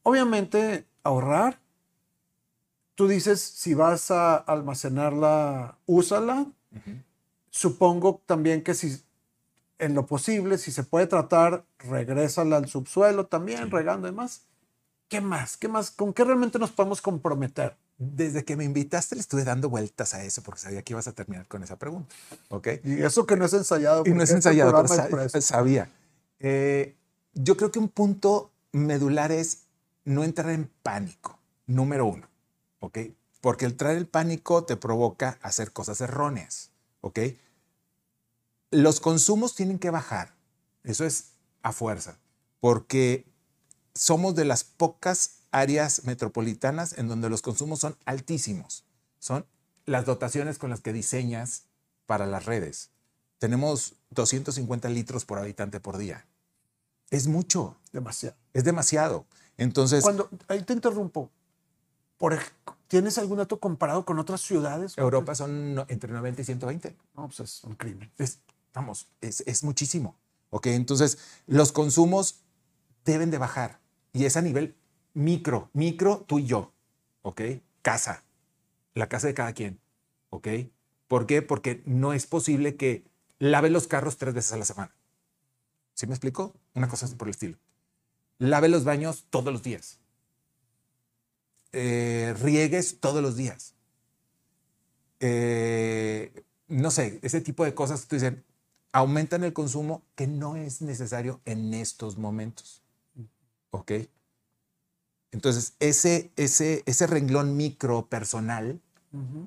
Obviamente, 0.03 0.87
ahorrar. 1.03 1.61
Tú 2.97 3.07
dices, 3.07 3.39
si 3.39 3.75
vas 3.75 4.09
a 4.09 4.37
almacenarla, 4.37 5.77
úsala. 5.85 6.47
Supongo 7.51 8.23
también 8.25 8.63
que 8.63 8.73
si 8.73 9.03
en 9.77 9.93
lo 9.93 10.07
posible, 10.07 10.57
si 10.57 10.71
se 10.71 10.81
puede 10.83 11.05
tratar, 11.05 11.63
regrésala 11.77 12.57
al 12.57 12.67
subsuelo 12.67 13.27
también, 13.27 13.65
Sí. 13.65 13.69
regando 13.69 14.07
y 14.07 14.11
demás. 14.11 14.41
¿Qué 15.09 15.21
más? 15.21 15.57
¿Qué 15.57 15.67
más? 15.67 15.91
¿Con 15.91 16.11
qué 16.11 16.23
realmente 16.23 16.57
nos 16.57 16.71
podemos 16.71 16.99
comprometer? 16.99 17.77
Desde 17.99 18.43
que 18.43 18.55
me 18.57 18.63
invitaste 18.63 19.13
le 19.13 19.21
estuve 19.21 19.43
dando 19.43 19.69
vueltas 19.69 20.15
a 20.15 20.23
eso 20.23 20.41
porque 20.41 20.61
sabía 20.61 20.81
que 20.81 20.93
ibas 20.93 21.07
a 21.07 21.11
terminar 21.11 21.45
con 21.47 21.61
esa 21.61 21.77
pregunta. 21.77 22.15
¿Ok? 22.49 22.67
Y 22.83 23.03
eso 23.03 23.27
que 23.27 23.37
no 23.37 23.45
es 23.45 23.53
ensayado. 23.53 24.01
Y 24.07 24.09
no 24.09 24.23
es 24.23 24.29
este 24.31 24.37
ensayado, 24.37 24.73
pero 25.11 25.29
sabía. 25.41 25.87
Eh, 26.39 26.95
yo 27.35 27.57
creo 27.57 27.69
que 27.71 27.77
un 27.77 27.89
punto 27.89 28.49
medular 28.71 29.31
es 29.31 29.65
no 30.03 30.23
entrar 30.23 30.49
en 30.49 30.67
pánico, 30.81 31.37
número 31.67 32.07
uno, 32.07 32.27
¿ok? 32.79 32.99
Porque 33.41 33.65
el 33.65 33.75
traer 33.75 33.97
el 33.97 34.07
pánico 34.07 34.63
te 34.65 34.77
provoca 34.77 35.37
hacer 35.41 35.71
cosas 35.71 36.01
erróneas, 36.01 36.71
¿ok? 37.01 37.19
Los 38.71 38.99
consumos 38.99 39.55
tienen 39.55 39.79
que 39.79 39.89
bajar, 39.89 40.35
eso 40.83 41.05
es 41.05 41.31
a 41.63 41.71
fuerza, 41.71 42.17
porque 42.59 43.25
somos 43.93 44.35
de 44.35 44.45
las 44.45 44.63
pocas 44.63 45.37
áreas 45.51 46.03
metropolitanas 46.03 46.97
en 46.97 47.07
donde 47.07 47.29
los 47.29 47.41
consumos 47.41 47.79
son 47.79 47.97
altísimos. 48.05 48.83
Son 49.19 49.45
las 49.85 50.05
dotaciones 50.05 50.57
con 50.57 50.69
las 50.69 50.81
que 50.81 50.93
diseñas 50.93 51.63
para 52.05 52.25
las 52.25 52.45
redes. 52.45 52.91
Tenemos 53.39 53.95
250 54.11 54.89
litros 54.89 55.25
por 55.25 55.39
habitante 55.39 55.79
por 55.79 55.97
día. 55.97 56.25
Es 57.09 57.27
mucho, 57.27 57.77
Demasiado. 57.91 58.35
es 58.53 58.63
demasiado. 58.63 59.25
Entonces, 59.57 60.03
Cuando, 60.03 60.29
ahí 60.47 60.61
te 60.63 60.73
interrumpo. 60.73 61.31
Por, 62.17 62.37
¿Tienes 62.87 63.17
algún 63.17 63.37
dato 63.37 63.59
comparado 63.59 64.05
con 64.05 64.17
otras 64.17 64.41
ciudades? 64.41 64.97
Europa 64.97 65.35
son 65.35 65.85
entre 65.89 66.11
90 66.11 66.41
y 66.41 66.45
120. 66.45 66.95
No, 67.15 67.27
pues 67.27 67.39
es 67.41 67.63
un 67.63 67.75
crimen. 67.75 68.11
Es, 68.17 68.39
vamos, 68.73 69.07
es, 69.21 69.43
es 69.45 69.63
muchísimo. 69.63 70.15
¿Ok? 70.49 70.67
Entonces, 70.67 71.17
los 71.47 71.71
consumos 71.73 72.39
deben 73.03 73.29
de 73.29 73.37
bajar. 73.37 73.79
Y 74.13 74.25
es 74.25 74.37
a 74.37 74.41
nivel 74.41 74.75
micro, 75.13 75.69
micro, 75.73 76.23
tú 76.27 76.39
y 76.39 76.45
yo. 76.45 76.71
¿Ok? 77.23 77.41
Casa. 77.81 78.23
La 78.93 79.09
casa 79.09 79.27
de 79.27 79.33
cada 79.33 79.53
quien. 79.53 79.79
¿Ok? 80.29 80.47
¿Por 81.07 81.25
qué? 81.25 81.41
Porque 81.41 81.83
no 81.85 82.13
es 82.13 82.25
posible 82.25 82.77
que 82.77 83.03
lave 83.37 83.69
los 83.69 83.87
carros 83.87 84.17
tres 84.17 84.33
veces 84.33 84.53
a 84.53 84.57
la 84.57 84.65
semana. 84.65 84.95
¿Sí 85.93 86.07
me 86.07 86.13
explico? 86.13 86.53
Una 86.73 86.87
cosa 86.87 87.05
así 87.05 87.15
por 87.15 87.27
el 87.27 87.31
estilo. 87.31 87.57
Lave 88.39 88.69
los 88.69 88.85
baños 88.85 89.25
todos 89.29 89.51
los 89.51 89.63
días. 89.63 89.99
Eh, 91.73 92.35
riegues 92.41 92.99
todos 92.99 93.21
los 93.21 93.35
días. 93.35 93.75
Eh, 95.19 96.43
no 96.67 96.91
sé, 96.91 97.19
ese 97.21 97.41
tipo 97.41 97.65
de 97.65 97.73
cosas 97.73 98.01
que 98.01 98.07
tú 98.07 98.15
dicen, 98.15 98.43
aumentan 98.91 99.43
el 99.43 99.53
consumo 99.53 100.03
que 100.15 100.27
no 100.27 100.55
es 100.55 100.81
necesario 100.81 101.41
en 101.45 101.73
estos 101.73 102.17
momentos. 102.17 102.83
¿Ok? 103.71 103.91
Entonces, 105.31 105.73
ese, 105.79 106.31
ese, 106.35 106.83
ese 106.85 107.07
renglón 107.07 107.57
micro 107.57 108.07
personal 108.07 108.81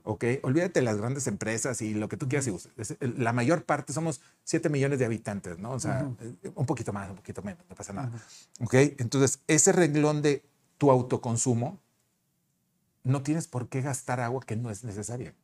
¿ok? 0.04 0.24
Olvídate 0.42 0.80
de 0.80 0.84
las 0.84 0.96
grandes 0.96 1.26
empresas 1.26 1.80
y 1.82 1.94
lo 1.94 2.08
que 2.08 2.16
tú 2.16 2.28
quieras 2.28 2.46
y 2.46 2.50
uses. 2.50 2.72
La 3.00 3.32
mayor 3.32 3.64
parte 3.64 3.92
somos 3.92 4.20
7 4.44 4.68
millones 4.68 4.98
de 4.98 5.04
habitantes, 5.04 5.58
¿no? 5.58 5.72
O 5.72 5.80
sea, 5.80 6.10
eh, 6.20 6.50
un 6.54 6.66
poquito 6.66 6.92
más, 6.92 7.10
un 7.10 7.16
poquito 7.16 7.42
menos, 7.42 7.64
no 7.68 7.74
pasa 7.74 7.92
nada. 7.92 8.10
¿Ok? 8.60 8.74
Entonces, 8.74 9.40
ese 9.46 9.72
renglón 9.72 10.22
de 10.22 10.42
tu 10.78 10.90
autoconsumo, 10.90 11.78
no 13.02 13.22
tienes 13.22 13.48
por 13.48 13.68
qué 13.68 13.80
gastar 13.80 14.20
agua 14.20 14.42
que 14.44 14.56
no 14.56 14.70
es 14.70 14.84
necesaria. 14.84 15.34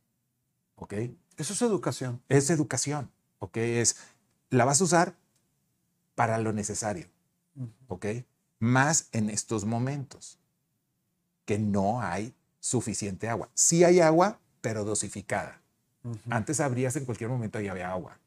¿Ok? 0.77 0.95
Eso 1.37 1.53
es 1.53 1.63
educación. 1.63 2.23
Es 2.29 2.51
educación. 2.51 3.11
¿Ok? 3.39 3.57
Es, 3.57 3.97
la 4.51 4.65
vas 4.65 4.81
a 4.81 4.85
usar 4.85 5.15
para 6.15 6.39
lo 6.39 6.53
necesario. 6.53 7.07
¿Ok? 7.89 8.07
Más 8.59 9.09
en 9.13 9.31
estos 9.31 9.65
momentos 9.65 10.39
que 11.45 11.59
no 11.59 12.01
hay 12.01 12.35
suficiente 12.61 13.29
agua. 13.29 13.49
Sí 13.55 13.85
hay 13.85 14.01
agua, 14.01 14.41
pero 14.61 14.85
dosificada. 14.85 15.63
Antes 16.31 16.61
abrías 16.61 16.95
en 16.95 17.05
cualquier 17.05 17.31
momento 17.31 17.61
y 17.61 17.69
había 17.69 17.91
agua. 17.91 18.19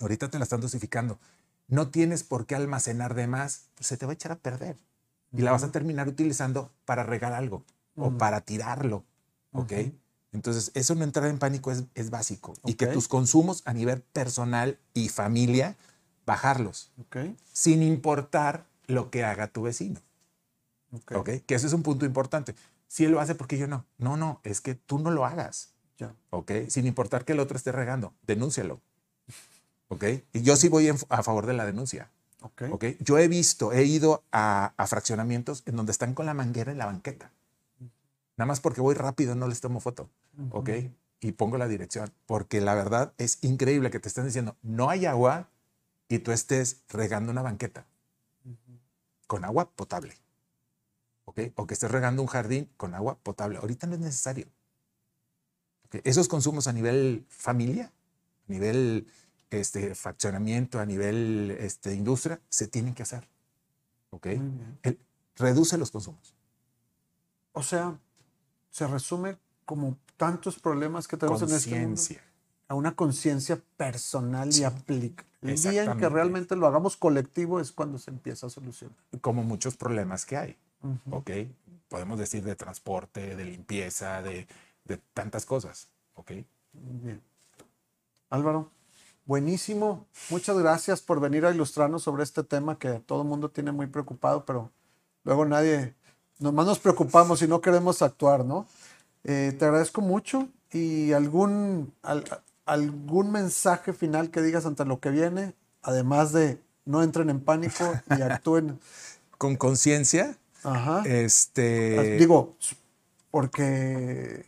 Ahorita 0.00 0.28
te 0.28 0.38
la 0.38 0.44
están 0.44 0.60
dosificando. 0.60 1.18
No 1.68 1.90
tienes 1.90 2.24
por 2.24 2.46
qué 2.46 2.56
almacenar 2.56 3.14
de 3.14 3.26
más, 3.26 3.68
pues 3.74 3.86
se 3.86 3.96
te 3.96 4.06
va 4.06 4.12
a 4.12 4.14
echar 4.14 4.32
a 4.32 4.36
perder. 4.36 4.76
Y 5.32 5.42
la 5.42 5.52
vas 5.52 5.62
a 5.62 5.70
terminar 5.70 6.08
utilizando 6.08 6.72
para 6.84 7.02
regar 7.02 7.32
algo 7.32 7.64
o 7.96 8.10
para 8.18 8.40
tirarlo. 8.42 9.04
¿Ok? 9.52 9.72
Entonces, 10.32 10.70
eso 10.74 10.94
no 10.94 11.04
entrar 11.04 11.28
en 11.28 11.38
pánico 11.38 11.72
es, 11.72 11.84
es 11.94 12.10
básico. 12.10 12.54
Y 12.64 12.74
que 12.74 12.86
tus 12.86 13.08
consumos 13.08 13.62
a 13.64 13.72
nivel 13.72 14.02
personal 14.02 14.78
y 14.92 15.08
familia, 15.08 15.76
bajarlos. 16.26 16.92
Sin 17.52 17.82
importar 17.82 18.66
lo 18.86 19.10
que 19.10 19.24
haga 19.24 19.48
tu 19.48 19.62
vecino. 19.62 20.00
Okay. 20.92 21.40
Que 21.40 21.54
ese 21.54 21.66
es 21.66 21.72
un 21.72 21.82
punto 21.82 22.04
importante. 22.04 22.54
Si 22.88 23.04
él 23.04 23.12
lo 23.12 23.20
hace, 23.20 23.34
¿por 23.34 23.46
qué 23.46 23.58
yo 23.58 23.66
no? 23.66 23.84
No, 23.98 24.16
no, 24.16 24.40
es 24.44 24.60
que 24.60 24.74
tú 24.74 24.98
no 24.98 25.10
lo 25.10 25.24
hagas. 25.24 25.70
Ya. 25.98 26.14
¿Ok? 26.30 26.52
Sin 26.68 26.86
importar 26.86 27.24
que 27.24 27.32
el 27.32 27.40
otro 27.40 27.56
esté 27.56 27.72
regando, 27.72 28.12
denúncialo. 28.26 28.80
¿Ok? 29.88 30.04
Y 30.32 30.42
yo 30.42 30.56
sí 30.56 30.68
voy 30.68 30.88
a 30.88 31.22
favor 31.22 31.46
de 31.46 31.54
la 31.54 31.64
denuncia. 31.64 32.10
Okay. 32.40 32.70
¿Ok? 32.70 32.84
Yo 33.00 33.18
he 33.18 33.28
visto, 33.28 33.72
he 33.72 33.84
ido 33.84 34.22
a, 34.30 34.72
fraccionamientos 34.86 35.62
en 35.66 35.76
donde 35.76 35.92
están 35.92 36.14
con 36.14 36.26
la 36.26 36.34
manguera 36.34 36.70
en 36.70 36.78
la 36.78 36.86
banqueta. 36.86 37.30
Nada 38.36 38.46
más 38.46 38.60
porque 38.60 38.80
voy 38.80 38.94
rápido, 38.94 39.34
no 39.34 39.48
les 39.48 39.60
tomo 39.60 39.80
foto. 39.80 40.10
¿Ok? 40.50 40.70
Y 41.20 41.32
pongo 41.32 41.56
la 41.56 41.68
dirección. 41.68 42.12
Porque 42.26 42.60
la 42.60 42.74
verdad 42.74 43.12
es 43.18 43.38
increíble 43.42 43.90
que 43.90 44.00
te 44.00 44.08
estén 44.08 44.26
diciendo, 44.26 44.56
no 44.62 44.90
hay 44.90 45.06
agua 45.06 45.48
y 46.08 46.18
tú 46.18 46.32
estés 46.32 46.82
regando 46.88 47.32
una 47.32 47.42
banqueta 47.42 47.86
con 49.26 49.44
agua 49.44 49.70
potable. 49.70 50.14
¿ok? 51.24 51.40
O 51.56 51.66
que 51.66 51.74
estés 51.74 51.90
regando 51.90 52.22
un 52.22 52.28
jardín 52.28 52.70
con 52.76 52.94
agua 52.94 53.18
potable. 53.18 53.58
Ahorita 53.58 53.86
no 53.86 53.94
es 53.94 54.00
necesario. 54.00 54.46
Esos 56.04 56.28
consumos 56.28 56.66
a 56.66 56.72
nivel 56.72 57.24
familia, 57.28 57.92
a 58.48 58.52
nivel 58.52 59.06
este, 59.50 59.94
fraccionamiento, 59.94 60.78
a 60.78 60.86
nivel 60.86 61.56
este, 61.58 61.94
industria, 61.94 62.40
se 62.48 62.68
tienen 62.68 62.94
que 62.94 63.02
hacer. 63.02 63.28
¿Ok? 64.10 64.28
reduce 65.36 65.76
los 65.76 65.90
consumos. 65.90 66.34
O 67.52 67.62
sea, 67.62 67.98
se 68.76 68.86
resume 68.86 69.38
como 69.64 69.96
tantos 70.18 70.58
problemas 70.58 71.08
que 71.08 71.16
tenemos 71.16 71.40
en 71.40 71.50
este 71.50 71.80
mundo 71.80 72.02
a 72.68 72.74
una 72.74 72.94
conciencia 72.94 73.58
personal 73.78 74.54
y 74.54 74.64
aplica. 74.64 75.24
El 75.40 75.58
día 75.58 75.84
en 75.84 75.96
que 75.96 76.06
realmente 76.10 76.56
lo 76.56 76.66
hagamos 76.66 76.98
colectivo 76.98 77.58
es 77.58 77.72
cuando 77.72 77.98
se 77.98 78.10
empieza 78.10 78.48
a 78.48 78.50
solucionar. 78.50 78.94
Como 79.22 79.44
muchos 79.44 79.78
problemas 79.78 80.26
que 80.26 80.36
hay. 80.36 80.56
¿ok? 81.10 81.30
Podemos 81.88 82.18
decir 82.18 82.44
de 82.44 82.54
transporte, 82.54 83.34
de 83.34 83.46
limpieza, 83.46 84.20
de, 84.20 84.46
de 84.84 84.98
tantas 85.14 85.46
cosas, 85.46 85.88
¿ok? 86.14 86.32
Bien. 86.74 87.22
Álvaro, 88.28 88.70
buenísimo. 89.24 90.06
Muchas 90.28 90.58
gracias 90.58 91.00
por 91.00 91.18
venir 91.18 91.46
a 91.46 91.50
ilustrarnos 91.50 92.02
sobre 92.02 92.24
este 92.24 92.44
tema 92.44 92.78
que 92.78 93.00
todo 93.00 93.22
el 93.22 93.28
mundo 93.28 93.50
tiene 93.50 93.72
muy 93.72 93.86
preocupado, 93.86 94.44
pero 94.44 94.70
luego 95.24 95.46
nadie, 95.46 95.94
nomás 96.38 96.66
nos 96.66 96.78
preocupamos 96.78 97.42
y 97.42 97.48
no 97.48 97.60
queremos 97.60 98.02
actuar, 98.02 98.44
¿no? 98.44 98.66
Eh, 99.24 99.54
te 99.58 99.64
agradezco 99.64 100.00
mucho 100.00 100.48
y 100.72 101.12
algún, 101.12 101.92
algún 102.64 103.32
mensaje 103.32 103.92
final 103.92 104.30
que 104.30 104.42
digas 104.42 104.66
ante 104.66 104.84
lo 104.84 105.00
que 105.00 105.10
viene, 105.10 105.54
además 105.82 106.32
de 106.32 106.60
no 106.84 107.02
entren 107.02 107.30
en 107.30 107.40
pánico 107.40 107.84
y 108.16 108.22
actúen. 108.22 108.78
Con 109.38 109.56
conciencia, 109.56 110.36
Ajá. 110.62 111.02
Este. 111.04 112.16
Digo, 112.18 112.56
porque 113.30 114.46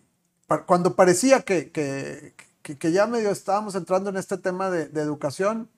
cuando 0.67 0.97
parecía 0.97 1.43
que, 1.43 1.71
que, 1.71 2.35
que, 2.63 2.93
ya 2.93 3.07
medio 3.07 3.31
estábamos 3.31 3.75
entrando 3.75 4.11
en 4.11 4.17
este 4.17 4.39
tema 4.39 4.71
de, 4.71 4.89
de 4.89 5.01
educación, 5.01 5.69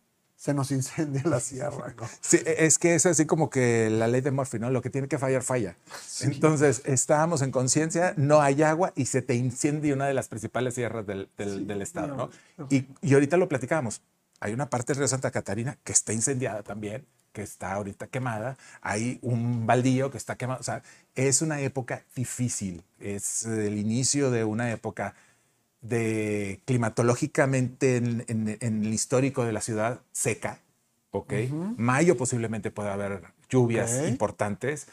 se 0.41 0.55
nos 0.55 0.70
incendia 0.70 1.22
la 1.26 1.38
sierra. 1.38 1.95
Sí, 2.22 2.38
e, 2.38 2.64
es 2.64 2.78
que 2.78 2.95
es 2.95 3.05
así 3.05 3.26
como 3.26 3.51
que 3.51 3.91
la 3.91 4.09
ley 4.09 4.22
de 4.22 4.30
Murphy, 4.30 4.59
¿no? 4.59 4.70
Lo 4.70 4.80
que 4.80 4.88
tiene 4.88 5.07
que 5.07 5.18
fallar, 5.18 5.43
falla. 5.43 5.76
Entonces, 6.22 6.80
estábamos 6.86 7.43
en 7.43 7.51
conciencia, 7.51 8.14
no 8.16 8.41
hay 8.41 8.62
agua 8.62 8.95
y 8.97 9.05
se 9.05 9.20
te 9.20 9.34
incendia 9.34 9.93
una 9.93 10.07
de 10.07 10.14
las 10.14 10.28
principales 10.28 10.74
sierras 10.74 11.07
del, 11.07 11.28
del, 11.36 11.66
del 11.66 11.82
estado, 11.82 12.16
¿no? 12.16 12.30
Y, 12.70 12.86
y, 13.03 13.12
ahorita 13.12 13.36
lo 13.36 13.51
platicábamos. 13.51 14.01
Hay 14.41 14.55
una 14.55 14.70
parte 14.70 14.95
del 14.95 15.01
río 15.01 15.09
Santa 15.09 15.30
Catarina 15.30 15.76
que 15.84 15.93
está 15.93 16.14
incendiada 16.14 16.62
también 16.62 17.05
que 17.32 17.43
está 17.43 17.74
ahorita 17.74 18.09
quemada, 18.09 18.57
hay 18.80 19.20
un 19.22 19.64
baldío 19.64 20.11
que 20.11 20.18
está 20.18 20.34
quemado. 20.34 20.59
O 20.59 20.64
sea, 20.64 20.82
es 21.14 21.43
una 21.43 21.61
época 21.61 22.03
difícil, 22.16 22.82
es 22.99 23.45
el 23.45 23.78
inicio 23.78 24.32
de 24.32 24.43
una 24.43 24.72
época 24.72 25.14
de 25.83 26.61
climatológicamente 26.66 27.97
en, 27.97 28.59
el 28.59 28.93
histórico 28.93 29.45
de 29.45 29.53
la 29.53 29.61
ciudad 29.61 30.01
seca, 30.12 30.61
¿ok? 31.11 31.33
Mayo 31.76 32.16
posiblemente 32.16 32.70
puede 32.70 32.91
haber 32.91 33.22
lluvias 33.49 34.09
importantes, 34.09 34.89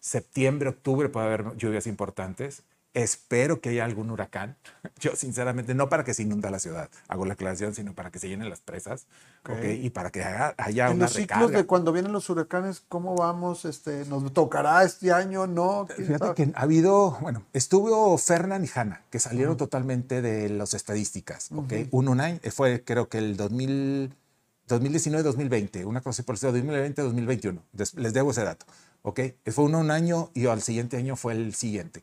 septiembre, 0.00 0.68
octubre 0.68 1.08
puede 1.08 1.26
haber 1.26 1.56
lluvias 1.56 1.86
importantes, 1.86 2.62
Espero 2.94 3.60
que 3.60 3.70
haya 3.70 3.84
algún 3.84 4.10
huracán. 4.10 4.56
Yo, 5.00 5.16
sinceramente, 5.16 5.74
no 5.74 5.88
para 5.88 6.04
que 6.04 6.14
se 6.14 6.22
inunda 6.22 6.50
la 6.50 6.58
ciudad, 6.58 6.90
hago 7.08 7.24
la 7.24 7.34
aclaración, 7.34 7.74
sino 7.74 7.94
para 7.94 8.10
que 8.10 8.18
se 8.18 8.28
llenen 8.28 8.50
las 8.50 8.60
presas 8.60 9.06
y 9.64 9.90
para 9.90 10.10
que 10.10 10.22
haya, 10.22 10.54
haya 10.58 10.86
en 10.88 10.96
una 10.96 11.06
los 11.06 11.14
ciclos 11.14 11.50
de 11.50 11.64
cuando 11.64 11.92
vienen 11.92 12.12
los 12.12 12.30
huracanes, 12.30 12.82
¿cómo 12.88 13.16
vamos? 13.16 13.64
Este, 13.64 14.04
¿Nos 14.06 14.32
tocará 14.32 14.84
este 14.84 15.12
año? 15.12 15.46
No. 15.46 15.86
Fíjate 15.86 16.34
que 16.34 16.52
ha 16.54 16.62
habido, 16.62 17.18
bueno, 17.20 17.42
estuvo 17.52 18.16
Fernán 18.18 18.64
y 18.64 18.68
Hanna, 18.72 19.02
que 19.10 19.18
salieron 19.18 19.56
totalmente 19.56 20.22
de 20.22 20.48
las 20.48 20.74
estadísticas. 20.74 21.50
¿okay? 21.52 21.88
Un, 21.90 22.08
un 22.08 22.20
año, 22.20 22.38
fue 22.52 22.84
creo 22.84 23.08
que 23.08 23.18
el 23.18 23.36
2000, 23.36 24.14
2019-2020, 24.68 25.84
una 25.86 26.00
cosa 26.02 26.22
por 26.22 26.36
el 26.36 26.40
2020-2021. 26.40 27.58
Les 27.96 28.12
debo 28.12 28.30
ese 28.30 28.44
dato. 28.44 28.66
¿ok? 29.02 29.20
Fue 29.46 29.64
uno 29.64 29.80
un 29.80 29.90
año 29.90 30.30
y 30.34 30.46
al 30.46 30.62
siguiente 30.62 30.96
año 30.96 31.16
fue 31.16 31.34
el 31.34 31.54
siguiente. 31.54 32.02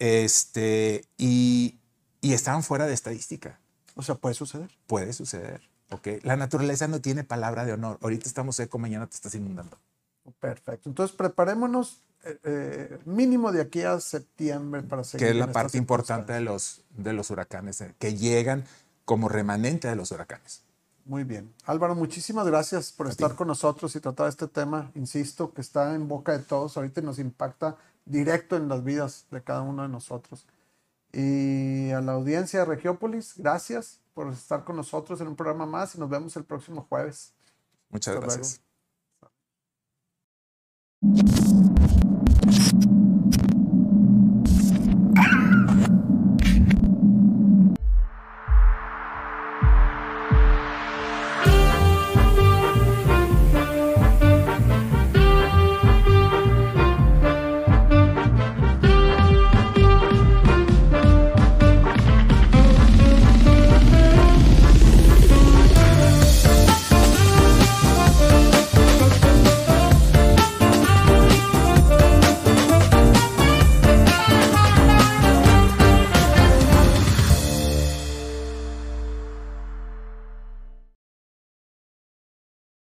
Este, 0.00 1.04
y, 1.18 1.78
y 2.20 2.32
estaban 2.32 2.64
fuera 2.64 2.86
de 2.86 2.94
estadística. 2.94 3.60
O 3.94 4.02
sea, 4.02 4.16
puede 4.16 4.34
suceder. 4.34 4.70
Puede 4.86 5.12
suceder. 5.12 5.60
Ok. 5.90 6.08
La 6.22 6.36
naturaleza 6.36 6.88
no 6.88 7.00
tiene 7.00 7.22
palabra 7.22 7.64
de 7.64 7.74
honor. 7.74 7.98
Ahorita 8.00 8.26
estamos 8.26 8.56
seco, 8.56 8.78
mañana 8.78 9.06
te 9.06 9.14
estás 9.14 9.34
inundando. 9.34 9.78
Perfecto. 10.40 10.88
Entonces, 10.88 11.14
preparémonos 11.14 12.02
eh, 12.24 12.38
eh, 12.44 12.98
mínimo 13.04 13.52
de 13.52 13.60
aquí 13.60 13.82
a 13.82 14.00
septiembre 14.00 14.82
para 14.82 15.04
seguir. 15.04 15.26
Que 15.26 15.32
es 15.32 15.36
la 15.36 15.52
parte 15.52 15.76
importante 15.78 16.32
de 16.32 16.40
los, 16.40 16.82
de 16.96 17.12
los 17.12 17.30
huracanes, 17.30 17.80
eh, 17.82 17.94
que 17.98 18.14
llegan 18.14 18.64
como 19.04 19.28
remanente 19.28 19.88
de 19.88 19.96
los 19.96 20.12
huracanes. 20.12 20.62
Muy 21.04 21.24
bien. 21.24 21.52
Álvaro, 21.64 21.94
muchísimas 21.94 22.46
gracias 22.46 22.92
por 22.92 23.08
estar 23.08 23.34
con 23.34 23.48
nosotros 23.48 23.96
y 23.96 24.00
tratar 24.00 24.28
este 24.28 24.46
tema, 24.46 24.92
insisto, 24.94 25.52
que 25.52 25.60
está 25.60 25.94
en 25.94 26.06
boca 26.06 26.32
de 26.32 26.44
todos. 26.44 26.76
Ahorita 26.76 27.00
nos 27.00 27.18
impacta 27.18 27.76
directo 28.04 28.56
en 28.56 28.68
las 28.68 28.84
vidas 28.84 29.26
de 29.30 29.42
cada 29.42 29.62
uno 29.62 29.82
de 29.82 29.88
nosotros. 29.88 30.46
Y 31.12 31.90
a 31.90 32.00
la 32.00 32.12
audiencia 32.12 32.60
de 32.60 32.66
Regiópolis, 32.66 33.34
gracias 33.36 34.00
por 34.14 34.28
estar 34.32 34.64
con 34.64 34.76
nosotros 34.76 35.20
en 35.20 35.28
un 35.28 35.36
programa 35.36 35.66
más 35.66 35.94
y 35.94 35.98
nos 35.98 36.08
vemos 36.08 36.36
el 36.36 36.44
próximo 36.44 36.86
jueves. 36.88 37.32
Muchas 37.88 38.16
gracias. 38.16 38.60